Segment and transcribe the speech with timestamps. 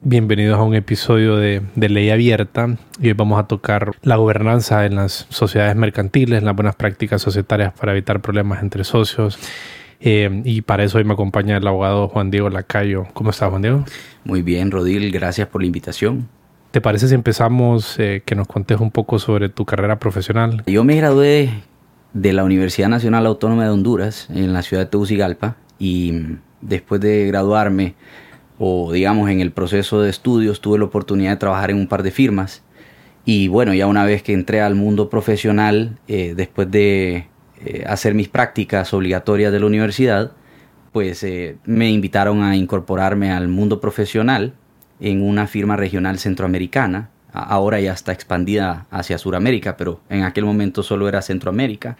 [0.00, 4.94] Bienvenidos a un episodio de, Ley Abierta y hoy vamos a tocar la gobernanza en
[4.94, 9.40] las sociedades mercantiles, las buenas prácticas societarias para evitar problemas entre socios.
[9.98, 13.08] Eh, y para eso hoy me acompaña el abogado Juan Diego Lacayo.
[13.12, 13.84] ¿Cómo estás, Juan Diego?
[14.22, 16.28] Muy bien, Rodil, gracias por la invitación.
[16.70, 20.62] ¿Te parece si empezamos eh, que nos contes un poco sobre tu carrera profesional?
[20.68, 21.50] Yo me gradué
[22.12, 26.14] de la Universidad Nacional Autónoma de Honduras en la ciudad de Tegucigalpa y
[26.60, 27.96] después de graduarme
[28.58, 32.02] o digamos en el proceso de estudios tuve la oportunidad de trabajar en un par
[32.02, 32.62] de firmas
[33.30, 37.26] y bueno, ya una vez que entré al mundo profesional, eh, después de
[37.62, 40.32] eh, hacer mis prácticas obligatorias de la universidad,
[40.92, 44.54] pues eh, me invitaron a incorporarme al mundo profesional
[44.98, 47.10] en una firma regional centroamericana.
[47.30, 51.98] Ahora ya está expandida hacia Sudamérica, pero en aquel momento solo era Centroamérica.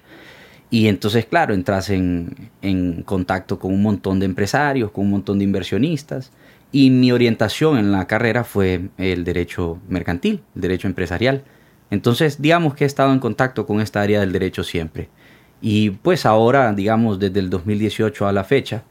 [0.71, 5.37] Y entonces, claro, entras en, en contacto con un montón de empresarios, con un montón
[5.37, 6.33] de inversionistas
[6.71, 11.45] y mi orientación en la carrera fue el derecho mercantil, el derecho empresarial.
[11.91, 15.09] Entonces, digamos que he estado en contacto con esta área del derecho siempre.
[15.61, 18.85] Y pues ahora, digamos, desde el 2018 a la fecha,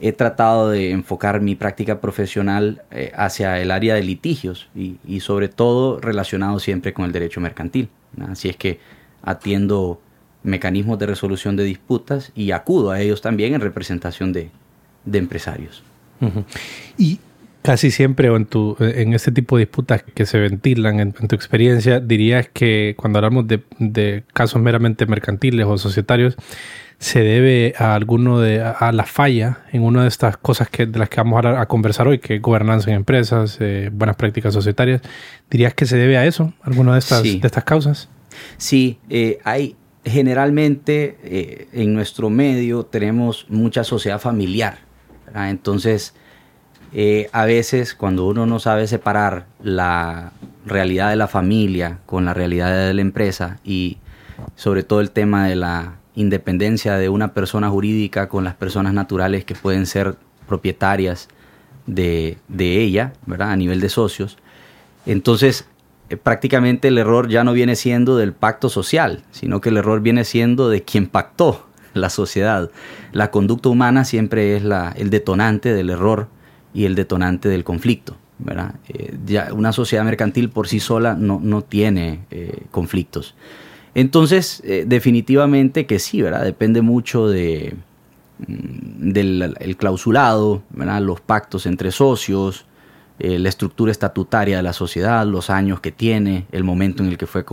[0.00, 5.48] he tratado de enfocar mi práctica profesional eh, hacia el área de litigios y, sobre
[5.48, 7.90] todo relacionado siempre con el derecho mercantil.
[8.28, 8.80] Así es que
[9.22, 10.00] atiendo
[10.42, 14.50] mecanismos de resolución de disputas y acudo a ellos también en representación de
[15.12, 15.84] empresarios.
[16.98, 17.18] Y
[17.62, 22.00] casi siempre en, tu, en este tipo de disputas que se ventilan, en, tu experiencia,
[22.00, 26.36] dirías que cuando hablamos de, casos meramente mercantiles o societarios,
[26.98, 30.98] se debe a alguno de a, la falla en una de estas cosas que de
[30.98, 35.00] las que vamos a, conversar hoy, que es gobernanza en empresas, eh, buenas prácticas societarias.
[35.50, 38.08] ¿Dirías que se debe a eso, alguna de estas, de estas causas?
[38.58, 44.89] Sí, eh, hay generalmente eh, en nuestro medio tenemos mucha sociedad familiar
[45.34, 46.14] entonces,
[46.92, 50.32] eh, a veces cuando uno no sabe separar la
[50.66, 53.98] realidad de la familia con la realidad de la empresa y
[54.56, 59.44] sobre todo el tema de la independencia de una persona jurídica con las personas naturales
[59.44, 60.16] que pueden ser
[60.48, 61.28] propietarias
[61.86, 63.12] de, ella.
[63.38, 64.36] A nivel de socios.
[65.06, 65.66] Entonces,
[66.08, 70.00] eh, prácticamente el error ya no viene siendo del pacto social, sino que el error
[70.00, 72.70] viene siendo de quien pactó la sociedad.
[73.12, 76.28] La conducta humana siempre es la, el detonante del error
[76.74, 78.16] y el detonante del conflicto.
[78.44, 78.74] ¿verdad?
[78.88, 79.16] Eh,
[79.52, 83.34] una sociedad mercantil por sí sola no, no tiene eh, conflictos.
[83.94, 86.44] Entonces, eh, definitivamente que sí, ¿verdad?
[86.44, 87.74] Depende mucho de,
[88.46, 91.02] mm, del el clausulado, ¿verdad?
[91.02, 92.66] los pactos entre socios,
[93.22, 97.26] la estructura estatutaria de la sociedad, los años que tiene, el momento en el que
[97.26, 97.44] fue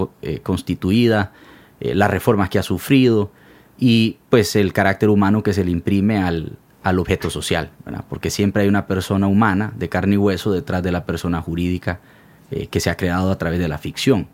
[0.42, 1.34] constituida,
[1.82, 3.32] las reformas que ha sufrido
[3.78, 6.58] y pues el carácter humano que se le imprime al,
[6.98, 7.70] objeto social,
[8.08, 12.00] porque siempre hay una persona humana de carne y hueso detrás de la persona jurídica
[12.50, 14.30] eh, que se ha creado a través de la ficción,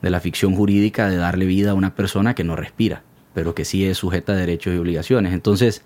[0.00, 3.02] de la ficción jurídica de darle vida a una persona que no respira,
[3.34, 5.34] pero que sí es sujeta a derechos y obligaciones.
[5.34, 5.82] Entonces,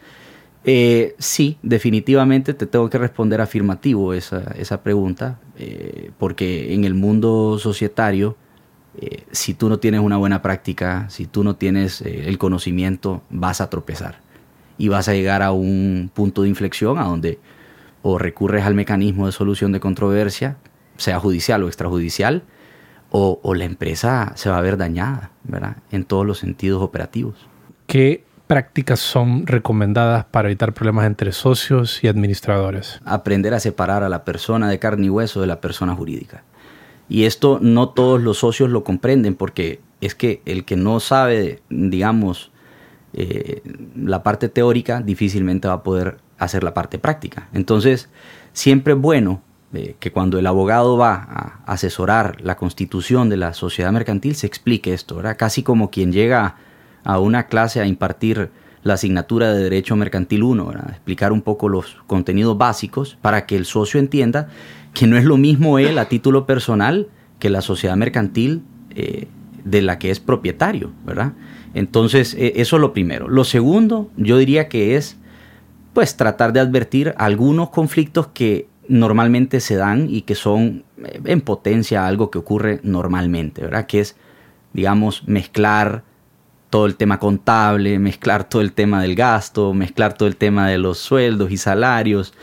[0.64, 6.94] eh, sí, definitivamente te tengo que responder afirmativo esa, esa pregunta, eh, porque en el
[6.94, 8.36] mundo societario,
[9.00, 13.22] eh, si tú no tienes una buena práctica, si tú no tienes eh, el conocimiento,
[13.30, 14.20] vas a tropezar
[14.78, 17.38] y vas a llegar a un punto de inflexión a donde
[18.02, 20.56] o recurres al mecanismo de solución de controversia,
[20.96, 22.42] sea judicial o extrajudicial,
[23.10, 25.76] o, o la empresa se va a ver dañada, ¿verdad?
[25.90, 27.34] En todos los sentidos operativos.
[27.86, 33.00] ¿Qué prácticas son recomendadas para evitar problemas entre socios y administradores?
[33.04, 36.42] Aprender a separar a la persona de carne y hueso de la persona jurídica.
[37.08, 41.62] Y esto no todos los socios lo comprenden porque es que el que no sabe,
[41.68, 42.50] digamos,
[43.12, 43.62] eh,
[43.96, 47.48] la parte teórica difícilmente va a poder hacer la parte práctica.
[47.52, 48.08] Entonces,
[48.52, 49.42] siempre es bueno
[49.72, 54.46] eh, que cuando el abogado va a asesorar la constitución de la sociedad mercantil se
[54.46, 55.36] explique esto, ¿verdad?
[55.38, 56.56] Casi como quien llega
[57.04, 58.50] a una clase a impartir
[58.82, 63.64] la asignatura de Derecho Mercantil 1, explicar un poco los contenidos básicos para que el
[63.64, 64.48] socio entienda
[64.94, 67.08] que no es lo mismo él a título personal
[67.38, 68.62] que la sociedad mercantil
[68.94, 69.28] eh,
[69.64, 71.32] de la que es propietario, ¿verdad?
[71.74, 73.28] Entonces, eh, eso es lo primero.
[73.28, 75.18] Lo segundo, yo diría que es,
[75.92, 81.40] pues, tratar de advertir algunos conflictos que normalmente se dan y que son eh, en
[81.40, 83.86] potencia algo que ocurre normalmente, ¿verdad?
[83.86, 84.16] Que es
[84.74, 86.02] digamos, mezclar
[86.68, 90.76] todo el tema contable, mezclar todo el tema del gasto, mezclar todo el tema de
[90.76, 92.34] los sueldos y salarios,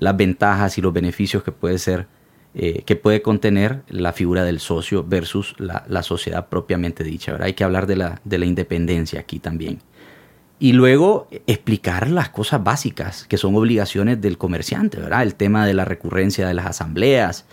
[0.00, 2.06] las ventajas y los beneficios que puede ser,
[2.54, 7.36] eh, que puede contener la figura del socio versus la, sociedad propiamente dicha.
[7.40, 9.80] Hay que hablar de la, de la independencia aquí también.
[10.60, 15.22] Y luego explicar las cosas básicas que son obligaciones del comerciante, ¿verdad?
[15.22, 17.44] El tema de la recurrencia de las asambleas,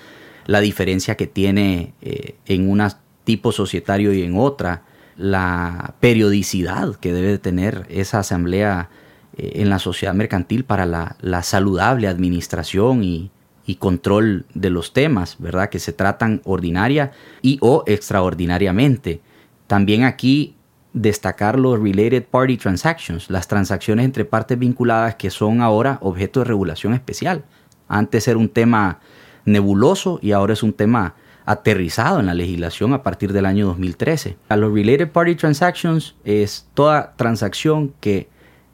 [0.48, 2.82] la diferencia que tiene eh, en un
[3.24, 4.84] tipo societario y en otra,
[5.18, 9.05] la periodicidad que debe tener esa asamblea eh,
[9.38, 13.32] en la sociedad mercantil para la, saludable administración y,
[13.66, 15.70] y, control de los temas, ¿verdad?
[15.70, 17.12] Que se tratan ordinaria
[17.42, 19.22] y o extraordinariamente.
[19.68, 20.56] También aquí
[20.94, 26.46] destacar los Related Party Transactions, las transacciones entre partes vinculadas que son ahora objeto de
[26.46, 27.44] regulación especial.
[27.88, 29.00] Antes era un tema
[29.44, 31.16] nebuloso y ahora es un tema
[31.46, 34.38] aterrizado en la legislación a partir del año 2013.
[34.50, 38.30] A los Related Party Transactions es toda transacción que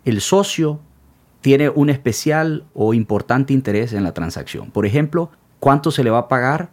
[0.05, 0.79] el socio
[1.41, 4.71] tiene un especial o importante interés en la transacción.
[4.71, 6.69] Por ejemplo, cuánto se le va a pagar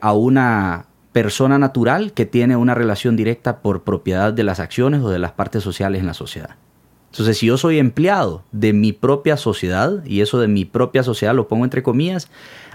[0.00, 5.10] a una persona natural que tiene una relación directa por propiedad de las acciones o
[5.10, 6.56] de las partes sociales en la sociedad.
[7.12, 11.32] Entonces, si yo soy empleado de mi propia sociedad, y eso de mi propia sociedad
[11.32, 12.28] lo pongo entre comillas,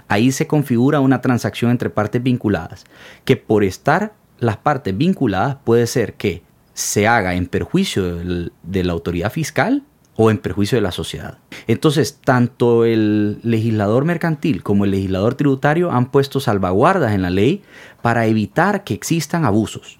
[0.08, 2.84] ahí se configura una transacción entre partes vinculadas,
[3.26, 6.42] que por estar las partes vinculadas puede ser que
[6.72, 8.16] se haga en perjuicio
[8.62, 9.82] de la autoridad fiscal
[10.16, 11.38] o en perjuicio de la sociedad.
[11.66, 17.62] Entonces, tanto el legislador mercantil como el legislador tributario han puesto salvaguardas en la ley
[18.02, 19.98] para evitar que existan abusos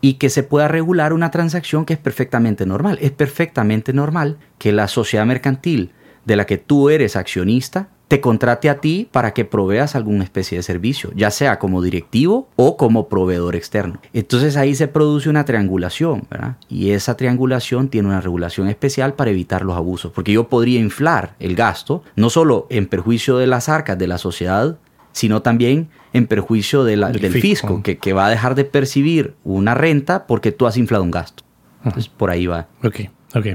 [0.00, 2.98] y que se pueda regular una transacción que es perfectamente normal.
[3.00, 5.92] Es perfectamente normal que la sociedad mercantil
[6.24, 10.58] de la que tú eres accionista te contrate a ti para que proveas alguna especie
[10.58, 14.00] de servicio, ya sea como directivo o como proveedor externo.
[14.12, 16.56] Entonces ahí se produce una triangulación, ¿verdad?
[16.68, 21.34] Y esa triangulación tiene una regulación especial para evitar los abusos, porque yo podría inflar
[21.38, 24.78] el gasto, no solo en perjuicio de las arcas de la sociedad,
[25.12, 30.26] sino también en perjuicio del, fisco, que, que, va a dejar de percibir una renta
[30.26, 31.44] porque tú has inflado un gasto.
[31.84, 32.68] Entonces, por ahí va.
[32.82, 33.00] Ok,
[33.34, 33.46] ok.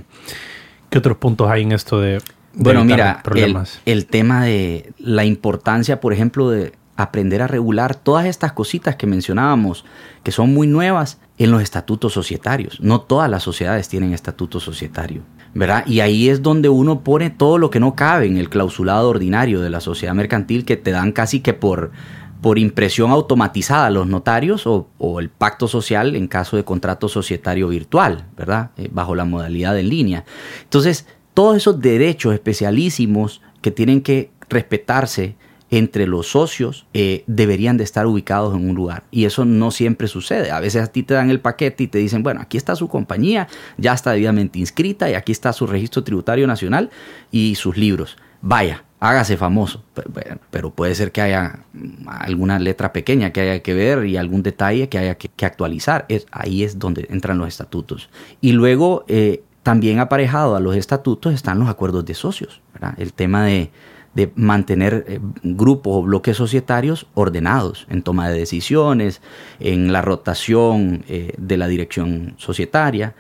[0.90, 2.22] ¿Qué otros puntos hay en esto de
[2.54, 3.22] bueno, mira,
[3.86, 9.08] el, tema de la importancia, por ejemplo, de aprender a regular todas estas cositas que
[9.08, 9.86] mencionábamos,
[10.24, 12.80] que son muy nuevas en los estatutos societarios.
[12.82, 15.22] No todas las sociedades tienen estatuto societario,
[15.54, 15.86] ¿verdad?
[15.88, 19.62] Y ahí es donde uno pone todo lo que no cabe en el clausulado ordinario
[19.62, 21.92] de la sociedad mercantil que te dan casi que por,
[22.42, 28.26] por impresión automatizada los notarios o, el pacto social en caso de contrato societario virtual,
[28.36, 28.72] ¿verdad?
[28.78, 30.26] Eh, bajo la modalidad en línea.
[30.64, 35.36] Entonces, todos esos derechos especialísimos que tienen que respetarse
[35.72, 39.04] entre los socios eh, deberían de estar ubicados en un lugar.
[39.12, 40.52] Y eso no siempre sucede.
[40.52, 42.88] A veces a ti te dan el paquete y te dicen, bueno, aquí está su
[42.88, 43.48] compañía,
[43.78, 46.90] ya está debidamente inscrita y aquí está su registro tributario nacional
[47.32, 48.18] y sus libros.
[48.42, 49.84] Vaya, hágase famoso.
[50.50, 51.66] Pero, puede ser que haya
[52.08, 56.06] alguna letra pequeña que haya que ver y algún detalle que haya que, actualizar.
[56.10, 58.10] Es, ahí es donde entran los estatutos.
[58.42, 59.06] Y luego...
[59.08, 62.60] Eh, también aparejado a los estatutos están los acuerdos de socios,
[62.98, 63.70] el tema de,
[64.34, 69.22] mantener eh, grupos o bloques societarios ordenados en toma de decisiones,
[69.60, 73.14] en la rotación eh, de la dirección societaria.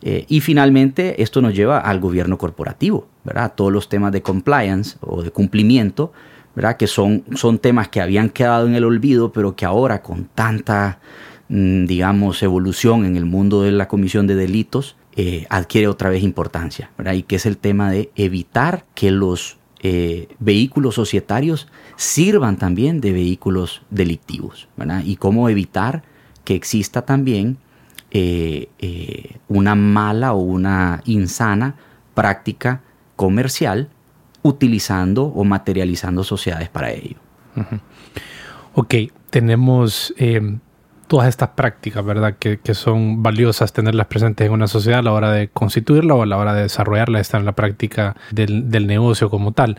[0.00, 3.54] Eh, y finalmente esto nos lleva al gobierno corporativo, ¿verdad?
[3.56, 6.12] todos los temas de compliance o de cumplimiento,
[6.78, 11.00] que son, son temas que habían quedado en el olvido, pero que ahora con tanta,
[11.48, 16.22] mm, digamos, evolución en el mundo de la comisión de delitos, eh, adquiere otra vez
[16.22, 17.14] importancia, ¿verdad?
[17.14, 23.12] Y que es el tema de evitar que los eh, vehículos societarios sirvan también de
[23.12, 25.02] vehículos delictivos, ¿verdad?
[25.06, 26.02] Y cómo evitar
[26.44, 27.56] que exista también
[28.10, 28.68] eh,
[29.48, 31.76] una mala o una insana
[32.14, 32.82] práctica
[33.16, 33.88] comercial
[34.42, 37.16] utilizando o materializando sociedades para ello.
[38.74, 38.94] Ok,
[39.30, 40.14] tenemos
[41.06, 42.36] todas estas prácticas, ¿verdad?
[42.38, 46.22] Que, que, son valiosas tenerlas presentes en una sociedad a la hora de constituirla o
[46.22, 49.78] a la hora de desarrollarla, estar en la práctica del, del negocio como tal.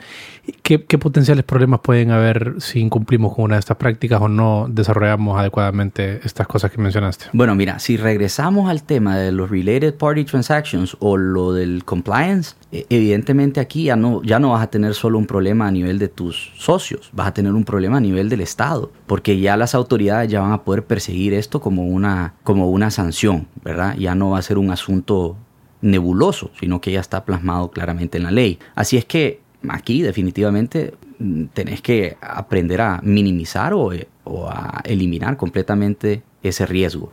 [0.63, 4.67] ¿Qué, ¿Qué, potenciales problemas pueden haber si incumplimos con una de estas prácticas o no
[4.69, 7.25] desarrollamos adecuadamente estas cosas que mencionaste?
[7.33, 12.55] Bueno, mira, si regresamos al tema de los Related Party Transactions o lo del compliance,
[12.71, 15.99] e, evidentemente aquí ya no, ya no vas a tener solo un problema a nivel
[15.99, 19.73] de tus socios, vas a tener un problema a nivel del Estado, porque ya las
[19.73, 23.95] autoridades ya van a poder perseguir esto como una, como una sanción, ¿verdad?
[23.97, 25.37] Ya no va a ser un asunto
[25.81, 28.59] nebuloso, sino que ya está plasmado claramente en la ley.
[28.75, 33.91] Así es que aquí definitivamente mm, tenés que aprender a minimizar o,
[34.25, 37.11] o a eliminar completamente ese riesgo.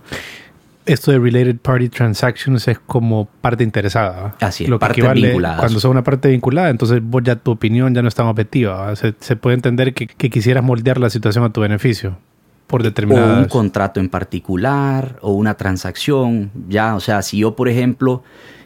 [0.87, 4.37] Esto de related party transactions es como parte interesada.
[4.41, 5.59] Así es, lo que parte vinculada.
[5.59, 8.95] Cuando son una parte vinculada, entonces vos ya tu opinión ya no está objetiva.
[8.97, 12.19] Se, se, puede entender que, que, quisieras moldear la situación a tu beneficio
[12.67, 13.39] por determinadas...
[13.39, 16.51] O un contrato en particular o una transacción.
[16.69, 18.23] Ya, o sea, si yo, por ejemplo,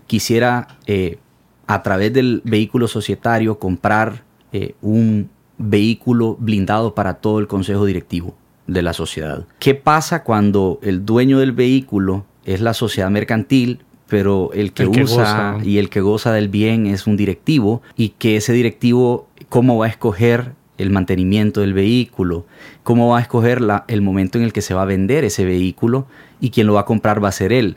[0.06, 1.18] quisiera eh,
[1.66, 8.34] a través del vehículo societario comprar eh, un vehículo blindado para todo el consejo directivo
[8.68, 9.44] de la sociedad.
[9.58, 15.58] ¿Qué pasa cuando el dueño del vehículo es la sociedad mercantil, pero el que, usa
[15.62, 19.86] y el que goza del bien es un directivo y que ese directivo, ¿cómo va
[19.86, 22.46] a escoger el mantenimiento del vehículo?
[22.84, 25.44] ¿Cómo va a escoger la, el momento en el que se va a vender ese
[25.44, 26.06] vehículo?
[26.40, 27.76] Y quien lo va a comprar va a ser él.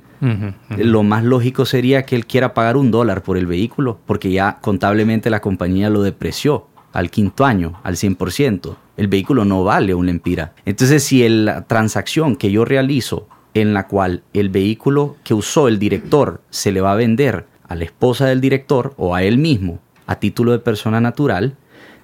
[0.77, 4.59] Lo más lógico sería que él quiera pagar un dólar por el vehículo, porque ya
[4.61, 8.75] contablemente la compañía lo depreció al quinto año, al 100%.
[8.97, 10.53] El vehículo no vale un lempira.
[10.65, 15.79] Entonces, si la transacción que yo realizo en la cual el vehículo que usó el
[15.79, 19.79] director se le va a vender a la esposa del director o a él mismo
[20.07, 21.55] a título de persona natural,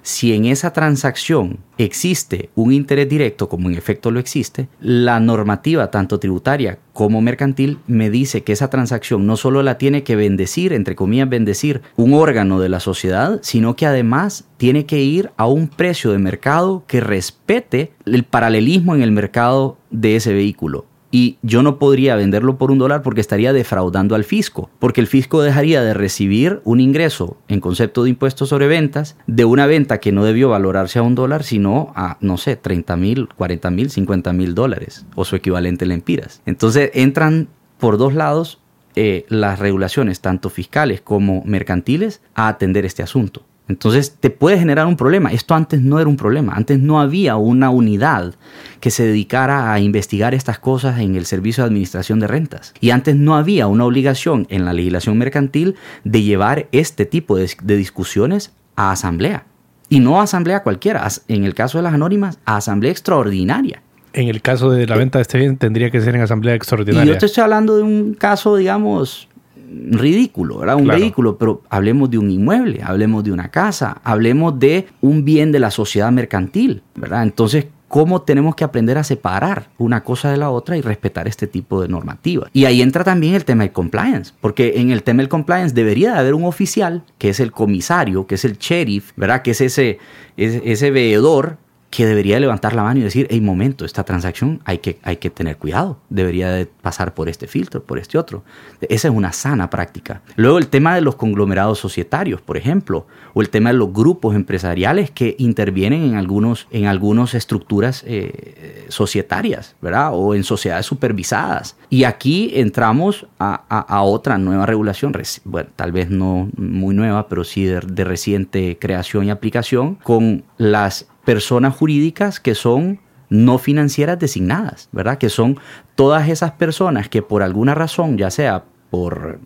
[0.02, 5.90] si en esa transacción existe un interés directo, como en efecto lo existe, la normativa
[5.90, 10.72] tanto tributaria como mercantil me dice que esa transacción no solo la tiene que bendecir,
[10.72, 15.46] entre comillas, bendecir un órgano de la sociedad, sino que además tiene que ir a
[15.46, 21.38] un precio de mercado que respete el paralelismo en el mercado de ese vehículo y
[21.42, 25.42] yo no podría venderlo por un dólar porque estaría defraudando al fisco, porque el fisco
[25.42, 30.12] dejaría de recibir un ingreso en concepto de impuestos sobre ventas de una venta que
[30.12, 34.32] no debió valorarse a un dólar, sino a, no sé, 30 mil, 40 mil, 50
[34.32, 36.42] mil dólares o su equivalente en lempiras.
[36.46, 37.48] Entonces entran
[37.78, 38.60] por dos lados
[38.96, 43.44] eh, las regulaciones, tanto fiscales como mercantiles, a atender este asunto.
[43.68, 45.30] Entonces te puede generar un problema.
[45.30, 46.54] Esto antes no era un problema.
[46.54, 48.34] Antes no había una unidad
[48.80, 52.72] que se dedicara a investigar estas cosas en el Servicio de Administración de Rentas.
[52.80, 57.48] Y antes no había una obligación en la legislación mercantil de llevar este tipo de,
[57.62, 59.44] discusiones a asamblea.
[59.90, 61.06] Y no a asamblea cualquiera.
[61.28, 63.82] En el caso de las anónimas, a asamblea extraordinaria.
[64.14, 66.54] En el caso de la eh, venta de este bien, tendría que ser en asamblea
[66.54, 67.04] extraordinaria.
[67.04, 69.27] Y yo te estoy hablando de un caso, digamos,
[69.70, 70.76] ridículo, ¿verdad?
[70.76, 75.52] Un vehículo, pero hablemos de un inmueble, hablemos de una casa, hablemos de un bien
[75.52, 77.22] de la sociedad mercantil, ¿verdad?
[77.22, 81.46] Entonces, cómo tenemos que aprender a separar una cosa de la otra y respetar este
[81.46, 82.50] tipo de normativas.
[82.52, 86.12] Y ahí entra también el tema del compliance, porque en el tema del compliance debería
[86.12, 89.42] de haber un oficial, que es el comisario, que es el sheriff, ¿verdad?
[89.42, 89.98] Que es ese,
[90.36, 91.56] ese veedor
[91.90, 95.30] que debería levantar la mano y decir, hey, momento, esta transacción hay que, hay que
[95.30, 98.44] tener cuidado, debería de pasar por este filtro, por este otro.
[98.82, 100.20] Esa es una sana práctica.
[100.36, 104.34] Luego el tema de los conglomerados societarios, por ejemplo, o el tema de los grupos
[104.34, 110.10] empresariales que intervienen en algunos en algunas estructuras eh, societarias, ¿verdad?
[110.12, 111.76] O en sociedades supervisadas.
[111.88, 115.12] Y aquí entramos a, a, otra nueva regulación,
[115.44, 120.44] bueno, tal vez no muy nueva, pero sí de, de reciente creación y aplicación, con
[120.58, 125.18] las personas jurídicas que son no financieras designadas, ¿verdad?
[125.18, 125.58] Que son
[125.94, 129.38] todas esas personas que por alguna razón, ya sea por,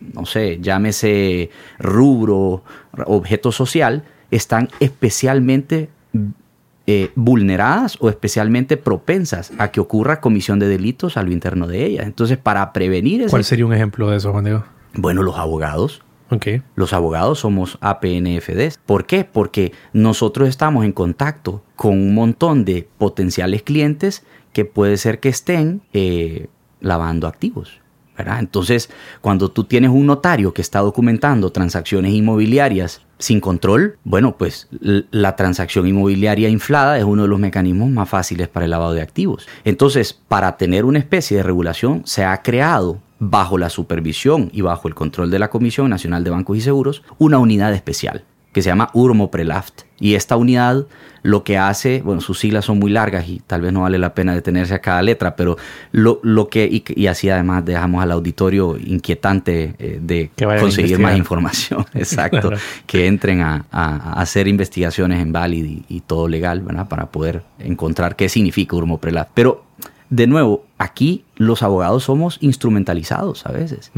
[0.00, 2.64] no sé, llámese rubro,
[3.06, 4.02] objeto social,
[4.32, 5.90] están especialmente
[6.88, 11.86] eh, vulneradas o especialmente propensas a que ocurra comisión de delitos a lo interno de
[11.86, 12.06] ellas.
[12.06, 13.28] Entonces, para prevenir...
[13.30, 14.64] ¿Cuál sería un ejemplo de eso, Juan Diego?
[14.94, 16.02] Bueno, los abogados
[16.74, 18.78] los abogados somos APNFDs.
[18.78, 19.24] ¿Por qué?
[19.24, 25.28] Porque nosotros estamos en contacto con un montón de potenciales clientes que puede ser que
[25.28, 26.48] estén eh,
[26.80, 27.80] lavando activos.
[28.16, 28.40] ¿verdad?
[28.40, 34.68] Entonces, cuando tú tienes un notario que está documentando transacciones inmobiliarias sin control, bueno, pues
[34.80, 39.02] la transacción inmobiliaria inflada es uno de los mecanismos más fáciles para el lavado de
[39.02, 39.46] activos.
[39.64, 44.88] Entonces, para tener una especie de regulación, se ha creado bajo la supervisión y bajo
[44.88, 48.68] el control de la Comisión Nacional de Bancos y Seguros, una unidad especial que se
[48.68, 49.82] llama Urmo Prelaft.
[49.98, 50.86] Y esta unidad
[51.22, 54.14] lo que hace, bueno, sus siglas son muy largas y tal vez no vale la
[54.14, 55.56] pena detenerse a cada letra, pero
[55.92, 61.86] lo, lo que, y, así además dejamos al auditorio inquietante eh, de conseguir más información,
[61.94, 62.50] exacto,
[62.86, 66.88] que entren a, hacer investigaciones en Valid y, todo legal, ¿verdad?
[66.88, 69.30] Para poder encontrar qué significa Urmo Prelaft.
[69.34, 69.64] Pero
[70.12, 73.90] de nuevo, aquí los abogados somos instrumentalizados a veces.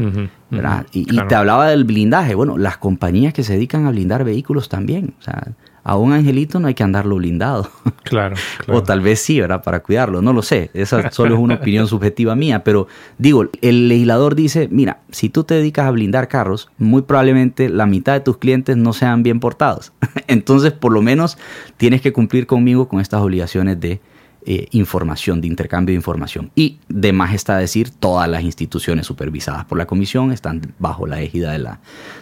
[0.93, 2.35] y, te hablaba del blindaje.
[2.35, 5.13] Bueno, las compañías que se dedican a blindar vehículos también.
[5.19, 5.51] O sea,
[5.83, 7.69] a un angelito no hay que andarlo blindado.
[8.05, 8.35] Claro.
[8.67, 9.63] o tal vez sí, ¿verdad?
[9.63, 10.21] Para cuidarlo.
[10.21, 10.69] No lo sé.
[10.75, 12.63] Esa solo es una opinión subjetiva mía.
[12.63, 17.67] Pero digo, el legislador dice, mira, si tú te dedicas a blindar carros, muy probablemente
[17.67, 19.91] la mitad de tus clientes no sean bien portados.
[20.27, 21.37] Entonces, por lo menos,
[21.77, 23.99] tienes que cumplir conmigo con estas obligaciones de
[24.47, 26.51] eh, información, de intercambio de información.
[26.53, 31.19] Y de más está decir, todas las instituciones supervisadas por la comisión están bajo la
[31.19, 31.79] égida de, la,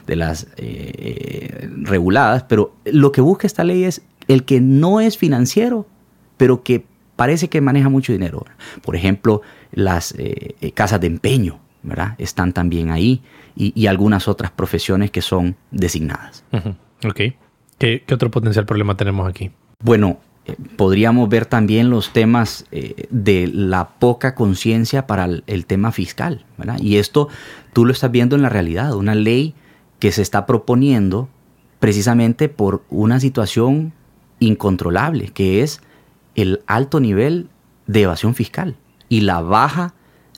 [0.07, 5.17] de las eh, reguladas, pero lo que busca esta ley es el que no es
[5.17, 5.85] financiero,
[6.37, 6.85] pero que
[7.17, 8.45] parece que maneja mucho dinero.
[8.83, 9.41] Por ejemplo,
[9.73, 12.15] las eh, casas de empeño, ¿verdad?
[12.19, 13.21] Están también ahí
[13.53, 16.45] y, algunas otras profesiones que son designadas.
[17.05, 17.21] Ok.
[17.77, 19.51] ¿Qué, ¿Qué, otro potencial problema tenemos aquí?
[19.81, 20.32] Bueno, eh,
[20.75, 26.45] podríamos ver también los temas eh, de la poca conciencia para el, tema fiscal.
[26.79, 27.29] Y esto
[27.71, 29.55] tú lo estás viendo en la realidad, una ley
[29.99, 31.29] que se está proponiendo
[31.79, 33.93] precisamente por una situación
[34.39, 35.81] incontrolable, que es
[36.35, 37.49] el alto nivel
[37.87, 38.75] de evasión fiscal
[39.07, 39.93] y la baja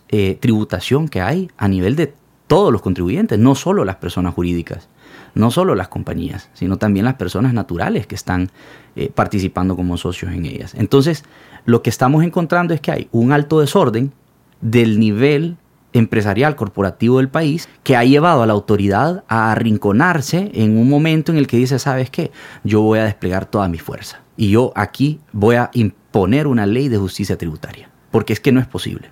[0.09, 2.13] eh, tributación que hay a nivel de
[2.47, 4.87] todos los contribuyentes, no solo las personas jurídicas
[5.35, 8.49] no solo las compañías, sino también las personas naturales que están
[8.95, 10.73] eh, participando como socios en ellas.
[10.75, 11.23] Entonces,
[11.65, 14.13] lo que estamos encontrando es que hay un alto desorden
[14.61, 15.57] del nivel
[15.93, 21.31] empresarial corporativo del país que ha llevado a la autoridad a arrinconarse en un momento
[21.31, 22.31] en el que dice, ¿sabes qué?
[22.63, 26.89] Yo voy a desplegar toda mi fuerza y yo aquí voy a imponer una ley
[26.89, 29.11] de justicia tributaria, porque es que no es posible.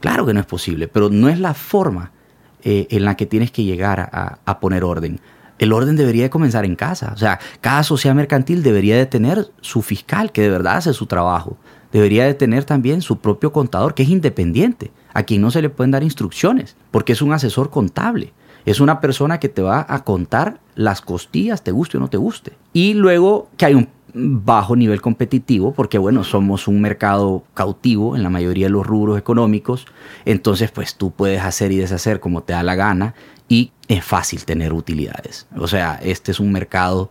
[0.00, 2.12] Claro que no es posible, pero no es la forma
[2.62, 4.10] eh, en la que tienes que llegar
[4.44, 5.20] a poner orden
[5.58, 7.12] el orden debería de comenzar en casa.
[7.14, 11.06] O sea, cada sociedad mercantil debería de tener su fiscal que de verdad hace su
[11.06, 11.56] trabajo.
[11.92, 15.70] Debería de tener también su propio contador que es independiente, a quien no se le
[15.70, 18.32] pueden dar instrucciones, porque es un asesor contable.
[18.66, 22.18] Es una persona que te va a contar las costillas, te guste o no te
[22.18, 22.52] guste.
[22.74, 28.22] Y luego que hay un bajo nivel competitivo, porque bueno, somos un mercado cautivo en
[28.22, 29.86] la mayoría de los rubros económicos,
[30.24, 33.14] entonces pues tú puedes hacer y deshacer como te da la gana
[33.88, 35.46] es fácil tener utilidades.
[35.56, 37.10] O sea, este es un mercado,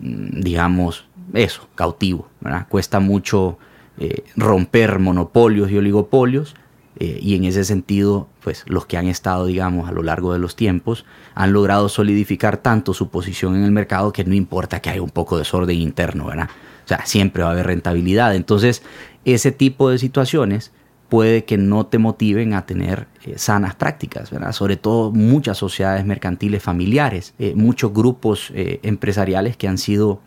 [0.00, 2.28] mm, digamos, eso, cautivo.
[2.68, 3.58] Cuesta mucho
[3.98, 6.54] eh, romper monopolios y oligopolios
[7.00, 10.38] eh, y en ese sentido, pues los que han estado, digamos, a lo largo de
[10.38, 14.90] los tiempos, han logrado solidificar tanto su posición en el mercado que no importa que
[14.90, 16.48] haya un poco de desorden interno, ¿verdad?
[16.84, 18.34] O sea, siempre va a haber rentabilidad.
[18.34, 18.82] Entonces,
[19.24, 20.72] ese tipo de situaciones
[21.08, 24.52] puede que no te motiven a tener eh, sanas prácticas, ¿verdad?
[24.52, 30.20] Sobre todo muchas sociedades mercantiles familiares, eh, muchos grupos eh, empresariales que han sido,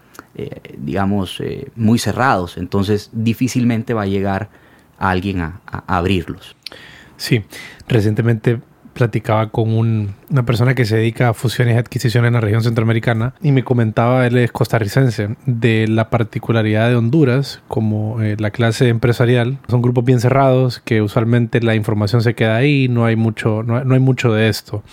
[0.78, 1.42] digamos,
[1.76, 4.50] muy cerrados, entonces difícilmente va a llegar
[4.98, 6.56] a alguien a abrirlos.
[7.18, 7.44] Sí,
[7.88, 8.62] recientemente
[8.94, 13.34] platicaba con una persona que se dedica a fusiones y adquisiciones en la región centroamericana
[13.42, 18.90] y me comentaba, él es costarricense, de la particularidad de Honduras como eh, la clase
[18.90, 19.58] empresarial.
[19.70, 23.94] Son grupos bien cerrados que usualmente la información se queda ahí, no hay mucho, no
[23.94, 24.84] hay mucho de esto.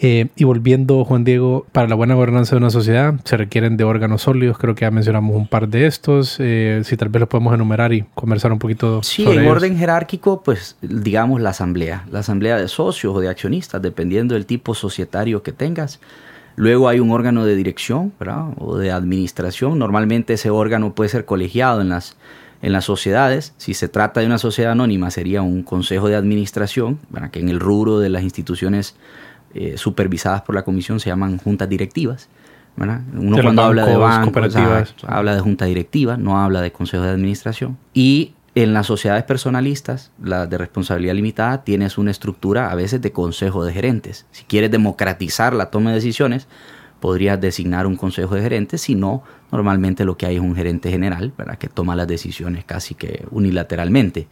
[0.00, 3.84] Eh, y volviendo, Juan Diego, para la buena gobernanza de una sociedad se requieren de
[3.84, 4.56] órganos sólidos.
[4.56, 6.36] Creo que ya mencionamos un par de estos.
[6.38, 9.02] Eh, si tal vez los podemos enumerar y conversar un poquito.
[9.02, 12.06] Sí, en orden jerárquico, pues digamos la asamblea.
[12.12, 15.98] La asamblea de socios o de accionistas, dependiendo del tipo societario que tengas.
[16.54, 18.12] Luego hay un órgano de dirección
[18.56, 19.78] o de administración.
[19.78, 22.16] Normalmente ese órgano puede ser colegiado en las,
[22.62, 23.52] en las sociedades.
[23.58, 26.98] Si se trata de una sociedad anónima, sería un consejo de administración,
[27.30, 28.96] que en el rubro de las instituciones
[29.54, 32.28] eh, supervisadas por la comisión se llaman juntas directivas.
[32.76, 34.54] Uno cuando habla de bancos,
[35.06, 37.76] habla de junta directiva, no habla de consejo de administración.
[37.92, 43.12] Y en las sociedades personalistas, las de responsabilidad limitada, tienes una estructura a veces de
[43.12, 44.26] consejo de gerentes.
[44.30, 46.46] Si quieres democratizar la toma de decisiones,
[47.00, 50.90] podrías designar un consejo de gerentes, si no, normalmente lo que hay es un gerente
[50.90, 51.58] general, ¿verdad?
[51.58, 54.28] que toma las decisiones casi que unilateralmente.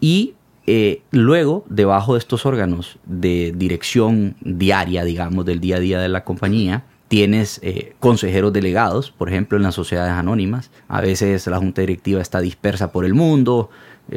[0.00, 0.34] Y
[0.66, 6.08] eh, luego, debajo de estos órganos de dirección diaria, digamos, del día a día de
[6.08, 10.70] la compañía, tienes eh, consejeros delegados, por ejemplo, en las sociedades anónimas.
[10.88, 13.70] A veces la junta directiva está dispersa por el mundo,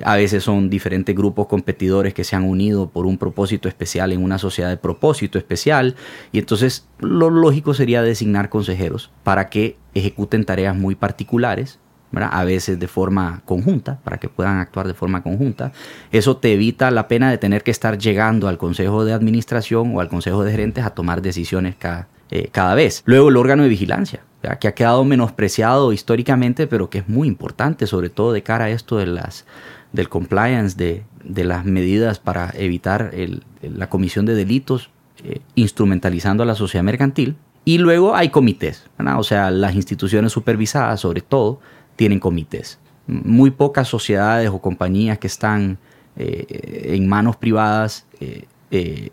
[0.04, 4.24] a veces son diferentes grupos competidores que se han unido por un propósito especial en
[4.24, 5.96] una sociedad de propósito especial.
[6.32, 11.80] Y entonces lo lógico sería designar consejeros para que ejecuten tareas muy particulares
[12.14, 15.72] a veces de forma conjunta, para que puedan actuar de forma conjunta.
[16.12, 20.00] Eso te evita la pena de tener que estar llegando al consejo de administración o
[20.00, 23.04] al consejo de gerentes a tomar decisiones cada, eh, cada vez.
[23.06, 24.22] Luego el órgano de vigilancia,
[24.60, 28.70] que ha quedado menospreciado históricamente, pero que es muy importante, sobre todo de cara a
[28.70, 29.46] esto de las,
[29.92, 33.12] del compliance, de, de las medidas para evitar
[33.62, 34.90] la comisión de delitos,
[35.24, 37.36] eh, instrumentalizando a la sociedad mercantil.
[37.66, 41.60] Y luego hay comités, o sea, las instituciones supervisadas sobre todo,
[41.98, 42.80] tienen comités.
[43.08, 45.78] Muy pocas sociedades o compañías que están
[46.16, 49.10] eh, en manos privadas, eh, eh,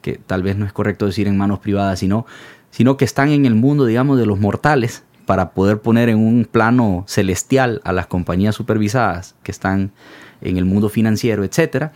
[0.00, 2.26] que tal vez no es correcto decir en manos privadas, sino,
[2.70, 6.44] sino que están en el mundo, digamos, de los mortales, para poder poner en un
[6.50, 9.92] plano celestial a las compañías supervisadas que están
[10.40, 11.92] en el mundo financiero, etcétera.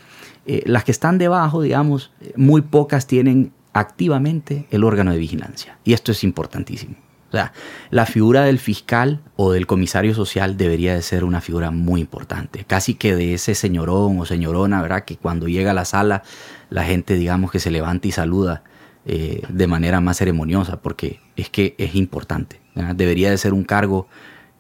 [0.47, 5.77] Eh, las que están debajo, digamos, muy pocas tienen activamente el órgano de vigilancia.
[5.85, 6.95] Y esto es importantísimo.
[7.37, 7.53] O sea,
[7.91, 12.65] la figura del fiscal o del comisario social debería de ser una figura muy importante.
[12.65, 15.05] Casi que de ese señorón o señorona, ¿verdad?
[15.05, 16.23] Que cuando llega a la sala
[16.71, 18.63] la gente, digamos, que se levanta y saluda
[19.05, 22.61] eh, de manera más ceremoniosa, porque es que es importante.
[22.95, 24.09] Debería de ser un cargo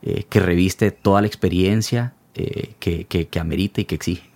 [0.03, 4.29] eh, que reviste toda la experiencia eh, que, que, que amerita y que exige.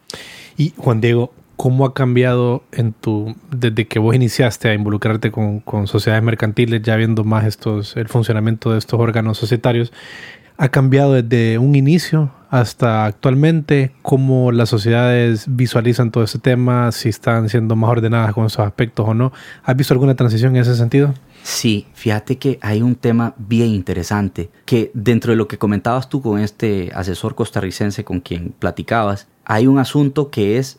[0.57, 5.63] Y Juan Diego, ¿cómo ha cambiado en tu, desde que vos iniciaste a involucrarte con,
[5.87, 9.93] sociedades mercantiles, ya viendo más estos, el funcionamiento de estos órganos societarios?
[10.57, 13.93] ¿Ha cambiado desde un inicio hasta actualmente?
[14.01, 16.93] ¿Cómo las sociedades visualizan todo ese tema?
[16.93, 19.31] Si están siendo más ordenadas con esos aspectos o no.
[19.63, 21.13] ¿Has visto alguna transición en ese sentido?
[21.43, 26.23] Sí, fíjate que hay un tema bien interesante que dentro de lo que comentabas tú
[26.23, 30.79] con este asesor costarricense con quien platicabas, hay un asunto que es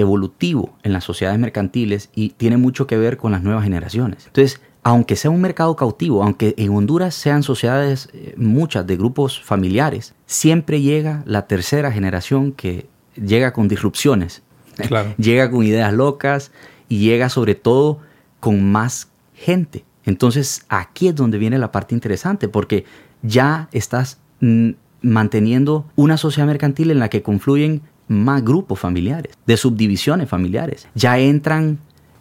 [0.00, 4.26] evolutivo en las sociedades mercantiles y tiene mucho que ver con las nuevas generaciones.
[4.26, 9.40] Entonces, aunque sea un mercado cautivo, aunque en Honduras sean sociedades eh, muchas de grupos
[9.40, 14.42] familiares, siempre llega la tercera generación que llega con disrupciones,
[15.18, 16.50] llega con ideas locas
[16.88, 17.98] y llega sobre todo
[18.40, 19.84] con más gente.
[20.06, 22.84] Entonces aquí es donde viene la parte interesante porque
[23.22, 24.70] ya estás mm,
[25.02, 30.88] manteniendo una sociedad mercantil en la que confluyen más grupos familiares, de subdivisiones familiares.
[30.96, 31.78] Ya entran...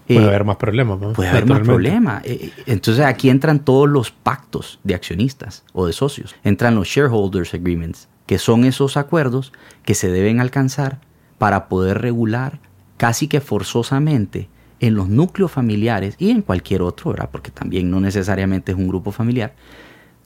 [0.08, 1.00] Puede eh, haber más problemas.
[1.00, 1.14] ¿no?
[1.14, 2.24] Puede haber más problemas.
[2.26, 6.36] Eh, eh, entonces aquí entran todos los pactos de accionistas o de socios.
[6.44, 9.52] Entran los shareholders agreements, que son esos acuerdos
[9.84, 11.00] que se deben alcanzar
[11.40, 12.60] para poder regular
[12.98, 14.48] casi que forzosamente
[14.80, 17.30] en los núcleos familiares y en cualquier otro, ¿verdad?
[17.32, 19.56] porque también no necesariamente es un grupo familiar,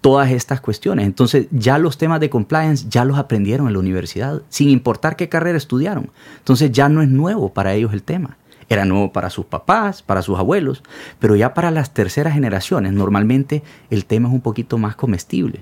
[0.04, 1.06] todas estas cuestiones.
[1.06, 5.30] Entonces ya los temas de compliance ya los aprendieron en la universidad, sin importar qué
[5.30, 6.12] carrera estudiaron.
[6.40, 8.38] Entonces ya no es nuevo para ellos el tema.
[8.68, 10.84] Era nuevo para sus papás, para sus abuelos,
[11.20, 15.62] pero ya para las terceras generaciones normalmente el tema es un poquito más comestible,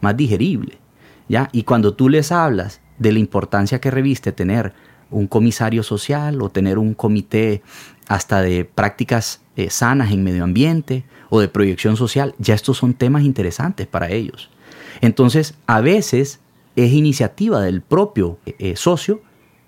[0.00, 0.78] más digerible.
[1.28, 1.48] ¿ya?
[1.50, 4.72] Y cuando tú les hablas de la importancia que reviste tener
[5.10, 7.62] un comisario social o tener un comité
[8.06, 12.94] hasta de prácticas eh, sanas en medio ambiente o de proyección social, ya estos son
[12.94, 14.50] temas interesantes para ellos.
[15.02, 16.40] Entonces, a veces
[16.76, 19.20] es iniciativa del propio eh, eh, socio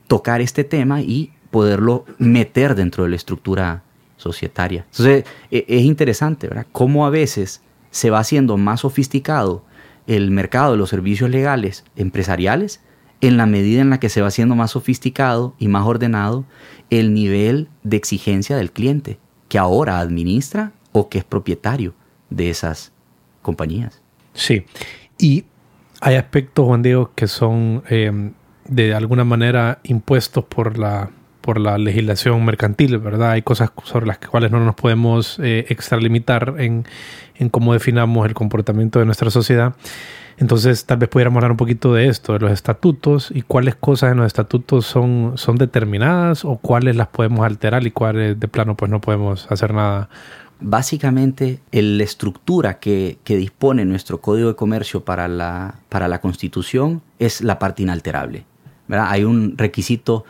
[0.06, 3.82] tocar este tema y poderlo meter dentro de la estructura
[4.16, 4.86] societaria.
[4.90, 6.66] Entonces, e, es interesante, ¿verdad?
[6.72, 9.62] Cómo a veces se va haciendo más sofisticado
[10.06, 12.80] el mercado de los servicios legales empresariales
[13.20, 16.44] en la medida en la que se va haciendo más sofisticado y más ordenado
[16.90, 19.18] el nivel de exigencia del cliente,
[19.52, 21.92] que ahora administra o que es propietario
[22.30, 22.90] de esas
[23.42, 24.00] compañías.
[24.32, 24.64] Sí,
[25.18, 25.44] y
[26.00, 28.30] hay aspectos, Juan Diego, que son eh,
[28.64, 31.10] de alguna manera impuestos por la,
[31.42, 33.32] por la legislación mercantil, ¿verdad?
[33.32, 36.86] Hay cosas sobre las cuales no nos podemos eh, extralimitar en,
[37.34, 39.74] en cómo definamos el comportamiento de nuestra sociedad.
[40.42, 44.10] Entonces, tal vez pudiéramos hablar un poquito de esto, de los estatutos y cuáles cosas
[44.10, 48.76] en los estatutos son, son determinadas o cuáles las podemos alterar y cuáles de plano
[48.76, 50.08] pues no podemos hacer nada
[50.58, 57.40] básicamente la estructura que, dispone nuestro Código de Comercio para la, para la Constitución es
[57.42, 58.44] la parte inalterable.
[58.88, 60.24] Hay un requisito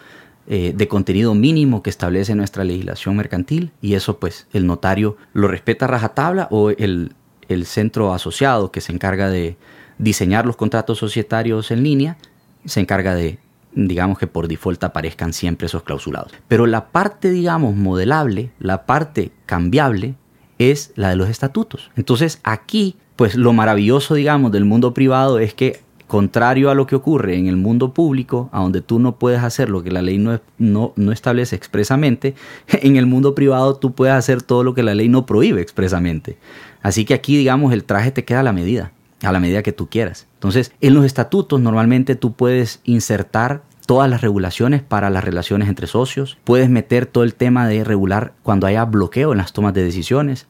[0.46, 5.48] eh, de contenido mínimo que establece nuestra legislación mercantil y eso pues el notario lo
[5.48, 7.14] respeta a rajatabla o el,
[7.48, 9.56] el centro asociado que se encarga de
[9.98, 12.16] diseñar los contratos societarios en línea
[12.64, 13.38] se encarga de
[13.74, 16.32] digamos que por default aparezcan siempre esos clausulados.
[16.46, 20.14] Pero la parte, digamos, modelable, la parte cambiable,
[20.58, 21.90] es la de los estatutos.
[21.96, 26.94] Entonces aquí, pues lo maravilloso, digamos, del mundo privado es que contrario a lo que
[26.94, 30.18] ocurre en el mundo público, a donde tú no puedes hacer lo que la ley
[30.18, 32.34] no, no, no, establece expresamente,
[32.68, 36.36] en el mundo privado tú puedes hacer todo lo que la ley no prohíbe expresamente.
[36.82, 38.92] Así que aquí, digamos, el traje te queda a la medida,
[39.22, 40.26] a la medida que tú quieras.
[40.34, 45.86] Entonces, en los estatutos normalmente tú puedes insertar todas las regulaciones para las relaciones entre
[45.86, 49.84] socios, puedes meter todo el tema de regular cuando haya bloqueo en las tomas de
[49.84, 50.46] decisiones,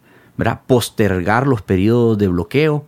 [0.66, 2.86] postergar los periodos de bloqueo,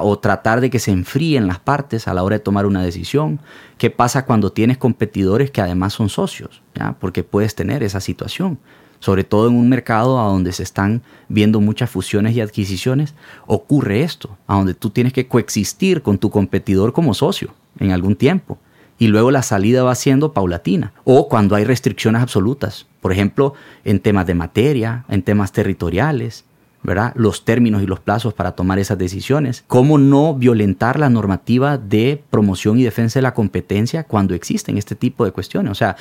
[0.00, 3.40] o tratar de que se enfríen las partes a la hora de tomar una decisión.
[3.76, 6.62] ¿Qué pasa cuando tienes competidores que además son socios?
[6.74, 6.96] ¿ya?
[6.98, 8.58] Porque puedes tener esa situación.
[9.04, 13.12] Sobre todo en un mercado a donde se están viendo muchas fusiones y adquisiciones,
[13.46, 18.16] ocurre esto, a donde tú tienes que coexistir con tu competidor como socio en algún
[18.16, 18.56] tiempo
[18.98, 20.94] y luego la salida va siendo paulatina.
[21.04, 23.52] O cuando hay restricciones absolutas, por ejemplo,
[23.84, 26.46] en temas de materia, en temas territoriales,
[26.82, 27.12] ¿verdad?
[27.14, 32.24] los términos y los plazos para tomar esas decisiones, cómo no violentar la normativa de
[32.30, 35.72] promoción y defensa de la competencia cuando existen este tipo de cuestiones.
[35.72, 35.96] O sea,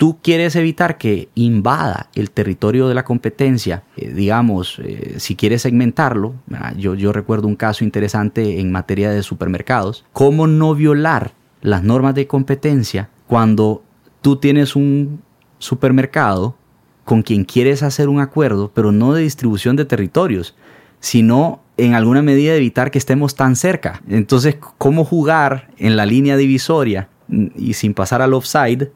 [0.00, 5.60] tú quieres evitar que invada el territorio de la competencia, eh, digamos, eh, si quieres
[5.60, 6.36] segmentarlo,
[6.78, 12.14] yo, yo recuerdo un caso interesante en materia de supermercados, cómo no violar las normas
[12.14, 13.82] de competencia cuando
[14.22, 15.20] tú tienes un
[15.58, 16.56] supermercado
[17.04, 20.56] con quien quieres hacer un acuerdo, pero no de distribución de territorios,
[21.00, 24.00] sino en alguna medida evitar que estemos tan cerca.
[24.08, 27.10] Entonces, ¿cómo jugar en la línea divisoria
[27.54, 28.92] y sin pasar al offside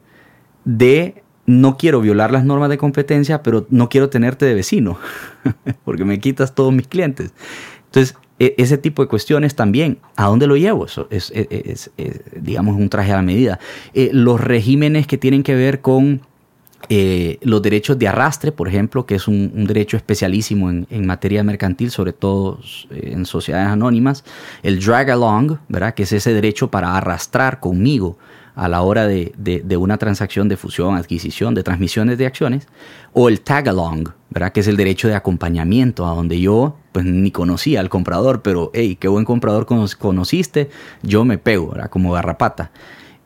[0.65, 4.97] de no quiero violar las normas de competencia, pero no quiero tenerte de vecino,
[5.85, 7.33] porque me quitas todos mis clientes.
[7.85, 10.85] Entonces, e, ese tipo de cuestiones también, ¿a dónde lo llevo?
[10.85, 11.31] Eso es,
[12.35, 13.59] digamos, un traje a la medida.
[13.93, 16.21] Eh, los regímenes que tienen que ver con
[16.89, 21.43] eh, los derechos de arrastre, por ejemplo, que es un, derecho especialísimo en, en, materia
[21.43, 22.59] mercantil, sobre todo
[22.91, 24.23] eh, en sociedades anónimas,
[24.61, 25.93] el drag along, ¿verdad?
[25.93, 28.17] que es ese derecho para arrastrar conmigo
[28.55, 32.67] a la hora de, una transacción de fusión, adquisición, de transmisiones de acciones,
[33.13, 34.51] o el tag along, ¿verdad?
[34.51, 38.71] que es el derecho de acompañamiento, a donde yo pues ni conocía al comprador, pero
[38.73, 40.69] hey, qué buen comprador conociste,
[41.03, 41.89] yo me pego, ¿verdad?
[41.89, 42.71] como garrapata.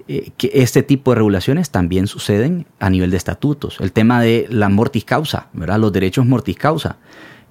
[0.08, 3.78] Eh, que este tipo de regulaciones también suceden a nivel de estatutos.
[3.80, 5.78] El tema de la mortis causa, ¿verdad?
[5.78, 6.98] los derechos mortis causa.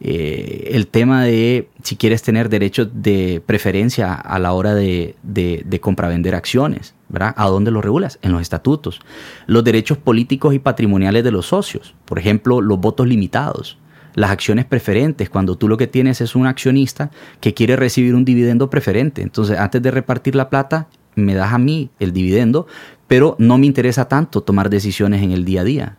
[0.01, 5.65] Eh, el tema de si quieres tener derecho de preferencia a la hora de, de,
[5.67, 7.35] de compravender acciones, ¿verdad?
[7.37, 8.19] ¿A dónde lo regulas?
[8.23, 9.01] En los estatutos.
[9.47, 13.79] Los derechos políticos y patrimoniales de los socios, por ejemplo, los votos limitados,
[14.15, 18.25] las acciones preferentes, cuando tú lo que tienes es un accionista que quiere recibir un
[18.25, 19.23] dividendo preferente.
[19.23, 22.67] Entonces, antes de repartir la plata, me das a mí el dividendo,
[23.07, 25.98] pero no me interesa tanto tomar decisiones en el día a día.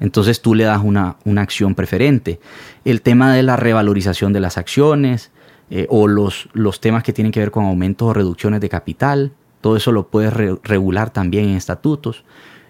[0.00, 2.40] Entonces tú le das una, acción preferente.
[2.84, 5.30] El tema de la revalorización de las acciones
[5.70, 9.32] eh, o los, los temas que tienen que ver con aumentos o reducciones de capital,
[9.60, 12.24] todo eso lo puedes regular también en estatutos.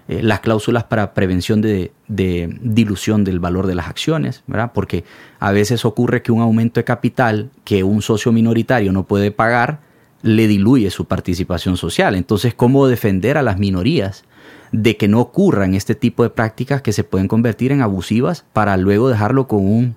[0.08, 4.72] Eh, las cláusulas para prevención de, dilución del valor de las acciones, ¿verdad?
[4.72, 5.04] Porque
[5.38, 9.80] a veces ocurre que un aumento de capital que un socio minoritario no puede pagar
[10.22, 12.14] le diluye su participación social.
[12.14, 14.24] Entonces, ¿cómo defender a las minorías
[14.72, 18.76] de que no ocurran este tipo de prácticas que se pueden convertir en abusivas para
[18.76, 19.96] luego dejarlo con un,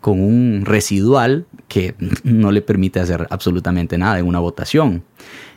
[0.00, 5.04] con un residual que no le permite hacer absolutamente nada en una votación.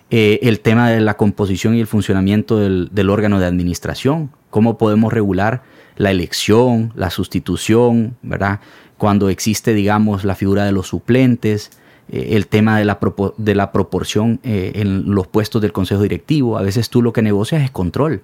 [0.10, 4.77] Eh, el tema de la composición y el funcionamiento del, del, órgano de administración, cómo
[4.77, 5.63] podemos regular
[5.97, 8.62] la elección, la sustitución, ¿verdad?
[8.97, 11.71] Cuando existe, digamos, la figura de los suplentes,
[12.09, 12.99] eh, el tema de la,
[13.37, 16.57] de la proporción eh, en los puestos del consejo directivo.
[16.57, 18.21] A veces tú lo que negocias es control,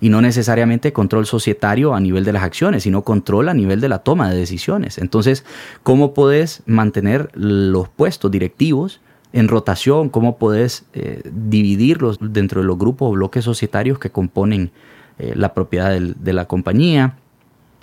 [0.00, 3.88] y no necesariamente control societario a nivel de las acciones, sino control a nivel de
[3.88, 4.98] la toma de decisiones.
[4.98, 5.44] Entonces,
[5.82, 9.00] ¿cómo puedes mantener los puestos directivos
[9.32, 10.08] en rotación?
[10.08, 14.70] ¿Cómo puedes eh, dividirlos dentro de los grupos o bloques societarios que componen
[15.18, 17.16] la propiedad de la compañía?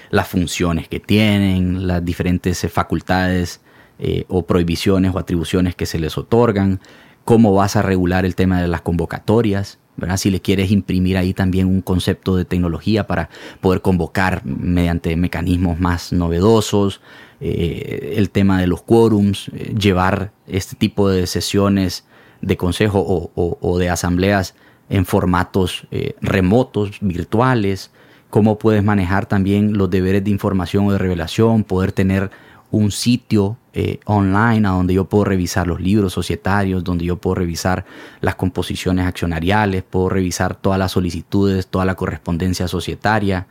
[0.09, 2.57] Las funciones que tienen, las diferentes
[3.99, 6.81] eh, o prohibiciones o atribuciones que se les otorgan,
[7.23, 9.79] cómo vas a regular el tema de las convocatorias,
[10.17, 13.29] si le quieres imprimir ahí también un concepto de tecnología para
[13.61, 16.99] poder convocar mediante mecanismos más novedosos,
[17.39, 22.03] eh, el tema de los quórums, eh, llevar este tipo de sesiones
[22.41, 24.53] de consejo o, de asambleas
[24.89, 25.87] en formatos
[26.21, 27.89] remotos, virtuales,
[28.29, 32.29] cómo puedes manejar también los deberes de información o de revelación, poder tener
[32.71, 37.35] un sitio eh, online a donde yo puedo revisar los libros societarios, donde yo puedo
[37.35, 37.85] revisar
[38.21, 43.47] las composiciones accionariales, puedo revisar todas las solicitudes, toda la correspondencia societaria,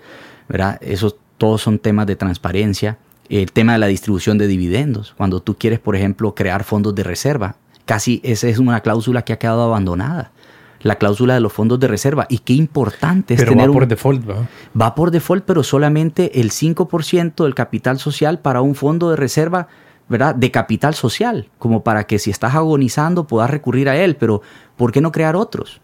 [0.48, 0.78] ¿verdad?
[0.82, 2.98] Esos todos son temas de transparencia.
[3.28, 7.02] El tema de la distribución de dividendos, cuando tú quieres, por ejemplo, crear fondos de
[7.02, 10.32] reserva, casi esa es una cláusula que ha quedado abandonada
[10.84, 12.26] la cláusula de los fondos de reserva.
[12.28, 13.70] Y qué importante es pero tener.
[13.70, 14.48] Va por default, ¿va?
[14.80, 19.66] Va por default, pero solamente el 5% del capital social para un fondo de reserva,
[20.08, 20.34] ¿verdad?
[20.34, 24.16] De capital social, como para que si estás agonizando puedas recurrir a él.
[24.16, 24.42] Pero,
[24.76, 25.80] ¿por qué no crear otros?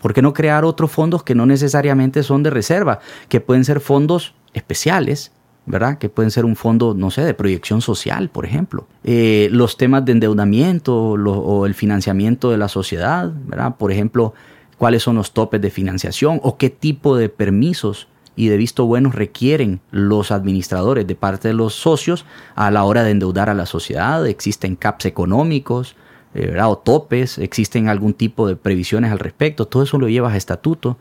[0.00, 3.80] ¿Por qué no crear otros fondos que no necesariamente son de reserva, que pueden ser
[3.80, 5.30] fondos especiales
[5.68, 5.98] ¿verdad?
[5.98, 8.86] Que pueden ser un fondo, no sé, de proyección social, por ejemplo.
[9.04, 13.76] Eh, los temas de endeudamiento o el financiamiento de la sociedad, ¿verdad?
[13.76, 14.34] Por ejemplo,
[14.78, 19.14] cuáles son los topes de financiación o qué tipo de permisos y de visto buenos
[19.14, 23.66] requieren los administradores de parte de los socios a la hora de endeudar a la
[23.66, 24.24] sociedad.
[24.26, 25.96] Existen caps económicos,
[26.34, 26.70] eh, ¿verdad?
[26.70, 29.66] o topes, existen algún tipo de previsiones al respecto.
[29.66, 30.98] Todo eso lo llevas a estatuto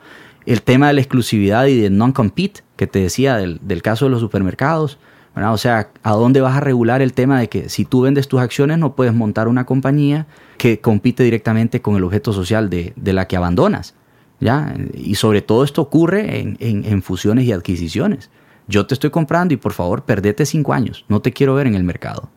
[0.47, 4.21] el tema de la exclusividad y de non-compete, que te decía del, caso de los
[4.21, 4.97] supermercados,
[5.35, 8.39] O sea, ¿a dónde vas a regular el tema de que si tú vendes tus
[8.39, 10.25] acciones no puedes montar una compañía
[10.57, 13.93] que compite directamente con el objeto social de, la que abandonas?
[14.39, 14.73] ¿ya?
[14.93, 18.31] Y sobre todo esto ocurre en, fusiones y adquisiciones.
[18.67, 21.05] Yo te estoy comprando y por favor, perdete cinco años.
[21.09, 22.29] No te quiero ver en el mercado.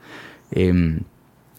[0.50, 1.00] Em,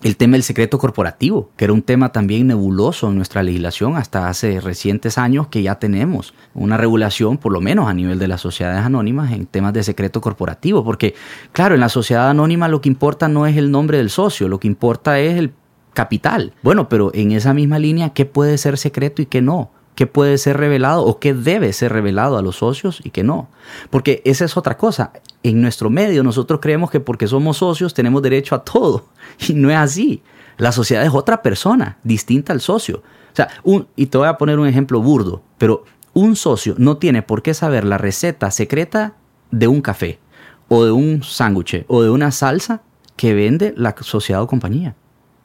[0.04, 4.30] el tema del secreto corporativo, que era un tema también nebuloso en nuestra legislación hasta
[4.30, 8.42] hace recientes años que ya tenemos una regulación, por lo menos a nivel de las
[8.42, 10.84] sociedades anónimas, en temas de secreto corporativo.
[10.84, 11.14] Porque,
[11.52, 14.60] claro, en la sociedad anónima lo que importa no es el nombre del socio, lo
[14.60, 15.54] que importa es el
[15.94, 16.54] capital.
[16.64, 19.72] Bueno, pero en esa misma línea, ¿qué puede ser secreto y qué no?
[19.96, 23.50] Qué puede ser revelado o qué debe ser revelado a los socios y qué no.
[23.90, 25.12] Porque esa es otra cosa.
[25.44, 29.06] En nuestro medio nosotros creemos que porque somos socios tenemos derecho a todo
[29.48, 30.24] y no es así.
[30.58, 32.98] La sociedad es otra persona, distinta al socio.
[32.98, 36.98] O sea, un, y te voy a poner un ejemplo burdo, pero un socio no
[36.98, 39.16] tiene por qué saber la receta secreta
[39.50, 40.20] de un café
[40.68, 42.82] o de un sándwich o de una salsa
[43.16, 44.96] que vende la sociedad o compañía.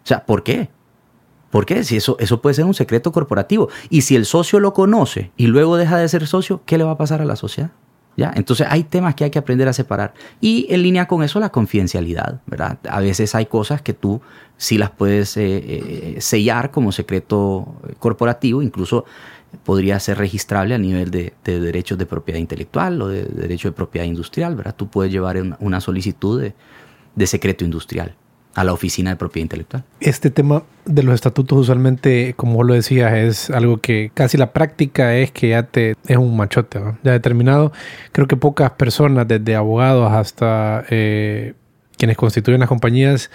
[0.05, 0.71] O sea, ¿por qué?
[1.51, 1.85] ¿Por qué?
[1.85, 3.69] Si eso, eso puede ser un secreto corporativo.
[3.89, 6.93] Y si el socio lo conoce y luego deja de ser socio, ¿qué le va
[6.93, 7.71] a pasar a la sociedad?
[8.17, 8.33] ¿Ya?
[8.35, 10.15] Entonces hay temas que hay que aprender a separar.
[10.41, 12.79] Y en línea con eso la confidencialidad, ¿verdad?
[12.89, 14.23] A veces hay cosas que tú
[14.57, 19.05] sí las puedes eh, eh, sellar como secreto corporativo, incluso
[19.65, 24.07] podría ser registrable a nivel de, derechos de propiedad intelectual o de, derecho de propiedad
[24.07, 24.75] industrial, ¿verdad?
[24.75, 26.43] Tú puedes llevar una solicitud
[27.15, 28.17] de secreto industrial
[28.57, 29.85] a la oficina de propiedad intelectual.
[30.01, 34.53] Este tema de los estatutos usualmente, como vos lo decías, es algo que casi la
[34.53, 37.73] práctica es que ya te es un machote, ya determinado.
[38.13, 41.53] Creo que pocas personas, desde abogados hasta eh,
[41.99, 43.31] quienes constituyen las compañías,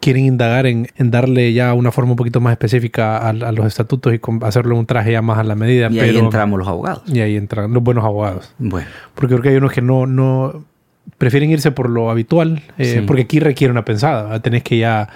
[0.00, 4.20] quieren indagar en, darle ya una forma un poquito más específica a, los estatutos y
[4.40, 5.88] hacerlo un traje ya más a la medida.
[5.90, 7.02] Y ahí entramos los abogados.
[7.06, 8.54] Y ahí entran los buenos abogados.
[8.58, 8.88] Bueno.
[9.14, 10.64] Porque creo que hay unos que no, no
[11.18, 14.40] prefieren irse por lo habitual, eh, porque aquí requiere una pensada.
[14.40, 15.08] Tenés que ya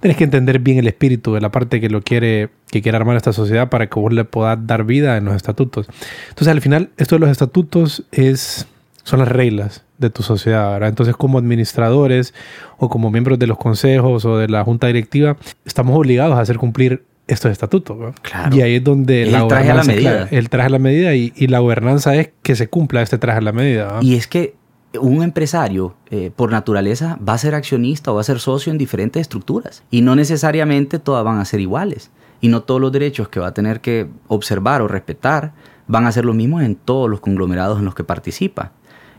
[0.00, 3.16] tenés que entender bien el espíritu de la parte que lo quiere que quiere armar
[3.16, 5.88] esta sociedad para que vos le puedas dar vida en los estatutos.
[6.28, 8.66] Entonces, al final, esto de los estatutos es
[9.04, 10.90] son las reglas de tu sociedad, ¿verdad?
[10.90, 12.34] Entonces, como administradores
[12.76, 16.58] o como miembros de los consejos o de la junta directiva, estamos obligados a hacer
[16.58, 18.14] cumplir estos estatutos.
[18.20, 18.54] Claro.
[18.54, 20.28] Y ahí es donde la el traje a la medida.
[20.30, 23.38] el traje a la medida y, y, la gobernanza es que se cumpla este traje
[23.38, 23.98] a la medida.
[24.02, 24.54] Y es que
[24.94, 28.78] un empresario, eh, por naturaleza, va a ser accionista o va a ser socio en
[28.78, 29.82] diferentes estructuras.
[29.90, 32.10] Y no necesariamente todas van a ser iguales.
[32.40, 35.52] Y no todos los derechos que va a tener que observar o respetar
[35.86, 38.72] van a ser los mismos en todos los conglomerados en los que participa.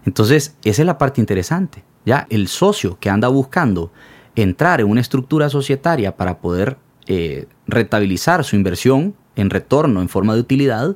[0.06, 1.84] Entonces, esa es la parte interesante.
[2.06, 3.92] Ya el socio que anda buscando
[4.36, 6.78] entrar en una estructura societaria para poder
[7.08, 10.96] eh, rentabilizar su inversión en retorno en forma de utilidad,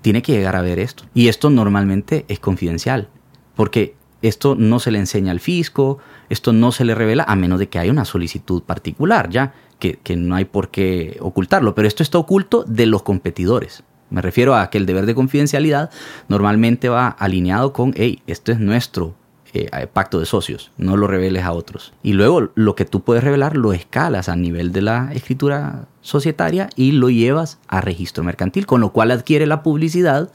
[0.00, 1.04] tiene que llegar a ver esto.
[1.14, 3.08] Y esto normalmente es confidencial,
[3.54, 7.58] porque esto no se le enseña al fisco, esto no se le revela a menos
[7.58, 12.02] de que haya una solicitud particular, ya, que, no hay por qué ocultarlo, pero esto
[12.02, 13.82] está oculto de los competidores.
[14.10, 15.90] Me refiero a que el deber de confidencialidad
[16.28, 19.14] normalmente va alineado con, hey, esto es nuestro
[19.52, 21.92] eh, pacto de socios, no lo reveles a otros.
[22.02, 26.68] Y luego lo que tú puedes revelar lo escalas a nivel de la escritura societaria
[26.76, 30.30] y lo llevas a registro mercantil, con lo cual adquiere la publicidad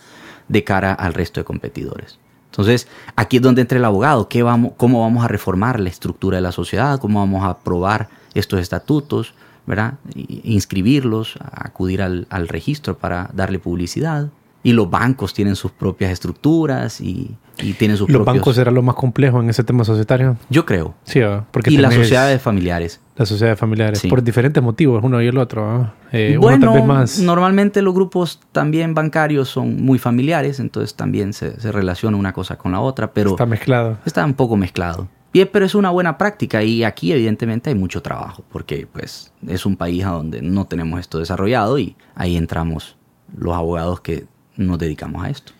[0.48, 2.20] de cara al resto de competidores.
[2.56, 2.88] Entonces,
[3.18, 6.42] aquí es donde entra el abogado, ¿qué vamos, cómo vamos a reformar la estructura de
[6.42, 9.34] la sociedad, cómo vamos a aprobar estos estatutos,
[9.66, 9.96] ¿verdad?
[10.16, 14.30] inscribirlos, acudir al, al registro para darle publicidad.
[14.64, 18.82] Y los bancos tienen sus propias estructuras y, y tienen sus ¿Los bancos será lo
[18.82, 20.38] más complejo en ese tema societario?
[20.50, 20.96] Yo creo.
[21.04, 23.02] Sí, porque y las sociedades familiares.
[23.16, 25.94] Las sociedades familiares, por diferentes motivos, uno y el otro.
[26.12, 27.20] Eh, bueno, más...
[27.20, 32.58] normalmente los grupos también bancarios son muy familiares, entonces también se, se, relaciona una cosa
[32.58, 33.32] con la otra, pero...
[33.32, 33.98] Está mezclado.
[34.06, 35.08] Está un poco mezclado.
[35.36, 39.66] Y, pero es una buena práctica y aquí evidentemente hay mucho trabajo, porque pues es
[39.66, 42.96] un país a donde no tenemos esto desarrollado y ahí entramos
[43.36, 45.52] los abogados que nos dedicamos a esto.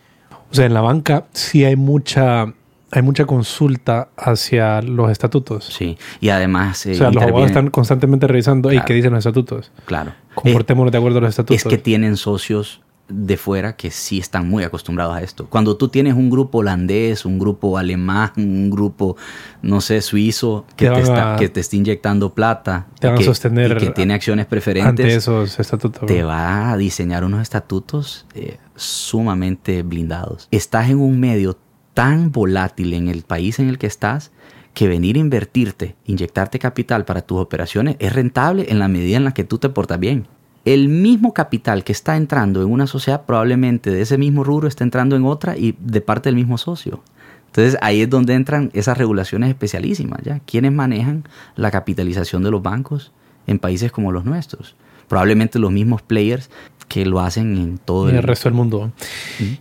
[0.50, 2.52] O sea, en la banca sí hay mucha
[2.92, 5.64] hay mucha consulta hacia los estatutos.
[5.64, 6.86] Sí, y además...
[6.86, 9.72] Eh, o sea, los abogados están constantemente revisando, y ¿qué dicen los estatutos?
[9.84, 10.12] Claro.
[10.34, 11.56] Comportémonos de acuerdo a los estatutos.
[11.56, 15.46] Es que tienen socios de fuera que sí están muy acostumbrados a esto.
[15.48, 19.16] Cuando tú tienes un grupo holandés, un grupo alemán, un grupo,
[19.62, 23.26] no sé, suizo, que, te, está, que te está inyectando plata, te van que, a
[23.26, 26.06] sostener y que tiene acciones preferentes, ante esos estatutos.
[26.06, 30.48] Te va a diseñar unos estatutos eh, sumamente blindados.
[30.50, 31.58] Estás en un medio
[31.94, 34.32] tan volátil en el país en el que estás
[34.74, 39.24] que venir a invertirte, inyectarte capital para tus operaciones es rentable en la medida en
[39.24, 40.28] la que tú te portas bien
[40.66, 44.82] el mismo capital que está entrando en una sociedad probablemente de ese mismo rubro está
[44.82, 47.04] entrando en otra y de parte del mismo socio.
[47.46, 50.40] Entonces ahí es donde entran esas regulaciones especialísimas, ¿ya?
[50.40, 51.22] ¿Quiénes manejan
[51.54, 53.12] la capitalización de los bancos
[53.46, 54.74] en países como los nuestros?
[55.06, 56.50] Probablemente los mismos players
[56.88, 58.92] que lo hacen en todo el, el resto del mundo.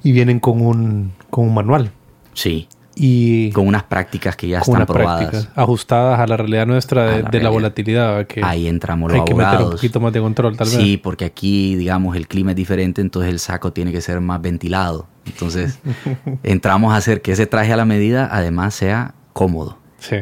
[0.03, 1.91] Y vienen con un, con un manual.
[2.33, 2.67] Sí.
[2.97, 5.49] Y con unas prácticas que ya están probadas.
[5.55, 8.25] ajustadas a la realidad nuestra de la, volatilidad.
[8.25, 10.77] Que Ahí entramos los hay que meter un poquito más de control, tal vez.
[10.77, 14.41] Sí, porque aquí, digamos, el clima es diferente, entonces el saco tiene que ser más
[14.41, 15.07] ventilado.
[15.25, 15.79] Entonces,
[16.43, 19.77] entramos a hacer que ese traje a la medida además sea cómodo.
[19.99, 20.17] Sí.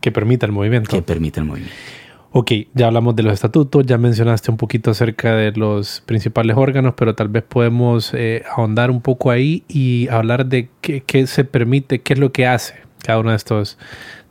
[0.00, 0.90] Que permita el movimiento.
[0.90, 1.76] Que permita el movimiento.
[2.36, 6.94] Ok, ya hablamos de los estatutos, ya mencionaste un poquito acerca de los principales órganos,
[6.96, 12.02] pero tal vez podemos eh, ahondar un poco ahí y hablar de qué, se permite,
[12.02, 12.74] qué es lo que hace
[13.04, 13.78] cada uno de estos,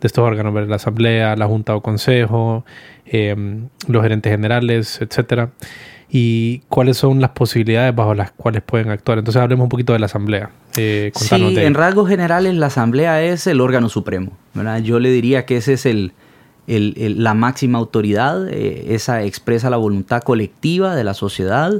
[0.01, 2.65] de estos órganos, la asamblea, la junta o consejo,
[3.05, 5.51] em, los gerentes generales, etcétera,
[6.09, 9.19] y cuáles son las posibilidades bajo las cuales pueden actuar.
[9.19, 10.49] Entonces hablemos un poquito de la asamblea.
[10.75, 14.33] Eh, sí, en rasgos generales la asamblea es el órgano supremo.
[14.83, 16.11] Yo le diría que ese es el
[16.67, 21.73] la máxima autoridad, eh, esa expresa la voluntad colectiva de la sociedad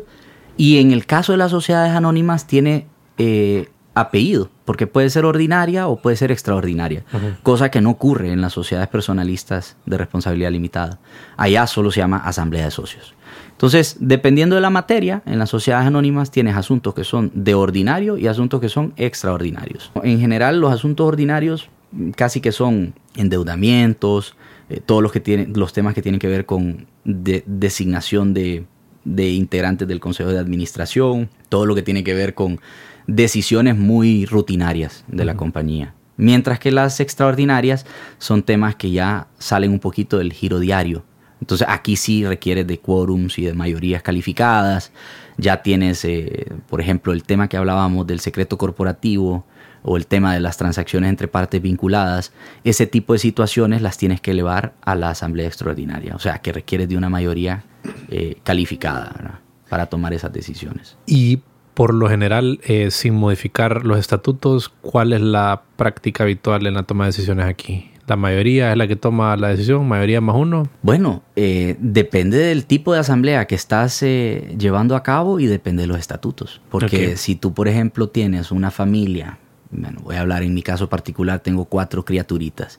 [0.57, 5.87] y en el caso de las sociedades anónimas tiene eh, apellido, porque puede ser ordinaria
[5.87, 7.03] o puede ser extraordinaria,
[7.43, 10.99] cosa que no ocurre en las sociedades personalistas de responsabilidad limitada.
[11.37, 13.13] Allá solo se llama asamblea de socios.
[13.51, 18.17] Entonces, dependiendo de la materia, en las sociedades anónimas tienes asuntos que son de ordinario
[18.17, 19.91] y asuntos que son extraordinarios.
[20.03, 21.69] En general, los asuntos ordinarios
[22.15, 24.35] casi que son endeudamientos,
[24.73, 28.65] eh, todos los, que tienen, los temas que tienen que ver con designación de,
[29.05, 32.59] integrantes del Consejo de Administración, todo lo que tiene que ver con
[33.05, 35.93] decisiones muy rutinarias de la compañía.
[36.17, 37.85] Mientras que las extraordinarias
[38.17, 41.03] son temas que ya salen un poquito del giro diario.
[41.39, 44.91] Entonces aquí sí requiere de quórums y de mayorías calificadas.
[45.37, 49.45] Ya tienes, eh, por ejemplo, el tema que hablábamos del secreto corporativo,
[49.83, 54.21] o el tema de las transacciones entre partes vinculadas, ese tipo de situaciones las tienes
[54.21, 57.65] que elevar a la Asamblea Extraordinaria, o sea, que requiere de una mayoría
[58.09, 60.97] eh, calificada para tomar esas decisiones.
[61.05, 61.41] Y
[61.73, 66.83] por lo general, eh, sin modificar los estatutos, ¿cuál es la práctica habitual en la
[66.83, 67.89] toma de decisiones aquí?
[68.05, 69.87] ¿La mayoría es la que toma la decisión?
[69.87, 70.67] ¿Mayoría más uno?
[70.81, 75.87] Bueno, eh, depende del tipo de asamblea que estás llevando a cabo y depende de
[75.87, 76.61] los estatutos.
[76.69, 79.39] Porque si tú, por ejemplo, tienes una familia
[79.73, 82.77] bueno, voy a hablar en mi caso particular, tengo cuatro criaturitas.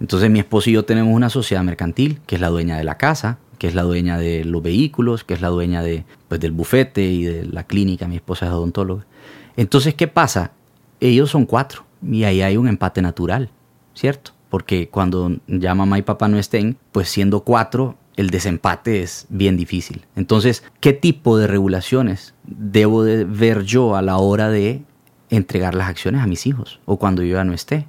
[0.00, 2.96] Entonces mi esposo y yo tenemos una sociedad mercantil, que es la dueña de la
[2.96, 6.52] casa, que es la dueña de los vehículos, que es la dueña de, pues, del
[6.52, 9.04] bufete y de la clínica, mi esposa es odontóloga.
[9.56, 10.52] Entonces, ¿qué pasa?
[10.98, 13.50] Ellos son cuatro y ahí hay un empate natural,
[13.92, 14.32] ¿cierto?
[14.48, 19.56] Porque cuando ya mamá y papá no estén, pues siendo cuatro, el desempate es bien
[19.56, 20.06] difícil.
[20.16, 24.82] Entonces, ¿qué tipo de regulaciones debo de ver yo a la hora de
[25.30, 27.86] entregar las acciones a mis hijos o cuando yo ya no esté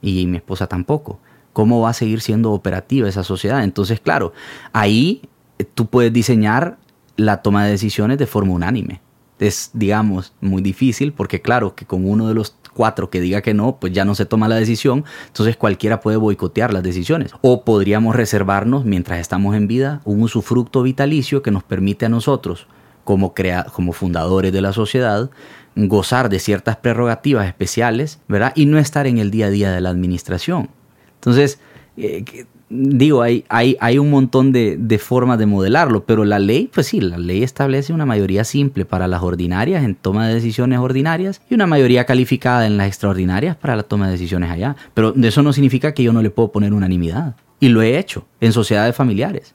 [0.00, 1.18] y mi esposa tampoco.
[1.52, 3.62] ¿Cómo va a seguir siendo operativa esa sociedad?
[3.62, 4.32] Entonces, claro,
[4.72, 5.22] ahí
[5.58, 6.78] eh, tú puedes diseñar
[7.16, 9.00] la toma de decisiones de forma unánime.
[9.38, 13.54] Es, digamos, muy difícil porque, claro, que con uno de los cuatro que diga que
[13.54, 17.32] no, pues ya no se toma la decisión, entonces cualquiera puede boicotear las decisiones.
[17.42, 22.66] O podríamos reservarnos, mientras estamos en vida, un usufructo vitalicio que nos permite a nosotros,
[23.04, 25.30] como, crea como fundadores de la sociedad,
[25.76, 28.52] gozar de ciertas prerrogativas especiales, ¿verdad?
[28.54, 30.70] Y no estar en el día a día de la administración.
[31.14, 31.58] Entonces,
[31.96, 32.24] eh,
[32.68, 36.86] digo, hay, hay, hay, un montón de, de, formas de modelarlo, pero la ley, pues
[36.86, 41.42] sí, la ley establece una mayoría simple para las ordinarias en toma de decisiones ordinarias
[41.50, 44.76] y una mayoría calificada en las extraordinarias para la toma de decisiones allá.
[44.94, 47.36] Pero eso no significa que yo no le puedo poner unanimidad.
[47.60, 49.54] Y lo he hecho en sociedades familiares.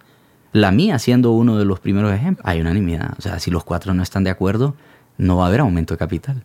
[0.54, 2.46] La mía siendo uno de los primeros ejemplos.
[2.48, 3.16] Hay unanimidad.
[3.18, 4.76] O sea, si los cuatro no están de acuerdo,
[5.18, 6.44] no va a haber aumento de capital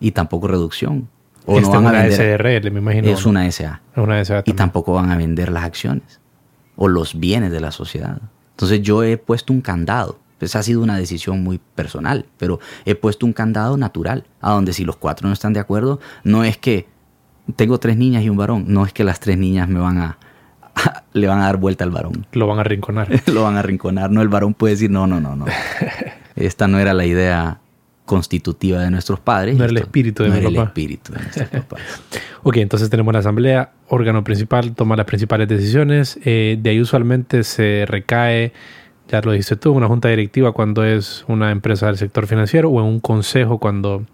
[0.00, 1.08] y tampoco reducción.
[1.46, 2.38] O no van a vender.
[2.38, 3.08] SRL, me imagino.
[3.08, 3.82] Es una SA.
[3.92, 6.20] Es una SA y tampoco van a vender las acciones
[6.76, 8.20] o los bienes de la sociedad.
[8.52, 10.18] Entonces yo he puesto un candado.
[10.40, 14.72] Esa ha sido una decisión muy personal, pero he puesto un candado natural, a donde
[14.72, 16.86] si los cuatro no están de acuerdo, no es que
[17.56, 20.18] tengo tres niñas y un varón, no es que las tres niñas me van a,
[21.12, 22.26] le van a dar vuelta al varón.
[22.32, 23.22] Lo van a rinconar.
[23.32, 24.10] Lo van a rinconar.
[24.10, 25.46] No, el varón puede decir, no, no, no, no.
[26.36, 27.60] Esta no era la idea
[28.04, 29.56] constitutiva de nuestros padres.
[29.56, 31.80] No era el espíritu de, no era el espíritu de nuestros papás.
[32.42, 36.18] ok, entonces tenemos la asamblea, órgano principal, toma las principales decisiones.
[36.24, 38.52] Eh, de ahí usualmente se recae,
[39.08, 42.80] ya lo dijiste tú, una junta directiva cuando es una empresa del sector financiero o
[42.80, 44.04] en un consejo cuando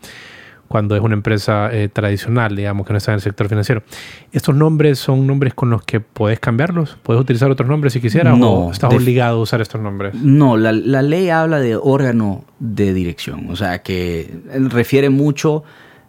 [0.71, 3.83] cuando es una empresa eh, tradicional, digamos, que no está en el sector financiero.
[4.31, 6.97] ¿Estos nombres son nombres con los que puedes cambiarlos?
[7.03, 8.39] ¿Puedes utilizar otros nombres si quisieras?
[8.39, 10.15] No, ¿O estás obligado a usar estos nombres?
[10.15, 14.33] No, la, ley habla de órgano de dirección, o sea, que
[14.71, 15.65] refiere mucho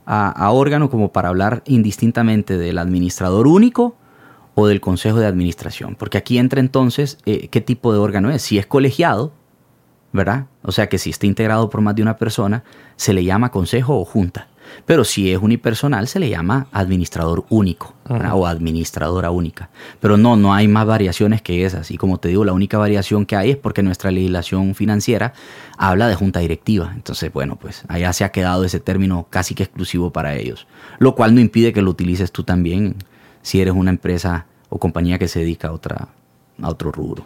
[0.06, 3.96] a, órgano como para hablar indistintamente del administrador único
[4.54, 5.96] o del consejo de administración.
[5.96, 8.44] Porque aquí entra entonces eh, qué tipo de órgano es.
[8.44, 9.34] Si es colegiado,
[10.14, 10.46] ¿verdad?
[10.62, 12.64] O sea que si está integrado por más de una persona,
[12.96, 14.51] se le llama consejo o junta.
[14.86, 19.70] Pero si es unipersonal, se le llama administrador único o administradora única.
[20.00, 21.92] Pero no, no hay más variaciones que esas.
[21.92, 25.34] Y como te digo, la única variación que hay es porque nuestra legislación financiera
[25.78, 26.92] habla de junta directiva.
[26.96, 30.68] Entonces, bueno, pues allá se ha quedado ese término casi que exclusivo para ellos.
[31.00, 32.96] Lo cual no impide que lo utilices tú también
[33.42, 36.10] si eres una empresa o compañía que se dedica a, otra,
[36.62, 37.26] a otro rubro.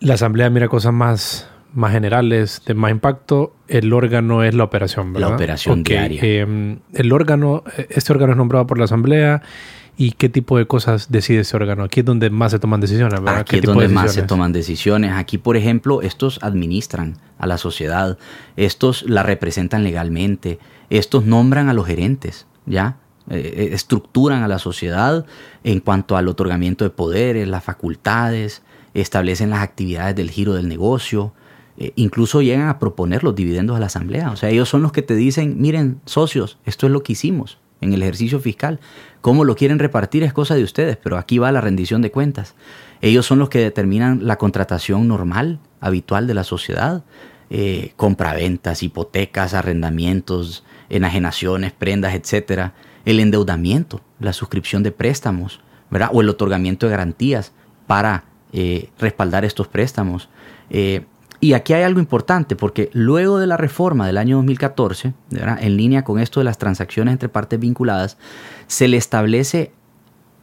[0.00, 5.12] La asamblea mira cosas más más generales, de más impacto, el órgano es la operación,
[5.12, 5.28] ¿verdad?
[5.28, 6.20] La operación diaria.
[6.22, 9.42] Em, el órgano, este órgano es nombrado por la asamblea
[9.96, 11.84] y qué tipo de cosas decide ese órgano.
[11.84, 13.40] Aquí es donde más se toman decisiones, ¿verdad?
[13.40, 15.12] Aquí es donde más se toman decisiones.
[15.12, 18.16] Aquí, por ejemplo, estos administran a la sociedad,
[18.56, 20.58] estos la representan legalmente,
[20.88, 22.96] estos nombran a los gerentes, ¿ya?
[23.28, 25.26] Eh, eh, estructuran a la sociedad
[25.64, 28.62] en cuanto al otorgamiento de poderes, las facultades,
[28.94, 31.34] establecen las actividades del giro del negocio,
[31.76, 34.30] eh, incluso llegan a proponer los dividendos a la asamblea.
[34.30, 37.58] O sea, ellos son los que te dicen, miren, socios, esto es lo que hicimos
[37.80, 38.80] en el ejercicio fiscal.
[39.20, 42.54] Cómo lo quieren repartir es cosa de ustedes, pero aquí va la rendición de cuentas.
[43.00, 47.04] Ellos son los que determinan la contratación normal, habitual de la sociedad,
[47.48, 55.60] eh, compraventas, hipotecas, arrendamientos, enajenaciones, prendas, etcétera, el endeudamiento, la suscripción de préstamos,
[55.90, 56.10] ¿verdad?
[56.12, 57.52] o el otorgamiento de garantías
[57.86, 60.28] para eh, respaldar estos préstamos.
[60.68, 61.04] Eh,
[61.40, 66.04] y aquí hay algo importante, porque luego de la reforma del año 2014, en línea
[66.04, 68.18] con esto de las transacciones entre partes vinculadas,
[68.66, 69.72] se le establece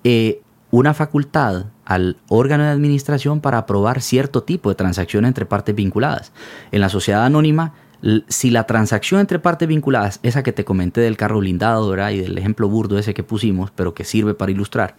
[0.04, 0.42] eh,
[0.72, 6.32] una facultad al órgano de administración para aprobar cierto tipo de transacciones entre partes vinculadas.
[6.72, 7.74] En la sociedad anónima,
[8.28, 12.38] si la transacción entre partes vinculadas, esa que te comenté del carro blindado y del
[12.38, 14.96] ejemplo burdo ese que pusimos, pero que sirve para ilustrar,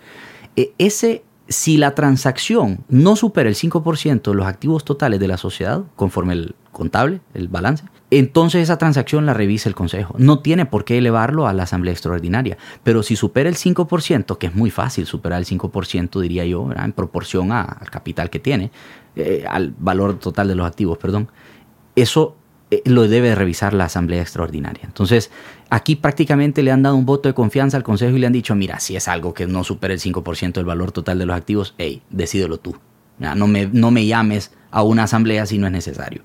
[0.56, 5.38] eh, ese si la transacción no supera el 5% de los activos totales de la
[5.38, 10.14] sociedad, conforme el contable, el balance, entonces esa transacción la revisa el Consejo.
[10.18, 12.56] No tiene por qué elevarlo a la Asamblea Extraordinaria.
[12.82, 16.92] Pero si supera el 5%, que es muy fácil superar el 5%, diría yo, en
[16.92, 18.70] proporción al capital que tiene,
[19.16, 21.28] eh, al valor total de los activos, perdón,
[21.96, 22.36] eso
[22.70, 24.82] eh, lo debe revisar la Asamblea Extraordinaria.
[24.84, 25.30] Entonces,
[25.70, 28.54] aquí prácticamente le han dado un voto de confianza al Consejo y le han dicho,
[28.54, 31.74] mira, si es algo que no supera el 5% del valor total de los activos,
[31.78, 32.76] hey, decídelo tú.
[33.18, 36.22] No me, no me llames a una asamblea si no es necesario.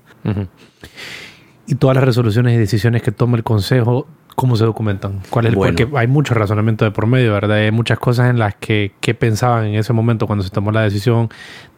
[1.66, 5.20] Y todas las resoluciones y decisiones que toma el Consejo ¿Cómo se documentan?
[5.30, 7.58] ¿Cuál es el, Porque hay mucho razonamiento de por medio, ¿verdad?
[7.58, 11.28] Hay muchas cosas en las que, pensaban en ese momento cuando se tomó la decisión,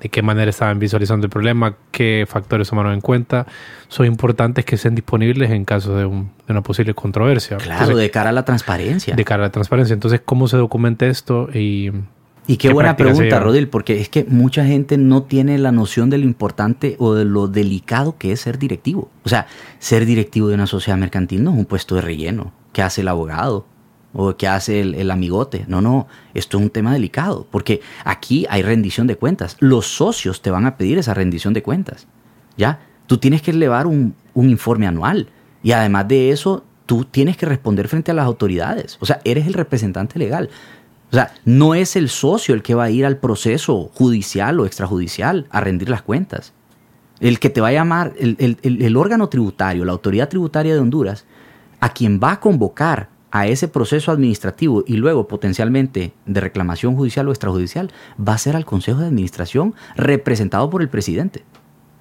[0.01, 3.47] de qué manera estaban visualizando el problema, qué factores tomaron en cuenta.
[3.89, 7.59] Son importantes que estén disponibles en caso de, una posible controversia.
[7.59, 9.15] Claro, de cara a la transparencia.
[9.15, 9.95] De cara a la transparencia.
[9.95, 11.49] Entonces, ¿cómo se documenta esto?
[11.53, 11.93] Y,
[12.47, 16.19] y qué, buena pregunta, Rodil, porque es que mucha gente no tiene la noción de
[16.19, 19.11] lo importante o de lo delicado que es ser directivo.
[19.25, 19.47] O sea,
[19.79, 23.09] ser directivo de una sociedad mercantil no es un puesto de relleno que hace el
[23.09, 23.67] abogado
[24.13, 25.65] o que hace el, amigote.
[25.69, 29.57] No, no, esto es un tema delicado, porque aquí hay rendición de cuentas.
[29.61, 32.07] Los socios te van a pedir esa rendición de cuentas.
[32.57, 32.81] ¿Ya?
[33.07, 35.29] Tú tienes que elevar un, un informe anual
[35.63, 38.97] y además de eso, tú tienes que responder frente a las autoridades.
[39.01, 40.49] O sea, eres el representante legal.
[41.11, 44.67] O sea, no es el socio el que va a ir al proceso judicial o
[44.67, 46.53] extrajudicial a rendir las cuentas.
[47.21, 51.25] El que te va a llamar, el, órgano tributario, la autoridad tributaria de Honduras,
[51.81, 57.29] a quien va a convocar a ese proceso administrativo y luego potencialmente de reclamación judicial
[57.29, 57.91] o extrajudicial,
[58.21, 61.45] va a ser al Consejo de Administración representado por el presidente,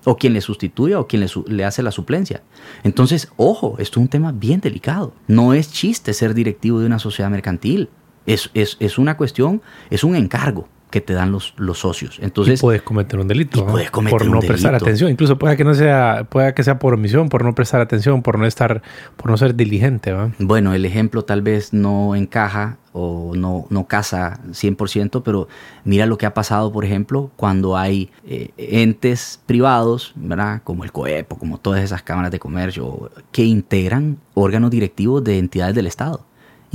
[0.03, 2.41] o quien le sustituye o quien le, le, hace la suplencia.
[2.83, 5.13] Entonces, ojo, esto es un tema bien delicado.
[5.27, 7.89] No es chiste ser directivo de una sociedad mercantil.
[8.25, 12.19] Es, es, es una cuestión, es un encargo que te dan los, los socios.
[12.21, 13.65] Entonces, puedes cometer un delito.
[13.67, 15.11] Puedes cometer por no prestar atención.
[15.11, 18.39] Incluso puede que no sea, pueda que sea por omisión, por no prestar atención, por
[18.39, 18.81] no estar,
[19.17, 20.13] por no ser diligente.
[20.13, 20.31] ¿va?
[20.39, 25.49] Bueno, el ejemplo tal vez no encaja o no, no casa 100%, pero
[25.83, 30.61] mira lo que ha pasado, por ejemplo, cuando hay eh, entes privados, ¿verdad?
[30.63, 35.75] como el COEPO, como todas esas cámaras de comercio, que integran órganos directivos de entidades
[35.75, 36.25] del Estado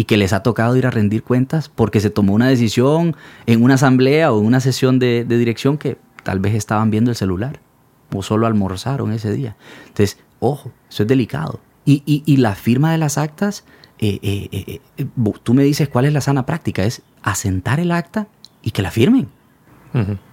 [0.00, 3.62] y que les ha tocado ir a rendir cuentas porque se tomó una decisión en
[3.62, 7.60] una asamblea o en una sesión de, dirección que tal vez estaban viendo el celular
[8.10, 9.58] o solo almorzaron ese día.
[9.88, 11.60] Entonces, ojo, eso es delicado.
[11.84, 13.64] Y, la firma de las actas,
[13.98, 15.06] eh, eh, eh,
[15.42, 18.26] tú me dices cuál es la sana práctica, es asentar el acta
[18.62, 19.28] y que la firmen.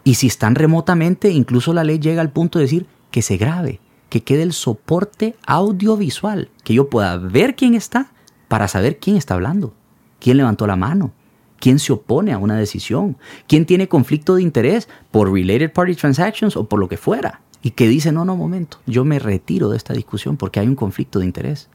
[0.06, 3.82] Y si están remotamente, incluso la ley llega al punto de decir que se grabe,
[4.08, 8.12] que quede el soporte audiovisual, que yo pueda ver quién está
[8.48, 9.74] para saber quién está hablando,
[10.20, 11.12] quién levantó la mano,
[11.60, 13.18] quién se opone a una decisión,
[13.48, 17.72] quién tiene conflicto de interés por related party transactions o por lo que fuera, y
[17.72, 21.20] que dice, no, no, momento, yo me retiro de esta discusión porque hay un conflicto
[21.20, 21.70] de interés.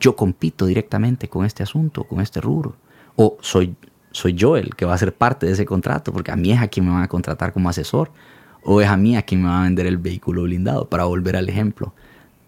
[0.00, 2.74] Yo compito directamente con este asunto, con este rubro.
[3.16, 3.76] O soy,
[4.12, 6.60] soy yo el que va a ser parte de ese contrato, porque a mí es
[6.60, 8.10] a quien me van a contratar como asesor,
[8.62, 11.36] o es a mí a quien me va a vender el vehículo blindado, para volver
[11.36, 11.94] al ejemplo.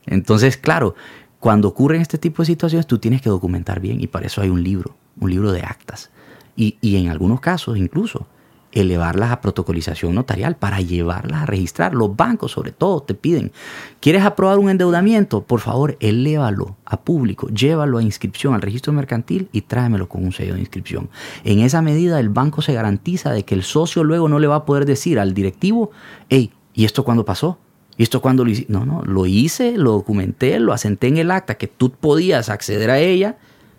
[0.07, 0.95] Entonces, claro,
[1.43, 4.49] cuando ocurren este tipo de situaciones, tú tienes que documentar bien, y para eso hay
[4.49, 6.13] un libro, un libro de actas
[6.55, 8.29] y, en algunos casos incluso
[8.71, 11.95] elevarlas a protocolización notarial para llevarlas a registrar.
[11.95, 13.51] Los bancos sobre todo te piden,
[13.99, 15.43] ¿quieres aprobar un endeudamiento?
[15.43, 20.31] Por favor, elévalo a público, llévalo a inscripción al registro mercantil y tráemelo con un
[20.31, 21.11] sello de inscripción.
[21.43, 24.55] En esa medida el banco se garantiza de que el socio luego no le va
[24.55, 25.91] a poder decir al directivo,
[26.29, 27.59] hey, ¿y esto cuándo pasó?
[27.97, 28.67] ¿Y esto cuándo lo hice?
[28.69, 32.91] No, no, lo hice, lo documenté, lo asenté en el acta, que tú podías acceder
[32.91, 33.37] a ella,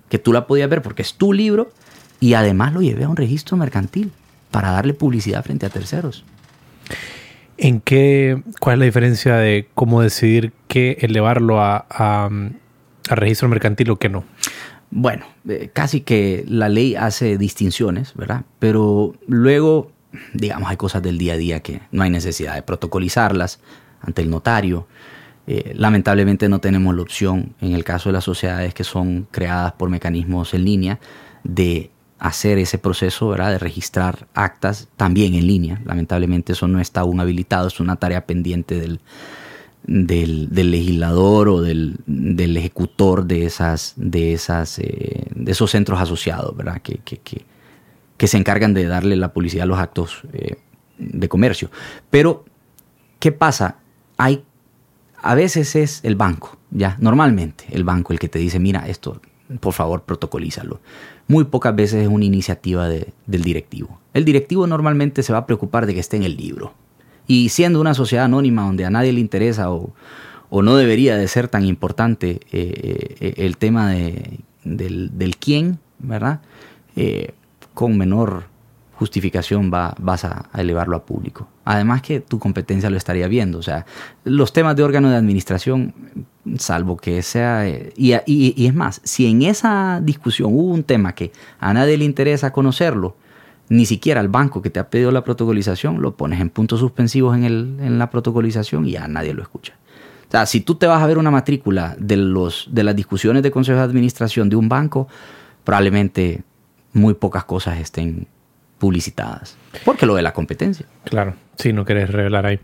[0.10, 1.72] que tú la podías ver porque es tu libro
[2.20, 4.12] y además lo llevé a un registro mercantil
[4.52, 6.24] para darle publicidad frente a terceros.
[7.58, 12.30] ¿En qué, cuál es la diferencia de cómo decidir qué elevarlo a, a,
[13.10, 14.24] registro mercantil o qué no?
[14.92, 18.44] Bueno, eh, casi que la ley hace distinciones, ¿verdad?
[18.60, 19.92] Pero luego,
[20.34, 23.60] digamos, hay cosas del día a día que no hay necesidad de protocolizarlas
[24.04, 24.88] ante el notario.
[25.48, 29.74] Eh, lamentablemente no tenemos la opción, en el caso de las sociedades que son creadas
[29.74, 31.00] por mecanismos en línea,
[31.44, 31.90] de
[32.20, 33.52] hacer ese proceso ¿verdad?
[33.52, 35.82] de registrar actas también en línea.
[35.84, 39.02] Lamentablemente eso no está aún habilitado, es una tarea pendiente del,
[39.84, 46.82] del, legislador o del, ejecutor de, esas, de, esas, eh, de esos centros asociados, ¿verdad?
[46.82, 47.20] Que, que,
[48.18, 50.56] que, se encargan de darle la publicidad a los actos eh,
[50.98, 51.70] de comercio.
[52.10, 52.46] Pero,
[53.20, 53.80] ¿qué pasa?
[54.18, 54.44] Hay,
[55.22, 59.22] a veces es el banco, ya, normalmente el banco el que te dice, mira, esto,
[59.60, 60.80] por favor, protocolízalo
[61.28, 64.00] muy pocas veces es una iniciativa del directivo.
[64.14, 66.74] El directivo normalmente se va a preocupar de que esté en el libro.
[67.28, 69.94] Y siendo una sociedad anónima donde a nadie le interesa o,
[70.52, 76.42] no debería de ser tan importante eh, eh, el tema de, del, quién, ¿verdad?
[76.96, 77.34] Eh,
[77.74, 78.44] con menor
[78.94, 81.48] justificación va, vas a, elevarlo a público.
[81.66, 83.58] Además que tu competencia lo estaría viendo.
[83.58, 83.86] O sea,
[84.24, 85.94] los temas de órgano de administración,
[86.58, 87.68] salvo que sea...
[87.68, 92.06] Y, y, es más, si en esa discusión hubo un tema que a nadie le
[92.06, 93.16] interesa conocerlo,
[93.70, 97.36] ni siquiera al banco que te ha pedido la protocolización, lo pones en puntos suspensivos
[97.36, 99.74] en, el, en la protocolización y a nadie lo escucha.
[100.28, 103.44] O sea, si tú te vas a ver una matrícula de, los, de las discusiones
[103.44, 105.08] de consejo de administración de un banco,
[105.64, 106.44] probablemente
[106.92, 108.28] muy pocas cosas estén
[108.80, 109.56] publicitadas.
[109.86, 110.86] Porque lo de la competencia.
[111.06, 112.60] Claro, sí, no querés revelar ahí.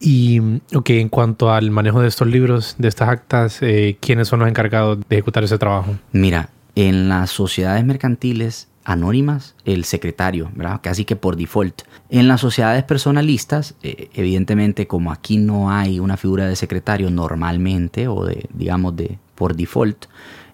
[0.00, 4.48] Y, en cuanto al manejo de estos libros, de estas actas, eh, ¿quiénes son los
[4.48, 5.96] encargados de ejecutar ese trabajo?
[6.12, 10.80] Mira, en las sociedades mercantiles anónimas, el secretario, ¿verdad?
[10.82, 11.82] Casi que por default.
[12.08, 18.08] En las sociedades personalistas, eh, evidentemente, como aquí no hay una figura de secretario normalmente
[18.08, 20.06] o de, digamos, de por default,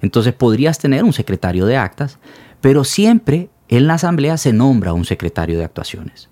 [0.03, 2.19] entonces podrías tener un secretario de actas,
[2.61, 6.29] pero siempre en la asamblea se nombra un secretario de actuaciones.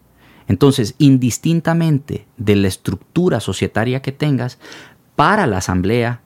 [0.48, 4.58] Entonces, indistintamente de la estructura societaria que tengas,
[5.16, 6.20] para la asamblea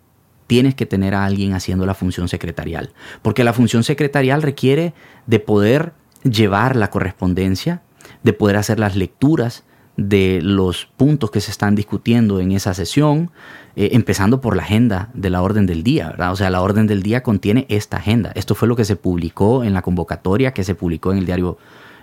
[0.47, 2.93] tienes que tener a alguien haciendo la función secretarial,
[3.23, 4.95] porque la función secretarial requiere
[5.27, 5.93] de poder
[6.23, 7.83] llevar la correspondencia,
[8.23, 9.65] de poder hacer las lecturas,
[9.97, 13.31] de los puntos que se están discutiendo en esa sesión,
[13.77, 16.33] eh, empezando por la agenda de la orden del día, ¿verdad?
[16.33, 18.33] O sea, la orden del día contiene esta agenda.
[18.35, 21.57] Esto fue lo que se publicó en la convocatoria que se publicó en el diario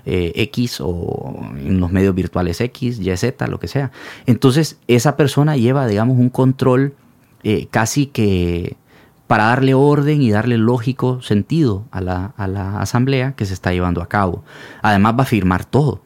[0.05, 3.91] eh, X o en los medios virtuales X, Y, Z, lo que sea.
[4.25, 6.93] Entonces, esa persona lleva, digamos, un control
[7.43, 8.77] eh, casi que
[9.27, 13.71] para darle orden y darle lógico sentido a la, a la asamblea que se está
[13.71, 14.43] llevando a cabo.
[14.81, 16.01] Además, va a firmar todo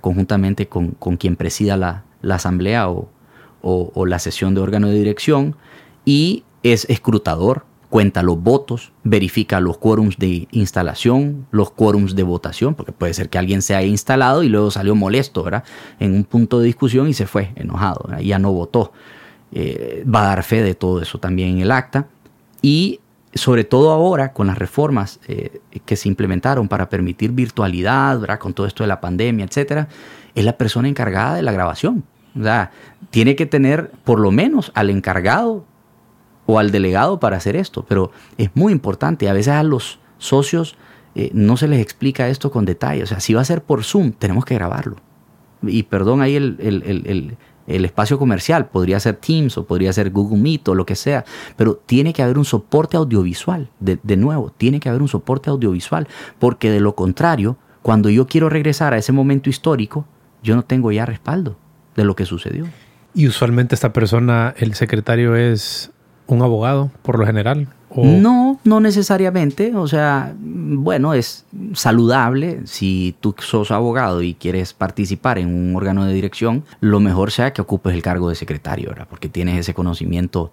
[0.00, 5.56] conjuntamente con, quien presida la, asamblea o, la sesión de órgano de dirección
[6.04, 12.74] y es escrutador, cuenta los votos, verifica los quórums de instalación, los quórums de votación,
[12.76, 15.64] porque puede ser que alguien se haya instalado y luego salió molesto, ¿verdad?
[15.98, 18.92] En un punto de discusión y se fue enojado, ya no votó.
[19.52, 22.06] Eh, va a dar fe de todo eso también en el acta
[22.62, 23.00] y
[23.34, 28.38] sobre todo ahora con las reformas eh, que se implementaron para permitir virtualidad, ¿verdad?
[28.38, 29.88] con todo esto de la pandemia, etcétera,
[30.36, 32.04] es la persona encargada de la grabación.
[32.38, 32.70] O sea,
[33.10, 35.64] tiene que tener por lo menos al encargado
[36.50, 39.28] o al delegado para hacer esto, pero es muy importante.
[39.28, 40.76] A veces a los socios
[41.14, 43.02] eh, no se les explica esto con detalle.
[43.02, 44.96] O sea, si va a ser por Zoom, tenemos que grabarlo.
[45.62, 46.56] Y perdón ahí el,
[47.70, 51.24] el espacio comercial, podría ser Teams o podría ser Google Meet o lo que sea,
[51.56, 55.50] pero tiene que haber un soporte audiovisual, de, de nuevo, tiene que haber un soporte
[55.50, 60.06] audiovisual, porque de lo contrario, cuando yo quiero regresar a ese momento histórico,
[60.42, 61.56] yo no tengo ya respaldo
[61.96, 62.66] de lo que sucedió.
[63.14, 65.92] Y usualmente esta persona, el secretario es
[66.34, 67.68] un abogado, por lo general.
[67.96, 69.74] No, no necesariamente.
[69.74, 72.60] O sea, bueno, es saludable.
[72.64, 77.52] Si tú sos abogado y quieres participar en un órgano de dirección, lo mejor sea
[77.52, 79.08] que ocupes el cargo de secretario, ¿verdad?
[79.10, 80.52] Porque tienes ese conocimiento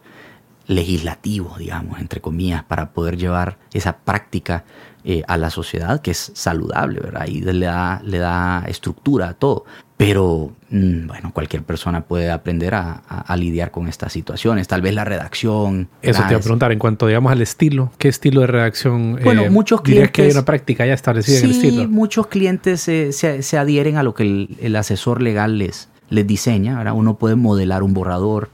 [0.65, 4.65] legislativo, digamos, entre comillas, para poder llevar esa práctica
[5.05, 7.27] eh, a la sociedad que es saludable, ¿verdad?
[7.27, 9.63] Y le da, le da estructura a todo.
[9.97, 13.01] Pero, mm, bueno, cualquier persona puede aprender a,
[13.35, 14.67] lidiar con estas situaciones.
[14.67, 15.89] Tal vez la redacción.
[16.03, 19.19] Eso te iba a preguntar, en cuanto, digamos, al estilo, ¿qué estilo de redacción?
[19.23, 20.11] Bueno, eh, muchos clientes.
[20.11, 21.81] que hay una práctica ya establecida en el estilo?
[21.81, 26.77] Sí, muchos clientes se, se, adhieren a lo que el, asesor legal les, les diseña.
[26.77, 26.93] ¿verdad?
[26.95, 28.49] Uno puede modelar un borrador,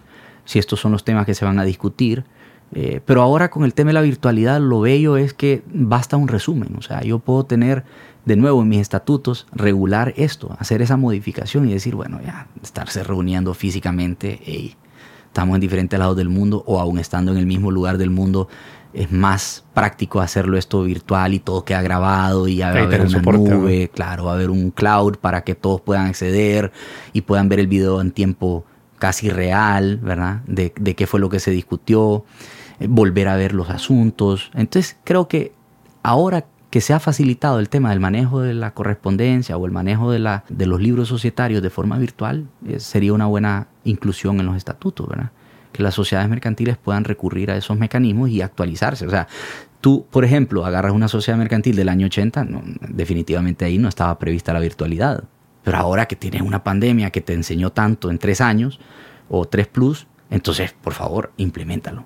[0.46, 2.24] si estos son los temas que se van a discutir.
[2.76, 6.30] Eh, pero ahora con el tema de la virtualidad, lo bello es que basta un
[6.30, 6.76] resumen.
[6.78, 7.84] O sea, yo puedo tener
[8.26, 13.04] de nuevo en mis estatutos regular esto, hacer esa modificación y decir, bueno, ya estarse
[13.04, 14.76] reuniendo físicamente, y
[15.28, 18.48] estamos en diferentes lados del mundo o aún estando en el mismo lugar del mundo,
[18.94, 23.22] es más práctico hacerlo esto virtual y todo queda grabado y va a haber una
[23.22, 26.72] nube, claro, va a haber un cloud para que todos puedan acceder
[27.12, 28.66] y puedan ver el video en tiempo
[29.00, 30.42] casi real, ¿verdad?
[30.46, 32.24] De, de qué fue lo que se discutió.
[32.80, 34.52] Eh, volver a ver los asuntos.
[34.54, 35.54] Entonces creo que
[36.02, 40.12] ahora que se ha facilitado el tema del manejo de la correspondencia o el manejo
[40.12, 44.48] de, la, de los libros societarios de forma virtual, eh, sería una buena inclusión en
[44.48, 45.30] los estatutos, ¿verdad?
[45.72, 49.06] Que las sociedades mercantiles puedan recurrir a esos mecanismos y actualizarse.
[49.06, 49.28] O sea,
[49.82, 52.48] tú, por ejemplo, agarras una sociedad mercantil del año 80,
[52.90, 55.26] definitivamente ahí no estaba prevista la virtualidad.
[55.64, 58.80] Pero ahora que tienes una pandemia que te enseñó tanto en tres años
[59.30, 62.06] o tres plus, entonces, por favor, implementalo.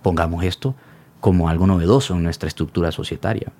[0.00, 0.74] Pongamos esto
[1.20, 3.52] como algo novedoso en nuestra estructura societaria.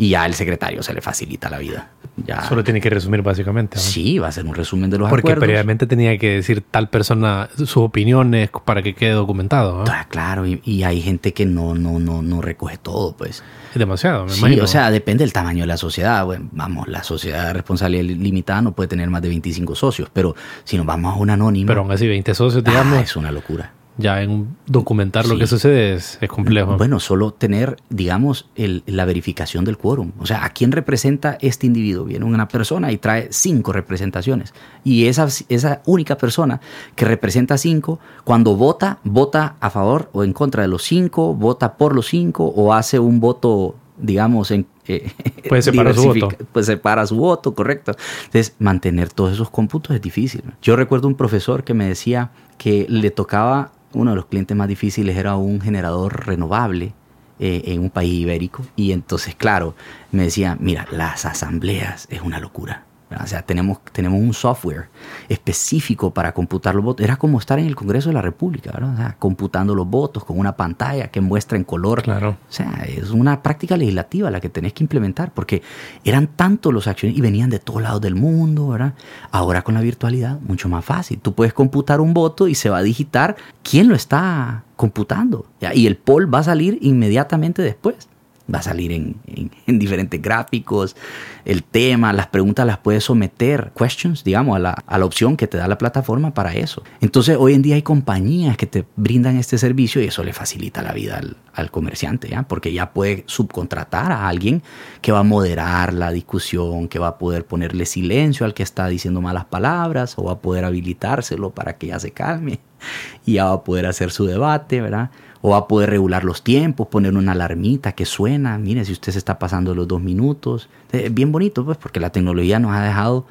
[0.00, 1.90] Y ya al secretario se le facilita la vida.
[2.16, 2.48] Ya.
[2.48, 3.76] Solo tiene que resumir básicamente.
[3.78, 5.40] Sí, va a ser un resumen de los Porque acuerdos.
[5.40, 9.84] Porque previamente tenía que decir tal persona sus opiniones para que quede documentado.
[9.86, 13.44] Ah, claro, y, hay gente que no, no, no, no recoge todo, pues.
[13.74, 16.24] Es demasiado, me Sí, o sea, depende del tamaño de la sociedad.
[16.24, 20.34] Bueno, vamos, la sociedad de responsabilidad limitada no puede tener más de 25 socios, pero
[20.64, 21.66] si nos vamos a un anónimo...
[21.66, 23.00] Pero aún así 20 socios, digamos...
[23.00, 26.76] Ah, es una locura ya en documentar lo que sucede es, complejo.
[26.76, 30.12] Bueno, solo tener, digamos, la verificación del quórum.
[30.18, 32.04] O sea, ¿a quién representa este individuo?
[32.04, 34.54] Viene una persona y trae cinco representaciones.
[34.84, 36.60] Y esa, esa única persona
[36.96, 41.76] que representa cinco, cuando vota, vota a favor o en contra de los cinco, vota
[41.76, 45.10] por los cinco o hace un voto, digamos, en, eh,
[45.48, 46.28] Puede separar su voto.
[46.52, 47.92] Pues separa su voto, correcto.
[48.24, 50.42] Entonces, mantener todos esos cómputos es difícil.
[50.62, 54.68] Yo recuerdo un profesor que me decía que le tocaba uno de los clientes más
[54.68, 56.92] difíciles era un generador renovable
[57.38, 58.64] eh, en un país ibérico.
[58.76, 59.74] Y entonces, claro,
[60.12, 62.84] me decía, mira, las asambleas es una locura.
[63.18, 64.88] O sea, tenemos, tenemos un software
[65.28, 67.04] específico para computar los votos.
[67.04, 68.94] Era como estar en el Congreso de la República, ¿verdad?
[68.94, 72.02] O sea, computando los votos con una pantalla que muestra en color.
[72.02, 72.30] Claro.
[72.30, 75.62] O sea, es una práctica legislativa la que tenés que implementar porque
[76.04, 78.94] eran tantos los acciones y venían de todos lados del mundo, ¿verdad?
[79.32, 81.18] Ahora con la virtualidad, mucho más fácil.
[81.20, 85.46] Tú puedes computar un voto y se va a digitar quién lo está computando.
[85.74, 88.09] Y el poll va a salir inmediatamente después
[88.52, 88.92] va a salir
[89.66, 90.96] en, diferentes gráficos,
[91.44, 95.46] el tema, las preguntas las puedes someter, questions, digamos, a la, a la, opción que
[95.46, 96.82] te da la plataforma para eso.
[97.00, 100.82] Entonces, hoy en día hay compañías que te brindan este servicio y eso le facilita
[100.82, 101.20] la vida
[101.54, 102.42] al, comerciante, ¿ya?
[102.44, 104.62] porque ya puede subcontratar a alguien
[105.02, 108.88] que va a moderar la discusión, que va a poder ponerle silencio al que está
[108.88, 112.60] diciendo malas palabras o va a poder habilitárselo para que ya se calme
[113.26, 115.10] y ya va a poder hacer su debate, ¿verdad?
[115.42, 119.12] O va a poder regular los tiempos, poner una alarmita que suena, mire si usted
[119.12, 120.68] se está pasando los dos minutos.
[120.92, 123.26] Es bien bonito, pues, porque la tecnología nos ha dejado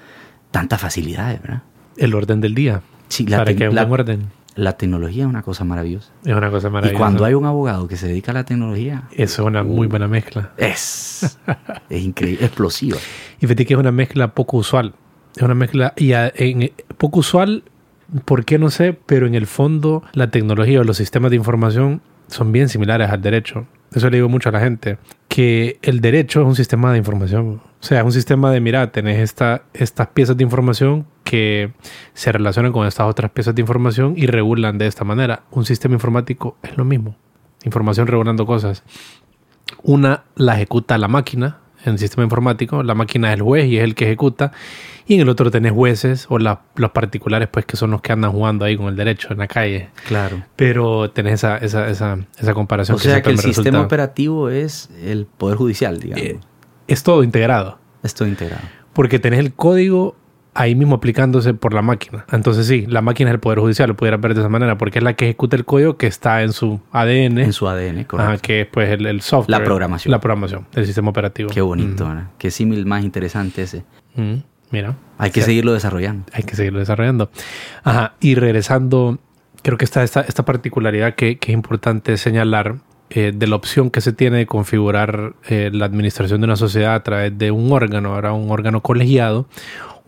[0.51, 1.61] tantas facilidades, ¿verdad?
[1.97, 2.81] El orden del día.
[3.09, 4.27] Sí, la, para que la, orden.
[4.55, 6.11] la tecnología es una cosa maravillosa.
[6.25, 6.95] Es una cosa maravillosa.
[6.95, 9.03] Y cuando hay un abogado que se dedica a la tecnología...
[9.11, 10.51] Eso es una muy buena mezcla.
[10.57, 11.37] Es,
[11.89, 12.97] es increíble, explosiva.
[13.37, 14.93] Y fíjate que es una mezcla poco usual.
[15.35, 17.63] Es una mezcla y en, poco usual
[18.25, 18.97] ¿Por qué no sé?
[19.05, 23.21] Pero en el fondo la tecnología o los sistemas de información son bien similares al
[23.21, 23.67] derecho.
[23.93, 27.61] Eso le digo mucho a la gente, que el derecho es un sistema de información.
[27.81, 31.71] O sea, es un sistema de, mira, tenés esta, estas piezas de información que
[32.13, 35.43] se relacionan con estas otras piezas de información y regulan de esta manera.
[35.51, 37.15] Un sistema informático es lo mismo.
[37.63, 38.83] Información regulando cosas.
[39.81, 43.77] Una la ejecuta la máquina, en el sistema informático, la máquina es el juez y
[43.77, 44.51] es el que ejecuta,
[45.07, 48.31] y en el otro tenés jueces o los particulares, pues que son los que andan
[48.31, 49.89] jugando ahí con el derecho en la calle.
[50.07, 50.43] Claro.
[50.55, 52.95] Pero tenés esa, esa, esa, esa comparación.
[52.95, 56.23] O sea que, el sistema operativo es el Poder Judicial, digamos.
[56.23, 56.39] Eh,
[56.87, 57.79] es todo integrado.
[58.03, 58.61] Es todo integrado.
[58.93, 60.15] Porque tenés el código
[60.53, 62.25] ahí mismo aplicándose por la máquina.
[62.31, 64.99] Entonces sí, la máquina es el Poder Judicial, lo pudiera ver de esa manera, porque
[64.99, 67.39] es la que ejecuta el código que está en su ADN.
[67.39, 68.41] En su ADN, correcto.
[68.41, 69.59] que es pues el, software.
[69.59, 70.11] La programación.
[70.11, 71.49] La programación del sistema operativo.
[71.49, 73.83] Qué bonito, Qué símil más interesante ese.
[74.71, 74.95] Mira.
[75.17, 76.25] Hay que seguirlo desarrollando.
[76.33, 77.29] Hay que seguirlo desarrollando.
[77.83, 79.17] Ajá, y regresando,
[79.63, 82.75] creo que está esta, esta particularidad que, que es importante señalar
[83.11, 86.93] eh, de la opción que se tiene de configurar eh, la administración de una sociedad
[86.93, 89.47] a través de un órgano, ahora un órgano colegiado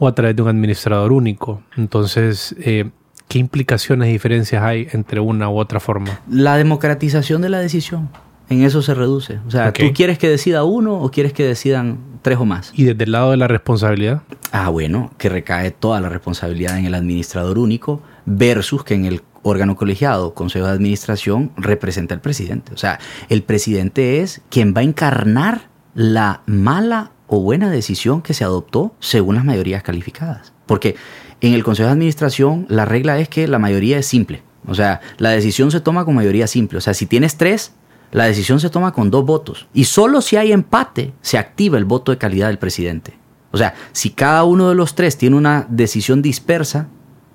[0.01, 1.61] o a través de un administrador único.
[1.77, 2.89] Entonces, eh,
[3.27, 6.19] ¿qué implicaciones y diferencias hay entre una u otra forma?
[6.27, 8.09] La democratización de la decisión.
[8.49, 9.37] En eso se reduce.
[9.45, 12.73] O sea, ¿tú quieres que decida uno o quieres que decidan tres o más?
[12.75, 14.23] ¿Y desde el lado de la responsabilidad?
[14.51, 19.21] Ah, bueno, que recae toda la responsabilidad en el administrador único versus que en el
[19.43, 22.73] órgano colegiado, consejo de administración, representa al presidente.
[22.73, 22.99] O sea,
[23.29, 28.93] el presidente es quien va a encarnar la mala o buena decisión que se adoptó
[28.99, 30.51] según las mayorías calificadas.
[30.65, 30.97] Porque
[31.39, 34.43] en el Consejo de Administración la regla es que la mayoría es simple.
[34.67, 36.77] O sea, la decisión se toma con mayoría simple.
[36.77, 37.71] O sea, si tienes tres,
[38.11, 39.69] la decisión se toma con dos votos.
[39.73, 43.17] Y solo si hay empate se activa el voto de calidad del presidente.
[43.51, 46.89] O sea, si cada uno de los tres tiene una decisión dispersa,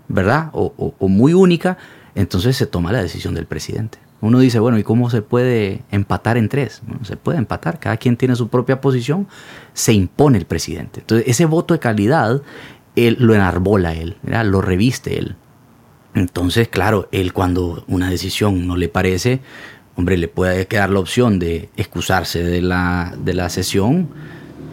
[0.08, 0.50] ¿verdad?
[0.52, 1.78] O, o muy única,
[2.14, 3.96] entonces se toma la decisión del presidente.
[4.26, 6.82] Uno dice, bueno, ¿y cómo se puede empatar en tres?
[7.02, 9.28] se puede empatar, cada quien tiene su propia posición,
[9.72, 11.00] se impone el presidente.
[11.00, 12.42] Entonces, ese voto de calidad,
[12.96, 15.36] él lo enarbola él, lo reviste él.
[16.14, 19.40] Entonces, claro, él cuando una decisión no le parece,
[19.96, 24.08] hombre, le puede quedar la opción de excusarse de la, de la sesión,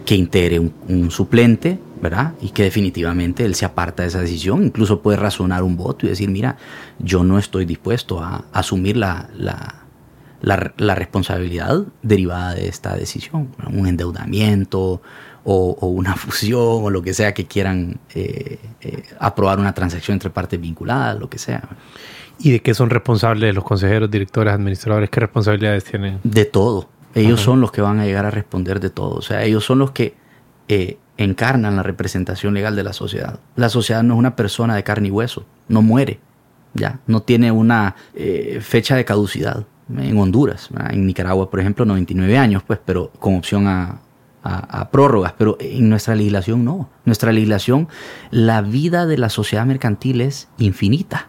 [0.04, 2.34] que integre un suplente, ¿verdad?
[2.42, 6.10] Y que definitivamente él se aparta de esa decisión, incluso puede razonar un voto y
[6.10, 6.58] decir, mira,
[6.98, 15.00] yo no estoy dispuesto a asumir la, la, responsabilidad derivada de esta decisión, un endeudamiento
[15.44, 20.28] o, una fusión o lo que sea que quieran eh, eh, aprobar una transacción entre
[20.28, 21.66] partes vinculadas, lo que sea.
[22.38, 25.08] ¿Y de qué son responsables los consejeros, directores, administradores?
[25.08, 26.20] ¿Qué responsabilidades tienen?
[26.22, 26.90] De todo.
[27.14, 29.14] Ellos son los que van a llegar a responder de todo.
[29.14, 30.16] O sea, ellos son los que
[30.68, 33.40] eh, encarnan la representación legal de la sociedad.
[33.56, 36.20] La sociedad no es una persona de carne y hueso, no muere,
[36.74, 39.66] ya, no tiene una eh, fecha de caducidad.
[39.94, 44.00] En Honduras, en Nicaragua, por ejemplo, 99 años, pues, pero con opción a,
[44.90, 46.90] prórrogas, pero en nuestra legislación no.
[47.04, 47.88] Nuestra legislación,
[48.30, 51.28] la vida de la sociedad mercantil es infinita.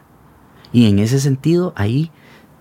[0.73, 2.11] Y en ese sentido, ahí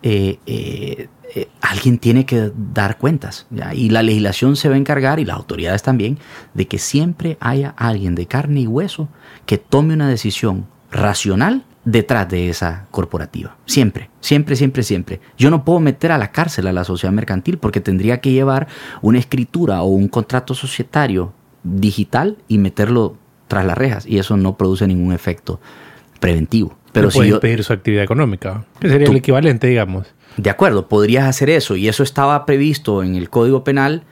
[0.03, 3.47] eh, eh, eh, alguien tiene que dar cuentas.
[3.75, 6.19] Y la legislación se va a encargar, y las autoridades también,
[6.55, 9.09] de que siempre haya alguien de carne y hueso
[9.47, 13.57] que tome una decisión racional detrás de esa corporativa.
[13.67, 15.21] Siempre, siempre, siempre, siempre.
[15.37, 18.69] Yo no puedo meter a la cárcel a la sociedad mercantil porque tendría que llevar
[19.03, 21.33] una escritura o un contrato societario
[21.63, 23.17] digital y meterlo
[23.49, 24.07] tras las rejas.
[24.07, 25.61] Y eso no produce ningún efecto
[26.21, 26.77] preventivo.
[26.93, 30.07] Pero si yo, pedir su actividad económica, que sería el equivalente, digamos.
[30.37, 34.05] De acuerdo, podrías hacer eso y eso estaba previsto en el Código Penal,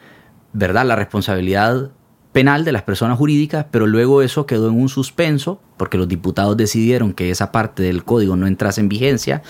[0.53, 0.87] ¿verdad?
[0.87, 1.91] La responsabilidad
[2.33, 6.57] penal de las personas jurídicas, pero luego eso quedó en un suspenso porque los diputados
[6.57, 9.43] decidieron que esa parte del código no entrase en vigencia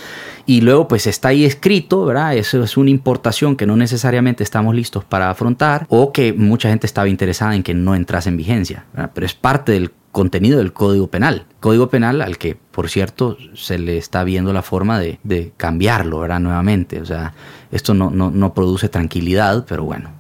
[0.47, 2.37] y luego pues está ahí escrito, ¿verdad?
[2.37, 6.87] Eso es una importación que no necesariamente estamos listos para afrontar o que mucha gente
[6.87, 11.09] estaba interesada en que no entrase en vigencia, pero es parte del contenido del Código
[11.09, 11.47] Penal.
[11.59, 16.39] Código Penal al que, por cierto, se le está viendo la forma de, cambiarlo, ¿verdad?
[16.39, 17.01] Nuevamente.
[17.01, 17.35] O sea,
[17.73, 20.11] esto no, no, produce tranquilidad, pero bueno,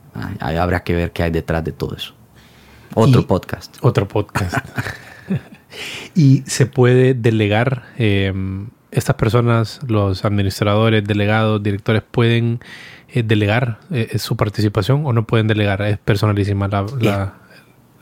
[0.40, 2.14] habrá que ver qué hay detrás de todo eso.
[2.94, 3.76] Otro podcast.
[3.82, 4.56] Otro podcast.
[6.14, 12.60] y se puede delegar, em, estas personas, los administradores, delegados, directores, pueden
[13.08, 15.82] eh, delegar eh, su participación o no pueden delegar.
[15.82, 17.34] Es personalísima la, la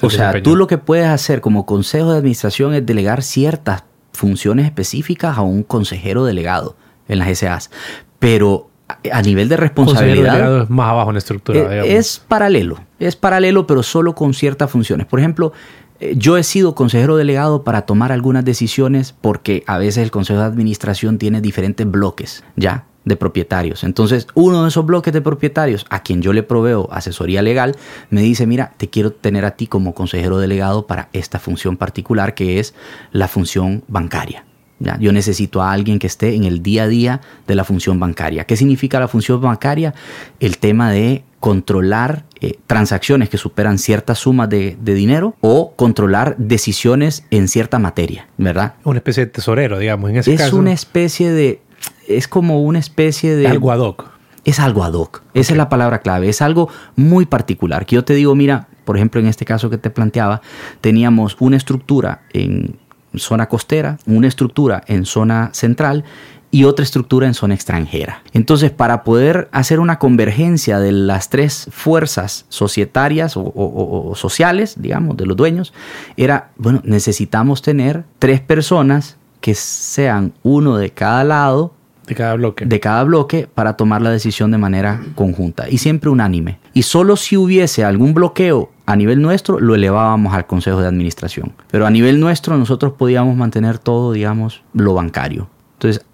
[0.01, 4.67] o sea, tú lo que puedes hacer como consejo de administración es delegar ciertas funciones
[4.67, 6.77] específicas a un consejero delegado
[7.09, 7.71] en las SAs.
[8.19, 8.71] Pero
[9.13, 10.33] a nivel de responsabilidad.
[10.33, 11.85] Delegado es más abajo en la estructura.
[11.85, 12.79] Eh, es paralelo.
[12.99, 15.07] Es paralelo, pero solo con ciertas funciones.
[15.07, 15.53] Por ejemplo,
[16.01, 20.41] eh, yo he sido consejero delegado para tomar algunas decisiones porque a veces el consejo
[20.41, 22.85] de administración tiene diferentes bloques, ¿ya?
[23.11, 23.85] De propietarios.
[23.85, 27.77] Entonces, uno de esos bloques de propietarios a quien yo le proveo asesoría legal
[28.09, 32.35] me dice, mira, te quiero tener a ti como consejero delegado para esta función particular
[32.35, 32.75] que es
[33.13, 34.45] la función bancaria.
[34.79, 34.97] ¿Ya?
[34.99, 38.45] Yo necesito a alguien que esté en el día a día de la función bancaria.
[38.45, 39.93] ¿Qué significa la función bancaria?
[40.39, 47.25] El tema de controlar eh, transacciones que superan ciertas sumas de, dinero o controlar decisiones
[47.31, 48.75] en cierta materia, ¿verdad?
[48.85, 50.57] Una especie de tesorero, digamos, en ese es caso.
[50.57, 51.61] una especie de...
[52.09, 53.47] Es como una especie de...
[53.47, 54.11] Algo ad hoc.
[54.45, 55.23] Es algo ad hoc.
[55.35, 56.29] Esa es la palabra clave.
[56.29, 57.87] Es algo muy particular.
[57.87, 60.41] Que yo te digo, mira, por ejemplo, en este caso que te planteaba,
[60.81, 62.79] teníamos una estructura en
[63.15, 66.05] zona costera, una estructura en zona central
[66.51, 68.23] y otra estructura en zona extranjera.
[68.33, 75.27] Entonces, para poder hacer una convergencia de las tres fuerzas societarias o, sociales, digamos, de
[75.27, 75.73] los dueños,
[76.17, 81.73] era, bueno, necesitamos tener tres personas que sean uno de cada lado.
[82.11, 82.67] De cada bloque.
[82.67, 86.59] De cada bloque para tomar la decisión de manera conjunta y siempre unánime.
[86.75, 91.53] Y solo si hubiese algún bloqueo a nivel nuestro, lo elevábamos al Consejo de Administración.
[91.71, 95.49] Pero a nivel nuestro, nosotros podíamos mantener todo, digamos, lo bancario.
[95.75, 96.05] Entonces,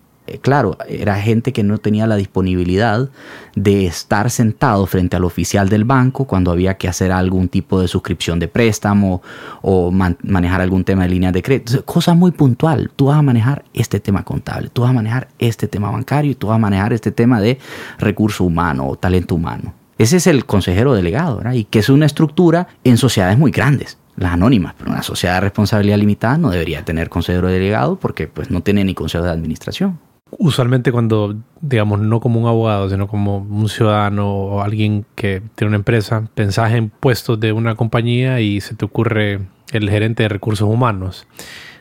[0.40, 3.08] claro, era gente que no tenía la disponibilidad
[3.54, 7.88] de estar sentado frente al oficial del banco cuando había que hacer algún tipo de
[7.88, 9.22] suscripción de préstamo
[9.62, 11.84] o manejar algún tema de líneas de crédito.
[11.84, 12.90] Cosa muy puntual.
[12.94, 16.34] Tú vas a manejar este tema contable, tú vas a manejar este tema bancario y
[16.34, 17.58] tú vas a manejar este tema de
[17.98, 19.74] recurso humano o talento humano.
[19.98, 21.52] Ese es el consejero delegado, ¿verdad?
[21.52, 25.40] Y que es una estructura en sociedades muy grandes las anónimas, pero una sociedad de
[25.40, 29.98] responsabilidad limitada no debería tener consejero delegado porque pues no tiene ni consejo de administración
[30.30, 35.68] usualmente cuando, digamos, no como un abogado, sino como un ciudadano o alguien que tiene
[35.68, 39.40] una empresa, pensás en puestos de una compañía y se te ocurre
[39.72, 41.26] el gerente de recursos humanos.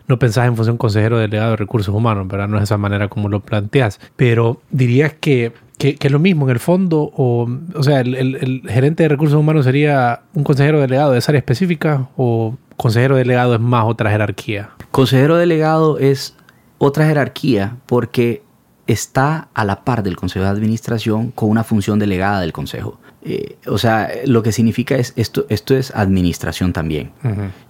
[0.08, 2.48] No pensás en función consejero delegado de recursos humanos, ¿verdad?
[2.48, 4.00] No es esa manera como lo planteas.
[4.16, 8.62] Pero dirías que, que, es lo mismo en el fondo, o, o sea, el, el
[8.70, 13.56] gerente de recursos humanos sería un consejero delegado de esa área específica o consejero delegado
[13.56, 14.70] es más otra jerarquía.
[14.92, 16.36] Consejero delegado es
[16.78, 18.44] otra jerarquía porque
[18.88, 23.00] está a la par del Consejo de Administración con una función delegada del Consejo.
[23.24, 27.12] Eh, o sea, lo que significa es esto, esto es administración también.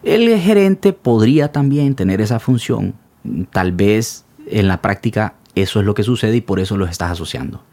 [0.04, 2.96] El gerente podría también tener esa función.
[3.52, 7.12] Tal vez en la práctica eso es lo que sucede y por eso los estás
[7.12, 7.64] asociando.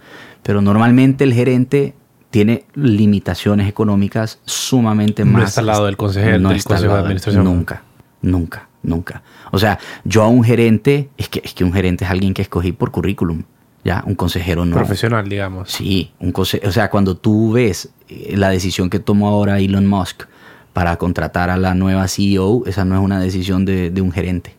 [0.44, 1.94] Pero normalmente el gerente
[2.30, 5.40] tiene limitaciones económicas sumamente más.
[5.40, 7.44] No está al lado del consejero, no del Consejo de Administración.
[7.44, 7.82] Nunca,
[8.22, 9.22] nunca nunca.
[9.50, 12.42] O sea, yo a un gerente, es que, es que un gerente es alguien que
[12.42, 13.44] escogí por currículum.
[13.84, 14.76] Ya, un consejero no.
[14.76, 15.70] Profesional, digamos.
[15.70, 20.24] Sí, un o sea, cuando tú ves eh, la decisión que tomó ahora Elon Musk
[20.72, 24.54] para contratar a la nueva CEO, esa no es una decisión de, un gerente.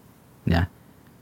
[0.46, 0.70] ¿ya?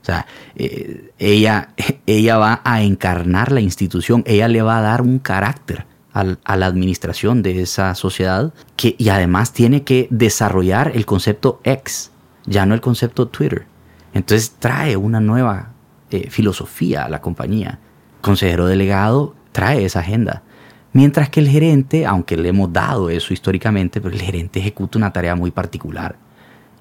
[0.02, 0.26] O sea,
[0.56, 1.68] eh, ella,
[2.06, 6.66] ella va a encarnar la institución, ella le va a dar un carácter a la
[6.66, 12.11] administración de esa sociedad que, y además tiene que desarrollar el concepto X,
[12.46, 13.66] ya no el concepto Twitter.
[14.14, 15.72] Entonces trae una nueva
[16.10, 17.78] eh, filosofía a la compañía.
[18.20, 20.42] Consejero delegado trae esa agenda.
[20.92, 25.12] Mientras que el gerente, aunque le hemos dado eso históricamente, pero el gerente ejecuta una
[25.12, 26.16] tarea muy particular.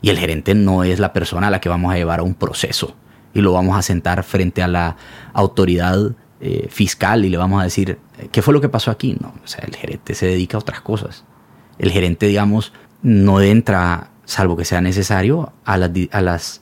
[0.02, 2.34] Y el gerente no es la persona a la que vamos a llevar a un
[2.34, 2.96] proceso
[3.34, 4.98] y lo vamos a sentar frente a la
[5.34, 8.00] autoridad eh, fiscal y le vamos a decir,
[8.32, 9.16] ¿qué fue lo que pasó aquí?
[9.22, 11.24] No, o sea, el gerente se dedica a otras cosas.
[11.78, 16.62] El gerente, digamos, no entra salvo que sea necesario, a las, a las,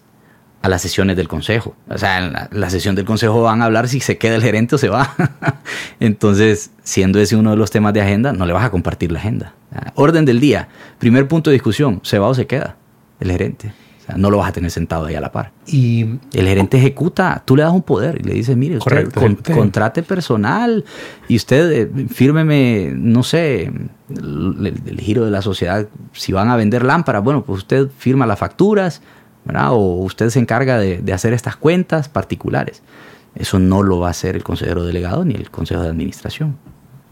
[0.63, 1.75] a las sesiones del consejo.
[1.87, 4.73] O sea, en la, sesión del consejo van a hablar si se queda el gerente
[4.73, 5.13] o se va.
[5.99, 9.19] Entonces, siendo ese uno de los temas de agenda, no le vas a compartir la
[9.19, 9.53] agenda.
[9.93, 10.67] Orden del día.
[10.97, 12.75] Primer punto de discusión, ¿se va o se queda
[13.19, 13.71] el gerente?
[14.17, 15.51] No lo vas a tener sentado ahí a la par.
[15.67, 16.03] Y
[16.33, 19.09] el gerente ejecuta, tú le das un poder y le dices, mire, usted
[19.53, 20.85] contrate personal
[21.27, 23.71] y usted eh, fírmeme, no sé,
[24.09, 28.39] el, giro de la sociedad, si van a vender lámparas, bueno, pues usted firma las
[28.39, 29.01] facturas,
[29.45, 29.71] ¿verdad?
[29.71, 32.81] O usted se encarga de, de hacer estas cuentas particulares.
[33.35, 36.57] Eso no lo va a hacer el consejero delegado ni el consejo de administración.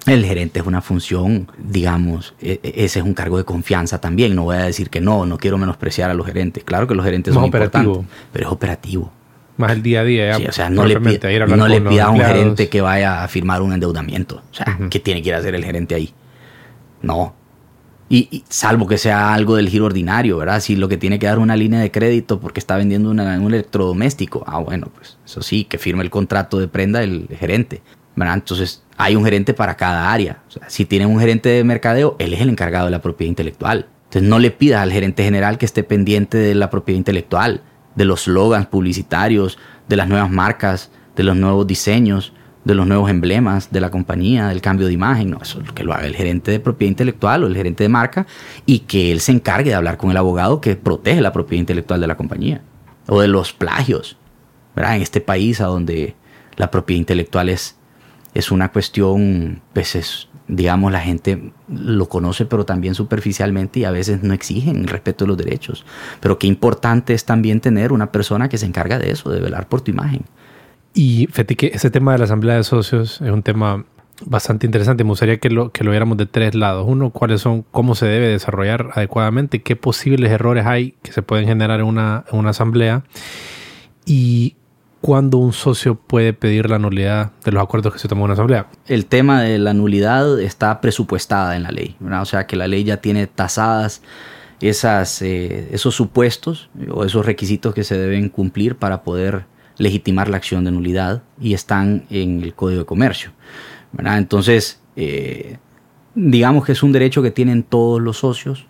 [0.08, 4.36] El gerente es una función, digamos, e, e, ese es un cargo de confianza también.
[4.36, 6.64] No voy a decir que no, no quiero menospreciar a los gerentes.
[6.64, 9.12] Claro que los gerentes son importantes, pero es operativo.
[9.58, 10.38] Más el día a día.
[10.48, 13.62] o sea, no le, pida, no le pida a un gerente que vaya a firmar
[13.62, 14.42] un endeudamiento.
[14.52, 16.14] O sea, ¿qué tiene que ir a hacer el gerente ahí?
[17.02, 17.36] No.
[18.10, 20.62] Y, salvo que sea algo del giro ordinario, ¿verdad?
[20.62, 24.46] Si lo que tiene que dar una línea de crédito porque está vendiendo un electrodoméstico,
[24.48, 27.82] ah, bueno, pues eso sí, que firme el contrato de prenda el gerente.
[28.18, 30.40] Entonces, hay un gerente para cada área.
[30.68, 33.88] si tienen un gerente de mercadeo, él es el encargado de la propiedad intelectual.
[34.06, 37.62] Entonces, no le pidas al gerente general que esté pendiente de la propiedad intelectual,
[37.96, 39.58] de los slogans publicitarios,
[39.88, 44.50] de las nuevas marcas, de los nuevos diseños, de los nuevos emblemas de la compañía,
[44.50, 45.32] del cambio de imagen.
[45.32, 47.84] No, eso es lo que lo haga el gerente de propiedad intelectual o el gerente
[47.84, 48.28] de marca
[48.66, 52.02] y que él se encargue de hablar con el abogado que protege la propiedad intelectual
[52.02, 52.62] de la compañía
[53.08, 54.18] o de los plagios.
[54.76, 54.98] ¿verdad?
[54.98, 56.16] En este país a donde
[56.58, 57.77] la propiedad intelectual es
[58.38, 64.24] es una cuestión pues digamos, la gente lo conoce, pero también superficialmente y a veces
[64.24, 65.86] no exigen el respeto de los derechos.
[66.22, 69.68] Pero qué importante es también tener una persona que se encarga de eso, de velar
[69.68, 70.22] por tu imagen.
[70.94, 73.86] Y fíjate que ese tema de la asamblea de socios es un tema
[74.26, 75.04] bastante interesante.
[75.04, 76.86] Me gustaría que lo, que lo viéramos de tres lados.
[76.88, 81.46] Uno, cuáles son, cómo se debe desarrollar adecuadamente, qué posibles errores hay que se pueden
[81.46, 83.04] generar en una, en una asamblea
[84.06, 84.56] y
[85.02, 88.34] cuándo un socio puede pedir la nulidad de los acuerdos que se tomó en una
[88.34, 88.68] asamblea.
[88.88, 92.84] El tema de la nulidad está presupuestada en la ley, o sea que la ley
[92.84, 94.02] ya tiene tasadas
[94.60, 99.46] eh, esos supuestos o esos requisitos que se deben cumplir para poder
[99.78, 103.32] legitimar la acción de nulidad y están en el Código de Comercio.
[103.98, 105.58] Entonces, eh,
[106.16, 108.66] digamos que es un derecho que tienen todos los socios,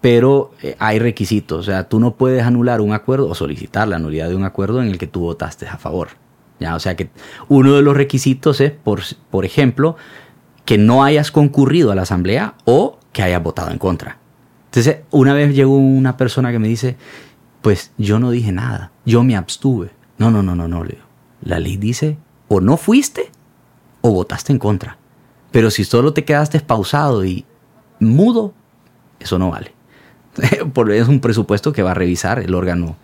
[0.00, 1.60] pero eh, hay requisitos.
[1.60, 4.82] O sea, tú no puedes anular un acuerdo o solicitar la nulidad de un acuerdo
[4.82, 6.08] en el que tú votaste a favor.
[6.60, 6.74] ¿ya?
[6.74, 7.10] O sea que
[7.48, 9.96] uno de los requisitos es, por, por ejemplo,
[10.64, 14.18] que no hayas concurrido a la asamblea o que hayas votado en contra.
[14.66, 16.96] Entonces, una vez llegó una persona que me dice,
[17.62, 19.90] pues yo no dije nada, yo me abstuve.
[20.18, 21.08] No, no, no, no, no, Leo.
[21.40, 22.18] La ley dice,
[22.48, 23.30] o no fuiste
[24.00, 24.98] o votaste en contra.
[25.50, 27.46] Pero si solo te quedaste pausado y
[27.98, 28.52] mudo,
[29.18, 29.77] eso no vale.
[30.92, 32.96] es un presupuesto que va a revisar el órgano,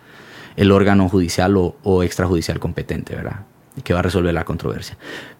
[0.56, 3.40] el órgano judicial o, extrajudicial competente, ¿verdad?
[3.82, 4.96] que va a resolver la controversia.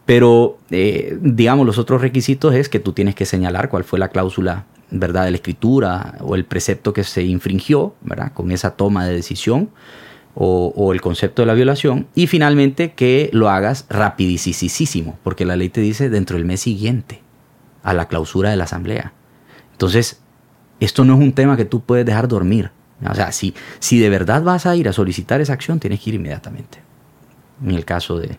[0.07, 4.09] Pero, eh, digamos, los otros requisitos es que tú tienes que señalar cuál fue la
[4.09, 9.07] cláusula, ¿verdad?, de la escritura o el precepto que se infringió, ¿verdad?, con esa toma
[9.07, 9.71] de decisión
[10.35, 12.09] o, el concepto de la violación.
[12.15, 17.23] Y finalmente que lo hagas rapidísimo, porque la ley te dice dentro del mes siguiente
[17.83, 19.13] a la clausura de la asamblea.
[19.73, 20.21] Entonces,
[20.81, 22.71] esto no es un tema que tú puedes dejar dormir.
[23.09, 26.11] O sea, si, si de verdad vas a ir a solicitar esa acción, tienes que
[26.11, 26.79] ir inmediatamente.
[27.63, 28.39] En el caso de,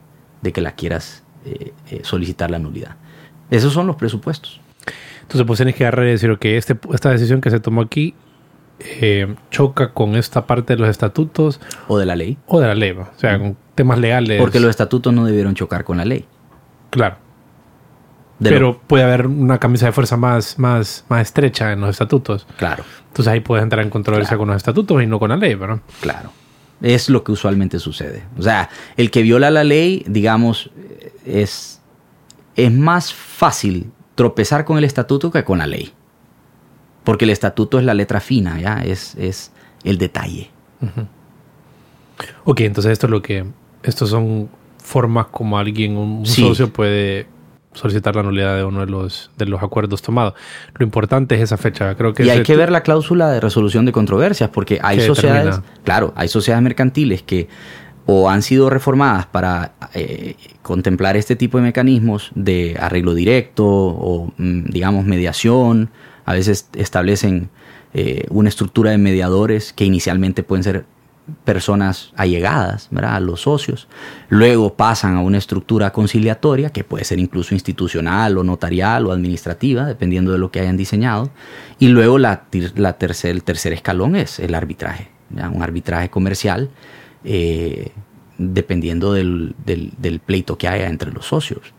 [0.51, 2.95] que la quieras eh, eh, solicitar la nulidad.
[3.51, 4.59] Esos son los presupuestos.
[5.21, 8.15] Entonces, pues tienes que agarrar y decir, ok, este, esta decisión que se tomó aquí
[8.79, 11.59] eh, choca con esta parte de los estatutos.
[11.87, 12.37] O de la ley.
[12.47, 14.39] O de la ley, o sea, con temas legales.
[14.39, 16.25] Porque los estatutos no debieron chocar con la ley.
[16.89, 17.17] Claro.
[18.39, 22.45] Pero puede haber una camisa de fuerza más, más, más estrecha en los estatutos.
[22.57, 22.83] Claro.
[23.07, 25.79] Entonces ahí puedes entrar en controversia con los estatutos y no con la ley, ¿verdad?
[26.01, 26.31] Claro.
[26.81, 28.23] Es lo que usualmente sucede.
[28.37, 30.69] O sea, el que viola la ley, digamos,
[31.25, 31.81] es,
[32.55, 35.93] es más fácil tropezar con el estatuto que con la ley.
[37.05, 38.81] Porque el estatuto es la letra fina, ¿ya?
[38.83, 39.51] Es, es
[39.83, 40.49] el detalle.
[42.43, 43.45] Ok, entonces esto es lo que...
[43.83, 47.27] Estos son formas como alguien, un socio puede
[47.75, 50.33] solicitar la nulidad de uno de los, de los acuerdos tomados.
[50.73, 51.93] Lo importante es esa fecha.
[51.95, 55.61] Creo que y hay que ver la cláusula de resolución de controversias, porque hay sociedades,
[55.83, 57.47] claro, hay sociedades mercantiles que
[58.07, 64.31] o han sido reformadas para eh, contemplar este tipo de mecanismos de arreglo directo o,
[64.37, 65.89] mm, digamos, mediación.
[66.25, 67.49] A veces establecen
[67.93, 70.85] eh, una estructura de mediadores que inicialmente pueden ser
[71.43, 73.87] personas allegadas a los socios.
[74.29, 79.85] Luego pasan a una estructura conciliatoria que puede ser incluso institucional o notarial o administrativa,
[79.85, 81.31] dependiendo de lo que hayan diseñado.
[81.79, 82.43] Y luego la,
[82.75, 86.69] la el tercer escalón es el arbitraje, un arbitraje comercial,
[87.23, 87.91] eh,
[88.37, 89.55] dependiendo del
[90.25, 91.73] pleito que haya entre los socios.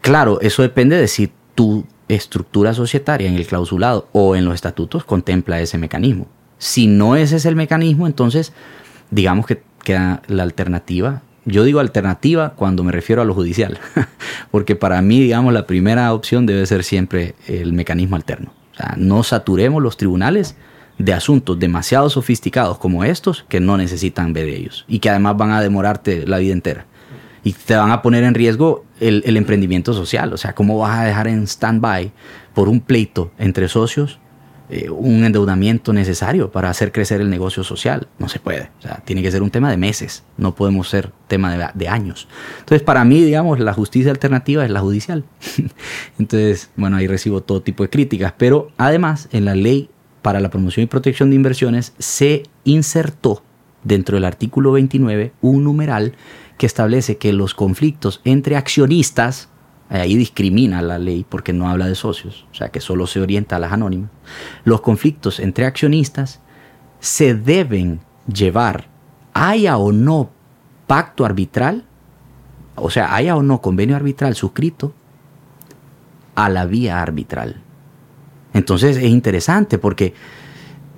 [0.00, 5.04] Claro, eso depende de si tu estructura societaria en el clausulado o en los estatutos
[5.04, 6.26] contempla ese mecanismo.
[6.64, 8.54] Si no ese es el mecanismo, entonces
[9.10, 11.20] digamos que queda la alternativa.
[11.44, 13.78] Yo digo alternativa cuando me refiero a lo judicial,
[14.50, 18.54] porque para mí, digamos, la primera opción debe ser siempre el mecanismo alterno.
[18.72, 20.56] O sea, no saturemos los tribunales
[20.96, 25.50] de asuntos demasiado sofisticados como estos que no necesitan ver ellos y que además van
[25.50, 26.86] a demorarte la vida entera
[27.42, 30.32] y te van a poner en riesgo el, el emprendimiento social.
[30.32, 32.10] O sea, ¿cómo vas a dejar en stand-by
[32.54, 34.18] por un pleito entre socios
[34.70, 38.08] eh, un endeudamiento necesario para hacer crecer el negocio social.
[38.18, 38.70] No se puede.
[38.78, 40.24] O sea, tiene que ser un tema de meses.
[40.36, 42.28] No podemos ser tema de, de años.
[42.60, 45.24] Entonces, para mí, digamos, la justicia alternativa es la judicial.
[46.18, 48.34] Entonces, bueno, ahí recibo todo tipo de críticas.
[48.38, 49.90] Pero además, en la ley
[50.24, 53.42] para la promoción y protección de inversiones se insertó
[53.82, 56.14] dentro del artículo 29 un numeral
[56.56, 59.50] que establece que los conflictos entre accionistas
[59.90, 63.56] Ahí discrimina la ley porque no habla de socios, o sea que solo se orienta
[63.56, 64.10] a las anónimas.
[64.64, 66.40] Los conflictos entre accionistas
[67.00, 68.88] se deben llevar,
[69.34, 70.30] haya o no
[70.86, 71.84] pacto arbitral,
[72.76, 74.94] o sea, haya o no convenio arbitral suscrito,
[76.34, 77.60] a la vía arbitral.
[78.52, 80.14] Entonces es interesante porque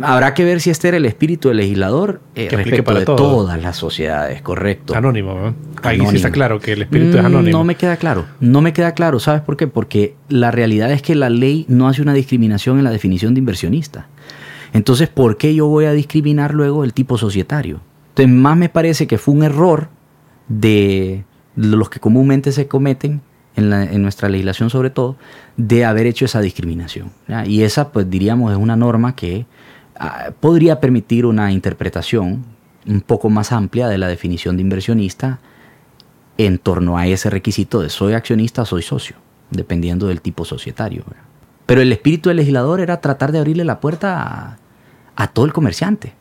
[0.01, 3.17] Habrá que ver si este era el espíritu del legislador eh, respecto para de todo.
[3.17, 4.95] todas las sociedades, correcto.
[4.95, 5.55] Anónimo, ¿no?
[5.83, 7.59] Ahí sí está claro que el espíritu es Mm, anónimo.
[7.59, 9.21] No me queda claro, no me queda claro.
[9.21, 9.67] ¿Sabes por qué?
[9.69, 13.39] Porque la realidad es que la ley no hace una discriminación en la definición de
[13.41, 14.07] inversionista.
[14.75, 17.81] Entonces, ¿por qué yo voy a discriminar luego el tipo societario?
[18.11, 19.89] Entonces, más me parece que fue un error
[20.49, 21.25] de
[21.55, 23.23] los que comúnmente se cometen
[23.57, 25.17] en, la- en nuestra legislación sobre todo,
[25.57, 27.11] de haber hecho esa discriminación.
[27.29, 27.47] ¿ya?
[27.47, 29.47] Y esa, pues diríamos, es una norma que
[30.41, 32.45] podría permitir una interpretación
[32.87, 35.41] un poco más amplia de la definición de inversionista
[36.39, 39.17] en torno a ese requisito de soy accionista soy socio,
[39.51, 41.05] dependiendo del tipo societario.
[41.67, 44.59] Pero el espíritu del legislador era tratar de abrirle la puerta a,
[45.17, 46.15] a todo el comerciante.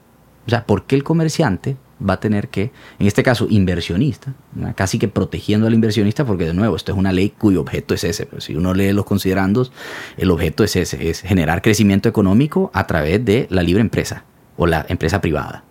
[0.48, 4.34] O sea, ¿por qué el comerciante va a tener que, en este caso, inversionista,
[4.76, 6.26] casi que protegiendo al inversionista?
[6.26, 8.26] Porque, de nuevo, esto es una ley cuyo objeto es ese.
[8.26, 9.72] Pero si uno lee los considerandos,
[10.18, 14.24] el objeto es ese, es generar crecimiento económico a través de la libre empresa
[14.58, 15.64] o la empresa privada.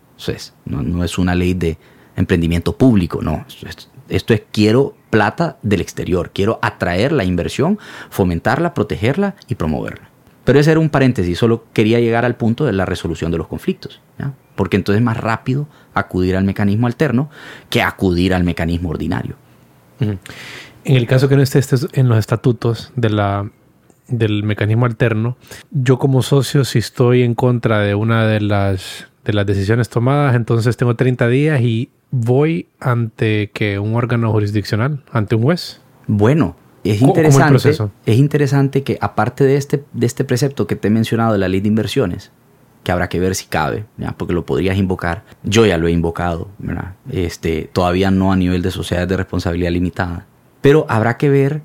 [0.65, 1.77] No, es una ley de
[2.17, 3.45] emprendimiento público, no.
[3.49, 7.79] Esto es, esto es quiero plata del exterior, quiero atraer la inversión,
[8.11, 10.14] fomentarla, protegerla y promoverla.
[10.45, 13.49] Pero ese era un paréntesis, solo quería llegar al punto de la resolución de los
[13.49, 14.33] conflictos, ¿ya?
[14.57, 17.31] porque entonces es más rápido acudir al mecanismo alterno
[17.71, 19.37] que acudir al mecanismo ordinario.
[20.01, 23.51] En el caso que no esté estés en los estatutos de la,
[24.09, 25.37] del mecanismo alterno,
[25.71, 30.35] yo como socio, si estoy en contra de una de las, de las decisiones tomadas,
[30.35, 35.81] entonces tengo 30 días y voy ante que un órgano jurisdiccional, ante un juez.
[36.07, 36.57] Bueno,
[36.93, 40.77] es ¿Cómo- cómo el interesante, es interesante que aparte de este, de este precepto que
[40.77, 42.31] te he mencionado de la ley de inversiones,
[42.83, 43.87] que habrá que ver si cabe,
[44.19, 46.93] porque lo podrías invocar, yo ya lo he invocado, ¿verdad?
[47.11, 50.27] Este, todavía no a nivel de sociedades de responsabilidad limitada,
[50.61, 51.63] pero habrá que ver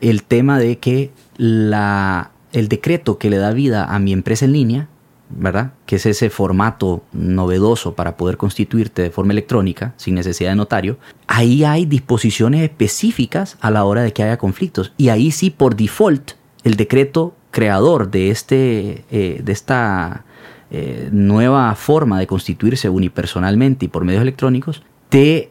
[0.00, 4.52] el tema de que la, el decreto que le da vida a mi empresa en
[4.52, 4.88] línea,
[5.30, 5.72] ¿verdad?
[5.86, 10.98] Que es ese formato novedoso para poder constituirte de forma electrónica, sin necesidad de notario.
[11.26, 14.92] Ahí hay disposiciones específicas a la hora de que haya conflictos.
[14.96, 16.32] Y ahí sí, por default,
[16.64, 20.24] el decreto creador de, este, eh, de esta
[20.70, 25.50] eh, nueva forma de constituirse unipersonalmente y por medios electrónicos, te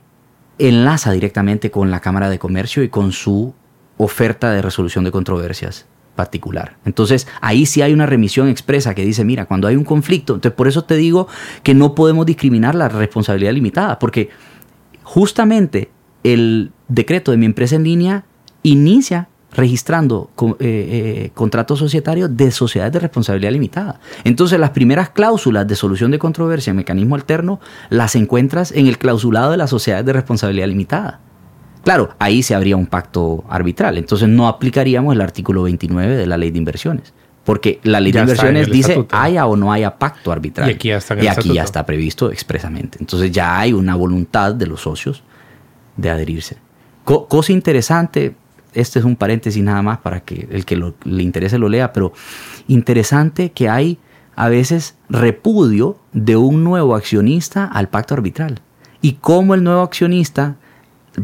[0.58, 3.54] enlaza directamente con la Cámara de Comercio y con su
[3.98, 5.88] oferta de resolución de controversias
[6.20, 6.76] particular.
[6.84, 10.54] Entonces, ahí sí hay una remisión expresa que dice, mira, cuando hay un conflicto, entonces
[10.54, 11.30] por eso te digo
[11.64, 14.30] que no podemos discriminar la responsabilidad limitada, porque
[15.02, 15.90] justamente
[16.26, 18.26] el decreto de mi empresa en línea
[18.64, 24.02] inicia registrando eh, eh, contratos societarios de sociedades de responsabilidad limitada.
[24.26, 28.98] Entonces las primeras cláusulas de solución de controversia en mecanismo alterno las encuentras en el
[28.98, 31.22] clausulado de las sociedades de responsabilidad limitada.
[31.90, 36.38] Claro, ahí se habría un pacto arbitral, entonces no aplicaríamos el artículo 29 de la
[36.38, 37.14] ley de inversiones.
[37.44, 39.16] Porque la ley Ya de inversiones dice estatuto.
[39.18, 40.70] haya o no haya pacto arbitral.
[40.70, 43.00] Y aquí ya está Y aquí ya está previsto expresamente.
[43.02, 45.24] Entonces ya hay una voluntad de los socios
[45.98, 46.58] de adherirse.
[47.06, 48.36] Co- cosa interesante,
[48.76, 51.92] este es un paréntesis nada más para que el que lo- le interese lo lea,
[51.92, 52.14] pero
[52.68, 53.98] interesante que hay
[54.36, 58.60] a veces repudio de un nuevo accionista al pacto arbitral.
[59.02, 60.58] Y cómo el nuevo accionista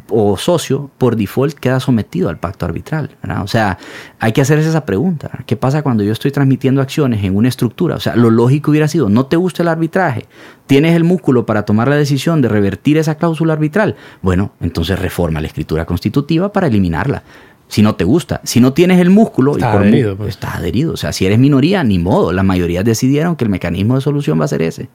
[0.10, 3.16] o socio por default queda sometido al pacto arbitral.
[3.24, 3.44] ¿verdad?
[3.44, 3.78] O sea,
[4.20, 5.32] hay que hacerse esa pregunta.
[5.46, 7.96] ¿Qué pasa cuando yo estoy transmitiendo acciones en una estructura?
[7.96, 10.26] O sea, lo lógico hubiera sido, no te gusta el arbitraje,
[10.68, 13.96] tienes el músculo para tomar la decisión de revertir esa cláusula arbitral.
[14.22, 17.24] Bueno, entonces reforma la escritura constitutiva para eliminarla.
[17.68, 20.30] Si no te gusta, si no tienes el músculo, Está mu- adherido, pues.
[20.30, 20.94] está adherido.
[20.94, 22.32] O sea, si eres minoría, ni modo.
[22.32, 24.88] Las mayorías decidieron que el mecanismo de solución va a ser ese.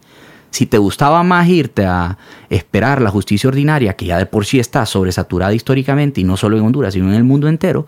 [0.51, 2.19] Si te gustaba más irte a
[2.49, 6.57] esperar la justicia ordinaria, que ya de por sí está sobresaturada históricamente, y no solo
[6.57, 7.87] en Honduras, sino en el mundo entero,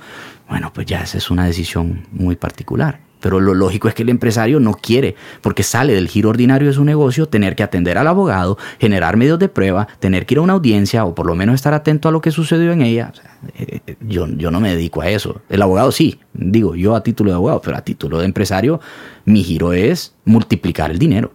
[0.49, 3.01] bueno, pues ya esa es una decisión muy particular.
[3.21, 6.75] Pero lo lógico es que el empresario no quiere, porque sale del giro ordinario de
[6.75, 10.43] su negocio, tener que atender al abogado, generar medios de prueba, tener que ir a
[10.43, 13.13] una audiencia o por lo menos estar atento a lo que sucedió en ella.
[13.15, 15.41] Sea, eh, eh, yo, yo no me dedico a eso.
[15.49, 18.81] El abogado sí, digo yo a título de abogado, pero a título de empresario,
[19.25, 21.33] mi giro es multiplicar el dinero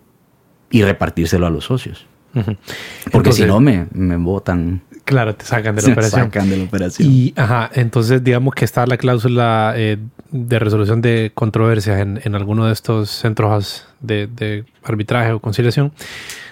[0.70, 2.06] y repartírselo a los socios.
[3.12, 4.82] Porque si no, me, me botan.
[5.06, 6.26] Claro, te sacan de la operación.
[6.26, 7.10] sacan de la operación.
[7.10, 9.98] Y, ajá, entonces digamos que está la cláusula eh,
[10.32, 15.94] de resolución de controversias en, en alguno de estos centros de, de arbitraje o conciliación.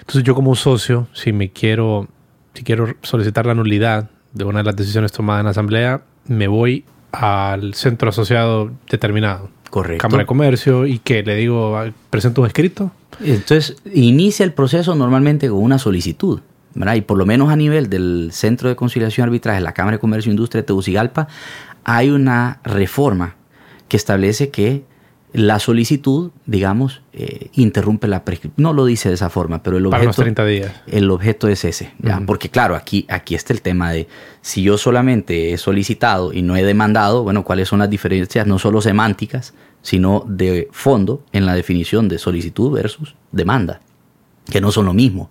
[0.00, 2.08] Entonces yo como socio, si me quiero,
[2.54, 6.48] si quiero solicitar la nulidad de una de las decisiones tomadas en la asamblea, me
[6.48, 9.50] voy al centro asociado determinado.
[9.70, 10.02] Correcto.
[10.02, 12.92] Cámara de Comercio y que le digo, ah, presento un escrito.
[13.24, 16.40] Entonces, inicia el proceso normalmente con una solicitud,
[16.74, 16.94] ¿verdad?
[16.94, 20.00] Y por lo menos a nivel del Centro de Conciliación y Arbitraje, la Cámara de
[20.00, 21.28] Comercio e Industria de Tegucigalpa,
[21.84, 23.36] hay una reforma
[23.88, 24.84] que establece que
[25.36, 28.62] la solicitud, digamos, eh, interrumpe la prescripción.
[28.62, 30.72] No lo dice de esa forma, pero el Para los objeto, 30 días.
[30.86, 31.92] el objeto es ese.
[31.98, 32.22] ¿ya?
[32.24, 34.08] Porque claro, aquí, aquí está el tema de
[34.40, 38.58] si yo solamente he solicitado y no he demandado, bueno, cuáles son las diferencias no
[38.58, 39.52] solo semánticas,
[39.82, 43.80] sino de fondo en la definición de solicitud versus demanda,
[44.50, 45.28] que no son lo mismo.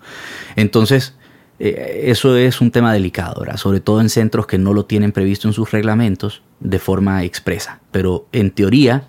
[0.56, 1.16] Entonces,
[1.58, 3.58] eh, eso es un tema delicado, ¿verdad?
[3.58, 7.80] sobre todo en centros que no lo tienen previsto en sus reglamentos de forma expresa.
[7.92, 9.08] Pero en teoría,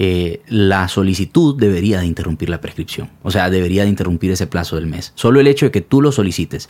[0.00, 3.10] eh, la solicitud debería de interrumpir la prescripción.
[3.24, 5.10] O sea, debería de interrumpir ese plazo del mes.
[5.16, 6.68] Solo el hecho de que tú lo solicites.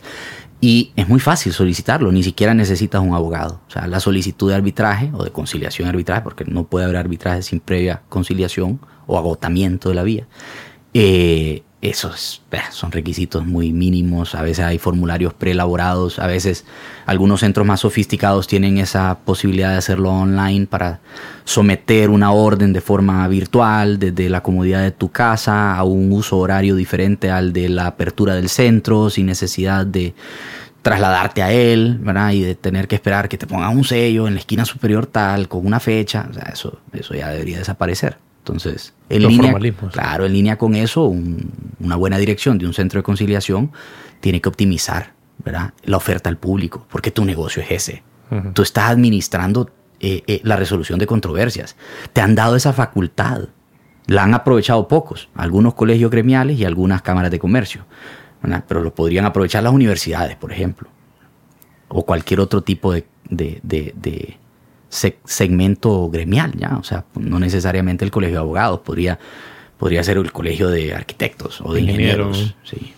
[0.61, 3.61] Y es muy fácil solicitarlo, ni siquiera necesitas un abogado.
[3.67, 6.97] O sea, la solicitud de arbitraje o de conciliación de arbitraje, porque no puede haber
[6.97, 10.27] arbitraje sin previa conciliación o agotamiento de la vía.
[10.95, 12.41] Eh, esos
[12.71, 16.65] son requisitos muy mínimos, a veces hay formularios preelaborados, a veces
[17.05, 20.99] algunos centros más sofisticados tienen esa posibilidad de hacerlo online para
[21.45, 26.37] someter una orden de forma virtual desde la comodidad de tu casa a un uso
[26.37, 30.13] horario diferente al de la apertura del centro sin necesidad de
[30.81, 31.99] trasladarte a él.
[32.33, 35.47] Y de tener que esperar que te pongan un sello en la esquina superior tal,
[35.47, 38.17] con una fecha, o sea, eso, eso ya debería desaparecer.
[38.39, 39.51] Entonces, en Los línea,
[39.91, 43.71] claro, en línea con eso, un- una buena dirección de un centro de conciliación
[44.21, 45.13] tiene que optimizar,
[45.43, 45.73] ¿verdad?
[45.83, 48.03] La oferta al público, porque tu negocio es ese.
[48.53, 49.71] Tú estás administrando
[50.01, 51.75] eh, eh, la resolución de controversias.
[52.13, 53.49] Te han dado esa facultad.
[54.07, 57.85] La han aprovechado pocos, algunos colegios gremiales y algunas cámaras de comercio.
[58.41, 58.63] ¿verdad?
[58.67, 60.87] Pero lo podrían aprovechar las universidades, por ejemplo.
[61.89, 64.37] O cualquier otro tipo de, de- de- de se-
[64.89, 66.77] segmento gremial, ¿ya?
[66.77, 69.19] O sea, no necesariamente el colegio de abogados, podría,
[69.77, 72.37] podría ser el colegio de arquitectos o de Ingenieros.
[72.37, 72.55] ingenieros.
[72.63, 72.93] Sí.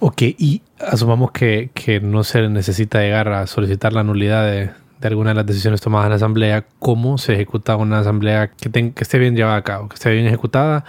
[0.00, 4.70] Ok, y asumamos que, que no se necesita llegar a solicitar la nulidad de,
[5.00, 6.66] de alguna de las decisiones tomadas en la asamblea.
[6.78, 10.10] ¿Cómo se ejecuta una asamblea que, ten- que esté bien llevada a cabo, que esté
[10.12, 10.84] bien ejecutada?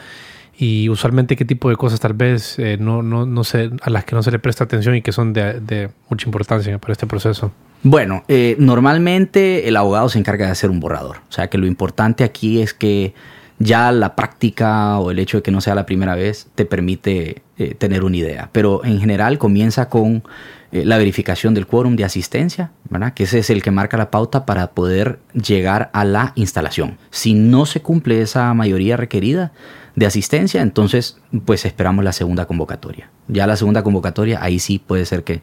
[0.62, 4.04] Y usualmente qué tipo de cosas tal vez eh, no, no, no se, a las
[4.06, 7.08] que no se le presta atención y que son de, de mucha importancia para este
[7.08, 7.52] proceso.
[7.84, 11.18] Bueno, eh, normalmente el abogado se encarga de hacer un borrador.
[11.30, 13.14] O sea que lo importante aquí es que
[13.58, 17.42] ya la práctica o el hecho de que no sea la primera vez te permite
[17.58, 18.50] eh, tener una idea.
[18.52, 20.24] Pero en general comienza con
[20.72, 23.14] eh, la verificación del quórum de asistencia, ¿verdad?
[23.14, 26.98] que ese es el que marca la pauta para poder llegar a la instalación.
[27.12, 29.52] Si no se cumple esa mayoría requerida
[29.96, 33.10] de asistencia, entonces pues esperamos la segunda convocatoria.
[33.28, 35.42] Ya la segunda convocatoria, ahí sí puede ser que,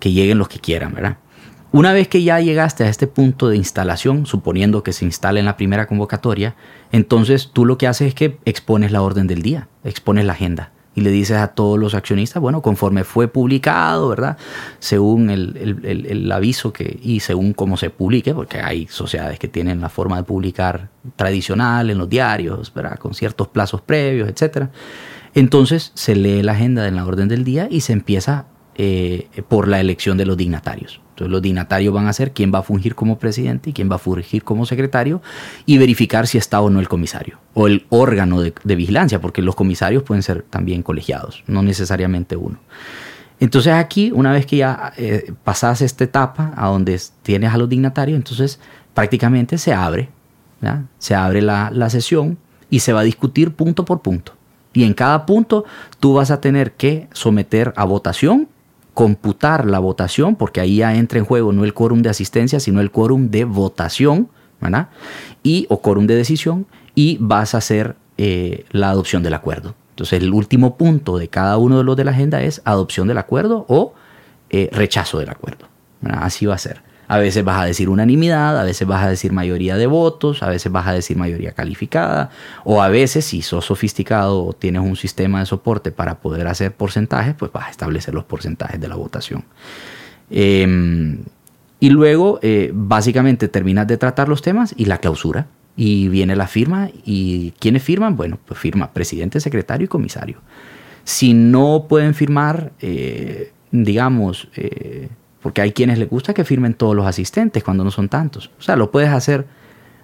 [0.00, 1.18] que lleguen los que quieran, ¿verdad?
[1.74, 5.46] Una vez que ya llegaste a este punto de instalación, suponiendo que se instale en
[5.46, 6.54] la primera convocatoria,
[6.92, 10.70] entonces tú lo que haces es que expones la orden del día, expones la agenda
[10.94, 14.36] y le dices a todos los accionistas, bueno, conforme fue publicado, ¿verdad?
[14.78, 19.88] Según el, aviso que, y según cómo se publique, porque hay sociedades que tienen la
[19.88, 23.00] forma de publicar tradicional en los diarios, ¿verdad?
[23.00, 24.70] Con ciertos plazos previos, etcétera.
[25.34, 28.46] Entonces se lee la agenda en la orden del día y se empieza
[28.76, 31.00] eh, por la elección de los dignatarios.
[31.10, 33.96] Entonces los dignatarios van a ser quién va a fungir como presidente y quién va
[33.96, 35.22] a fungir como secretario
[35.64, 39.54] y verificar si está o no el comisario o el órgano de, vigilancia, porque los
[39.54, 42.58] comisarios pueden ser también colegiados, no necesariamente uno.
[43.38, 47.58] Entonces aquí, una vez que ya eh, pasas esta etapa a donde es- tienes a
[47.58, 48.58] los dignatarios, entonces
[48.92, 50.08] prácticamente se abre,
[50.60, 50.84] ¿ya?
[50.98, 52.38] se abre la sesión
[52.70, 54.32] y se va a discutir punto por punto.
[54.72, 55.64] Y en cada punto
[56.00, 58.48] tú vas a tener que someter a votación,
[58.94, 62.80] computar la votación, porque ahí ya entra en juego no el quórum de asistencia, sino
[62.80, 64.28] el quórum de votación,
[64.60, 64.88] ¿verdad?
[65.42, 69.74] Y, o quórum de decisión, y vas a hacer eh, la adopción del acuerdo.
[69.90, 73.18] Entonces el último punto de cada uno de los de la agenda es adopción del
[73.18, 73.94] acuerdo o
[74.50, 75.66] eh, rechazo del acuerdo.
[76.04, 76.82] Así va a ser.
[77.08, 80.48] A veces vas a decir unanimidad, a veces vas a decir mayoría de votos, a
[80.48, 82.30] veces vas a decir mayoría calificada,
[82.64, 86.72] o a veces si sos sofisticado o tienes un sistema de soporte para poder hacer
[86.72, 89.44] porcentajes, pues vas a establecer los porcentajes de la votación.
[90.30, 91.16] Eh,
[91.84, 95.48] y luego, eh, básicamente, terminas de tratar los temas y la clausura.
[95.76, 96.88] Y viene la firma.
[97.04, 98.16] ¿Y quiénes firman?
[98.16, 100.38] Bueno, pues firma presidente, secretario y comisario.
[101.04, 105.10] Si no pueden firmar, eh, digamos, eh,
[105.44, 108.50] porque hay quienes les gusta que firmen todos los asistentes cuando no son tantos.
[108.58, 109.44] O sea, lo puedes hacer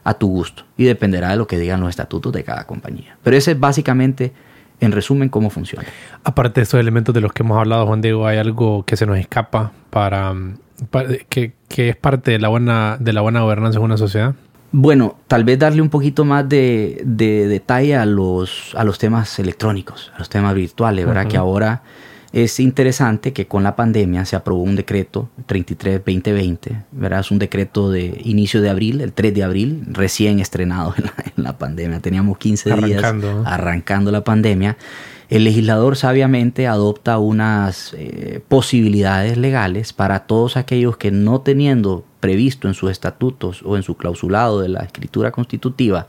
[0.04, 3.16] a tu gusto y dependerá de lo que digan los estatutos de cada compañía.
[3.22, 4.34] Pero ese es básicamente,
[4.80, 5.86] en resumen, cómo funciona.
[6.24, 9.06] Aparte de estos elementos de los que hemos hablado, Juan Diego, ¿hay algo que se
[9.06, 10.34] nos escapa para,
[10.90, 14.34] para- que, que es parte de la buena de la buena gobernanza en una sociedad?
[14.72, 19.38] Bueno, tal vez darle un poquito más de, de detalle a los, a los temas
[19.38, 21.26] electrónicos, a los temas virtuales, ¿verdad?
[21.26, 21.82] Que ahora
[22.32, 27.20] es interesante que con la pandemia se aprobó un decreto 33-2020, ¿verdad?
[27.20, 31.14] Es un decreto de inicio de abril, el 3 de abril, recién estrenado en la,
[31.36, 34.76] en la pandemia, teníamos 15 días arrancando la pandemia,
[35.30, 42.66] el legislador sabiamente adopta unas eh, posibilidades legales para todos aquellos que no teniendo previsto
[42.66, 46.08] en sus estatutos o en su clausulado de la escritura constitutiva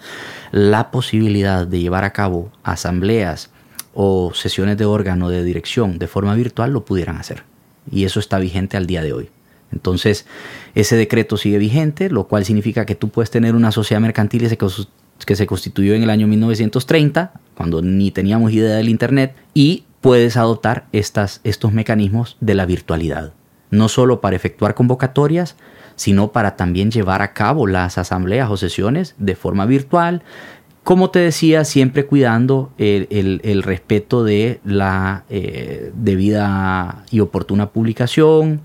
[0.51, 3.51] la posibilidad de llevar a cabo asambleas
[3.93, 7.43] o sesiones de órgano de dirección de forma virtual lo pudieran hacer.
[7.91, 9.29] Y eso está vigente al día de hoy.
[9.71, 10.25] Entonces,
[10.75, 14.47] ese decreto sigue vigente, lo cual significa que tú puedes tener una sociedad mercantil
[15.25, 20.35] que se constituyó en el año 1930, cuando ni teníamos idea del Internet, y puedes
[20.35, 23.33] adoptar estas, estos mecanismos de la virtualidad.
[23.69, 25.55] No solo para efectuar convocatorias,
[25.95, 30.23] sino para también llevar a cabo las asambleas o sesiones de forma virtual,
[30.83, 38.61] como te decía, siempre cuidando el, respeto de la eh, debida y oportuna publicación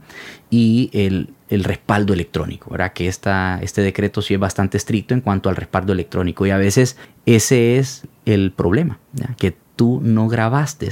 [0.51, 2.93] y el, respaldo electrónico, ¿verdad?
[2.93, 6.97] Que este decreto sí es bastante estricto en cuanto al respaldo electrónico y a veces
[7.27, 8.99] ese es el problema,
[9.39, 10.89] que tú no grabaste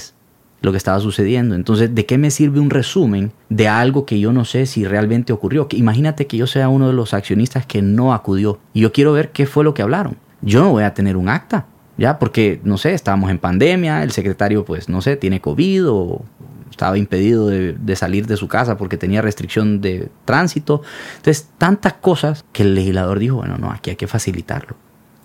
[0.61, 1.55] lo que estaba sucediendo.
[1.55, 5.33] Entonces, ¿de qué me sirve un resumen de algo que yo no sé si realmente
[5.33, 5.67] ocurrió?
[5.71, 9.33] imagínate que yo sea uno de los accionistas que no acudió y yo quiero ver
[9.33, 11.67] qué fue lo que hablaron yo no voy a tener un acta,
[11.97, 12.19] ¿ya?
[12.19, 16.25] Porque, no sé, estábamos en pandemia, el secretario, pues, no sé, tiene COVID o
[16.71, 20.83] estaba impedido de, salir de su casa porque tenía restricción de tránsito.
[21.17, 24.77] Entonces, tantas cosas que el legislador dijo, bueno, no, aquí hay que facilitarlo.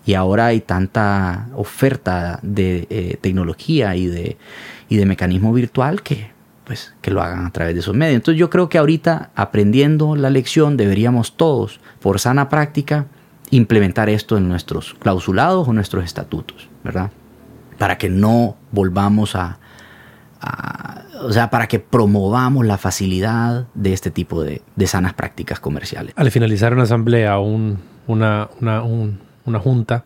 [0.06, 4.38] Y ahora hay tanta oferta de eh, tecnología y de,
[4.88, 6.30] y de mecanismo virtual que,
[6.64, 8.16] pues, que lo hagan a través de esos medios.
[8.16, 13.06] Entonces yo creo que ahorita, aprendiendo la lección, deberíamos todos, por sana práctica,
[13.50, 17.10] implementar esto en nuestros clausulados o nuestros estatutos, ¿verdad?
[17.78, 19.58] Para que no volvamos a,
[21.22, 26.14] o sea, para que promovamos la facilidad de este tipo de, sanas prácticas comerciales.
[26.16, 27.42] Al finalizar una asamblea o
[28.06, 30.04] una, una junta,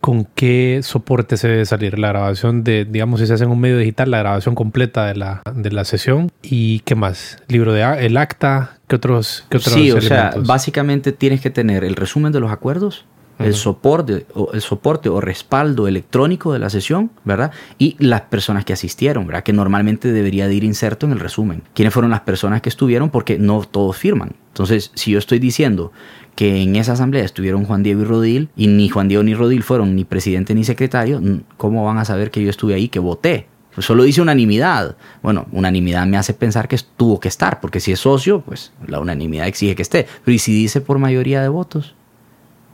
[0.00, 3.60] con qué soporte se debe salir la grabación de, digamos, si se hace en un
[3.60, 7.82] medio digital, la grabación completa de la, de la sesión y qué más, libro de
[8.06, 12.32] el acta, qué otros, qué otros Sí, o sea, básicamente tienes que tener el resumen
[12.32, 13.04] de los acuerdos,
[13.38, 17.52] el soporte o el soporte o respaldo electrónico de la sesión, ¿verdad?
[17.78, 19.42] Y las personas que asistieron, ¿verdad?
[19.42, 21.62] Que normalmente debería de ir inserto en el resumen.
[21.74, 23.10] ¿Quiénes fueron las personas que estuvieron?
[23.10, 24.32] Porque no todos firman.
[24.48, 25.92] Entonces, si yo estoy diciendo
[26.34, 29.62] que en esa asamblea estuvieron Juan Diego y Rodil y ni Juan Diego ni Rodil
[29.62, 31.20] fueron ni presidente ni secretario,
[31.56, 33.48] ¿cómo van a saber que yo estuve ahí, que voté?
[33.78, 34.96] Solo dice unanimidad.
[35.22, 39.00] Bueno, unanimidad me hace pensar que tuvo que estar, porque si es socio, pues la
[39.00, 40.06] unanimidad exige que esté.
[40.24, 41.94] Pero ¿y si dice por mayoría de votos?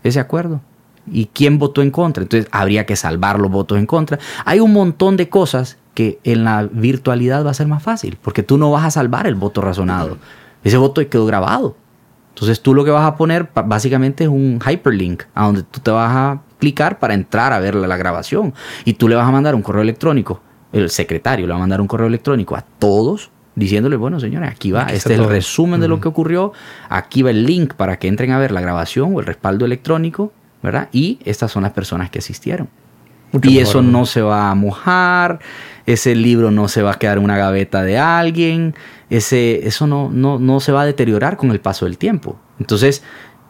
[0.02, 0.60] Ese acuerdo.
[1.10, 2.22] ¿Y quién votó en contra?
[2.22, 4.18] Entonces habría que salvar los votos en contra.
[4.44, 8.42] Hay un montón de cosas que en la virtualidad va a ser más fácil, porque
[8.42, 10.18] tú no vas a salvar el voto razonado.
[10.64, 11.76] Ese voto quedó grabado.
[12.34, 15.90] Entonces tú lo que vas a poner básicamente es un hyperlink a donde tú te
[15.90, 18.54] vas a clicar para entrar a ver la, grabación
[18.84, 20.40] y tú le vas a mandar un correo electrónico,
[20.72, 24.72] el secretario le va a mandar un correo electrónico a todos diciéndole, bueno señores, aquí
[24.72, 26.52] va, este es el resumen de lo que ocurrió,
[26.88, 30.32] aquí va el link para que entren a ver la grabación o el respaldo electrónico,
[30.62, 30.88] ¿verdad?
[30.92, 32.68] Y estas son las personas que asistieron.
[33.42, 35.40] y eso no se va a mojar,
[35.86, 38.74] ese libro no se va a quedar en una gaveta de alguien,
[39.10, 42.38] ese, eso no, no, no se va a deteriorar con el paso del tiempo.
[42.58, 43.02] Entonces,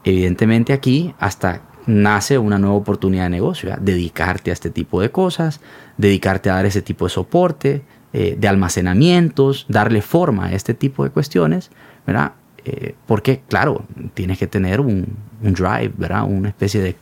[0.05, 5.61] evidentemente aquí hasta nace una nueva oportunidad de negocio, dedicarte a este tipo de cosas,
[5.97, 7.83] dedicarte a dar ese tipo de soporte,
[8.13, 11.71] eh, de almacenamientos, darle forma a este tipo de cuestiones,
[12.07, 12.33] ¿verdad?
[12.65, 13.85] Eh, porque, claro,
[14.15, 16.25] tienes que tener un, drive, ¿verdad?
[16.25, 16.97] Una especie de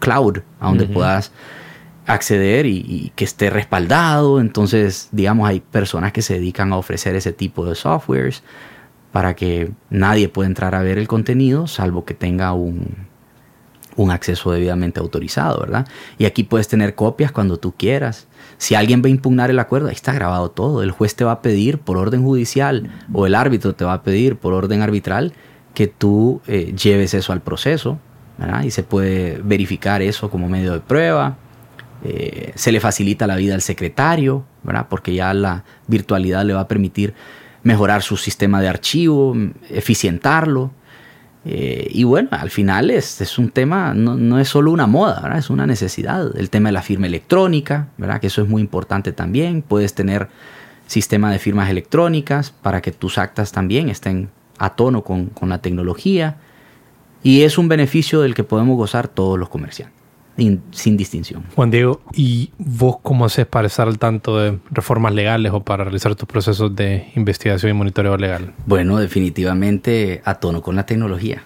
[0.00, 1.32] cloud a donde puedas
[2.06, 4.40] acceder y, que esté respaldado.
[4.40, 8.42] Entonces, digamos, hay personas que se dedican a ofrecer ese tipo de softwares
[9.12, 13.06] para que nadie pueda entrar a ver el contenido salvo que tenga un,
[13.96, 15.86] un acceso debidamente autorizado, ¿verdad?
[16.18, 18.26] Y aquí puedes tener copias cuando tú quieras.
[18.58, 20.82] Si alguien va a impugnar el acuerdo, ahí está grabado todo.
[20.82, 24.02] El juez te va a pedir por orden judicial o el árbitro te va a
[24.02, 25.32] pedir por orden arbitral
[25.74, 27.98] que tú eh, lleves eso al proceso.
[28.64, 31.36] Y se puede verificar eso como medio de prueba.
[32.04, 34.86] Eh, se le facilita la vida al secretario, ¿verdad?
[34.88, 37.14] Porque ya la virtualidad le va a permitir
[37.62, 39.36] mejorar su sistema de archivo,
[39.70, 40.72] eficientarlo.
[41.44, 45.50] Eh, y bueno, al final es, es un tema, no, es solo una moda, es
[45.50, 46.36] una necesidad.
[46.36, 48.20] El tema de la firma electrónica, ¿verdad?
[48.20, 49.62] que eso es muy importante también.
[49.62, 50.28] Puedes tener
[50.86, 55.58] sistema de firmas electrónicas para que tus actas también estén a tono con, con la
[55.58, 56.36] tecnología.
[57.22, 60.03] Y es un beneficio del que podemos gozar todos los comerciantes
[60.36, 61.44] sin distinción.
[61.54, 65.84] Juan Diego, ¿y vos cómo haces para estar al tanto de reformas legales o para
[65.84, 68.52] realizar tus procesos de investigación y monitoreo legal?
[68.66, 71.44] Bueno, definitivamente a tono con la tecnología.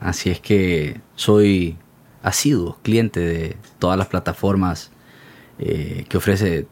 [0.00, 1.76] Así es que soy
[2.22, 4.92] asiduo cliente de todas las plataformas
[5.58, 6.66] eh, que ofrece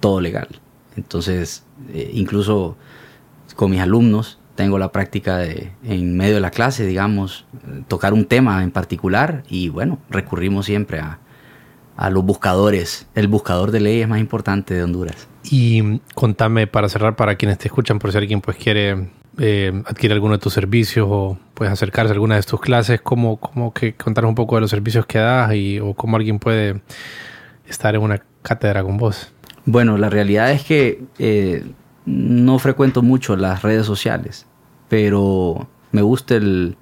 [0.00, 0.48] todo legal.
[0.96, 2.76] Entonces, eh, incluso
[3.56, 7.44] con mis alumnos tengo la práctica de, en medio de la clase, digamos,
[7.88, 11.18] tocar un tema en particular y bueno, recurrimos siempre a,
[11.96, 13.06] a los buscadores.
[13.14, 15.28] El buscador de leyes más importante de Honduras.
[15.44, 19.08] Y contame para cerrar, para quienes te escuchan, por si alguien pues quiere
[19.38, 23.36] eh, adquirir alguno de tus servicios o pues acercarse a alguna de tus clases, ¿cómo,
[23.36, 26.80] cómo que contar un poco de los servicios que das y, o cómo alguien puede
[27.68, 29.32] estar en una cátedra con vos?
[29.66, 31.64] Bueno, la realidad es que eh,
[32.06, 34.46] no frecuento mucho las redes sociales,
[34.88, 36.76] pero me gusta el,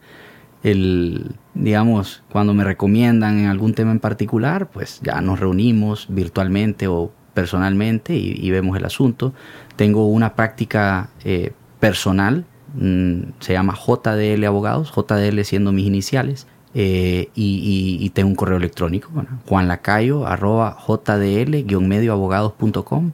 [0.62, 6.88] el, digamos, cuando me recomiendan en algún tema en particular, pues ya nos reunimos virtualmente
[6.88, 9.32] o personalmente y, vemos el asunto.
[9.76, 12.44] Tengo una práctica eh, personal,
[12.74, 19.10] mm, se llama JDL Abogados, JDL siendo mis iniciales, eh, y, tengo un correo electrónico,
[19.12, 23.12] bueno, juanlacayo arroba jdl-medioabogados.com.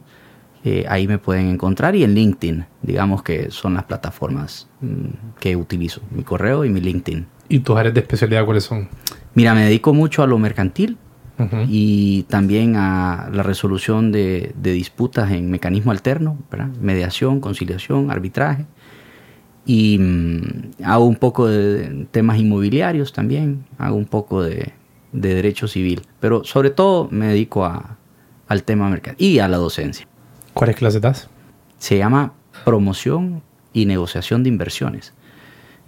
[0.70, 5.56] Eh, ahí me pueden encontrar y en LinkedIn, digamos que son las plataformas mm, que
[5.56, 7.26] utilizo, mi correo y mi LinkedIn.
[7.48, 8.86] ¿Y tus áreas de especialidad cuáles son?
[9.32, 10.98] Mira, me dedico mucho a lo mercantil
[11.68, 16.36] y también a la resolución de, disputas en mecanismo alterno,
[16.82, 18.66] mediación, conciliación, arbitraje.
[19.64, 24.74] Y mm, hago un poco de temas inmobiliarios también, hago un poco de,
[25.12, 27.96] derecho civil, pero sobre todo me dedico a,
[28.48, 30.06] al tema mercantil y a la docencia.
[30.58, 31.28] ¿Cuáles clases das?
[31.78, 32.32] Se llama
[32.64, 35.12] promoción y negociación de inversiones.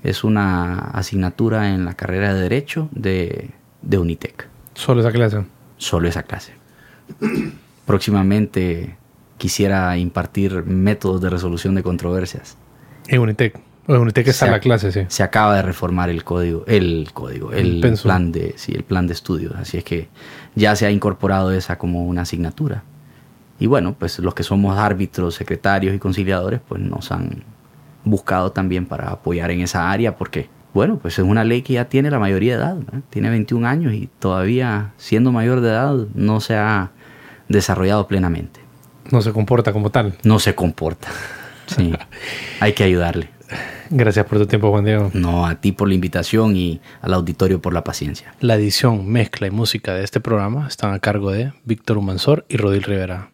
[0.05, 3.51] Es una asignatura en la carrera de Derecho de,
[3.83, 4.47] Unitec.
[4.75, 5.45] ¿Solo esa clase?
[5.77, 6.53] Solo esa clase.
[7.85, 8.95] Próximamente
[9.39, 12.57] quisiera impartir métodos de resolución de controversias.
[13.09, 13.59] En Unitec.
[13.89, 15.01] En Unitec está la clase, sí.
[15.09, 19.15] Se acaba de reformar el código, el código, el, plan de, sí, el plan de
[19.15, 19.53] estudios.
[19.57, 20.07] Así es que
[20.55, 22.85] ya se ha incorporado esa como una asignatura.
[23.61, 27.45] Y bueno, pues los que somos árbitros, secretarios y conciliadores, pues nos han
[28.05, 31.85] buscado también para apoyar en esa área porque, bueno, pues es una ley que ya
[31.85, 32.77] tiene la mayoría de edad,
[33.11, 36.91] tiene 21 años y todavía siendo mayor de edad no se ha
[37.49, 38.61] desarrollado plenamente.
[39.11, 40.15] No se comporta como tal.
[40.23, 41.09] No se comporta.
[41.67, 41.93] Sí,
[42.61, 43.29] hay que ayudarle.
[43.91, 45.11] Gracias por tu tiempo, Juan Diego.
[45.15, 48.33] No, a ti por la invitación y al auditorio por la paciencia.
[48.41, 52.57] La edición, mezcla y música de este programa están a cargo de Víctor Humansor y
[52.57, 53.33] Rodil Rivera.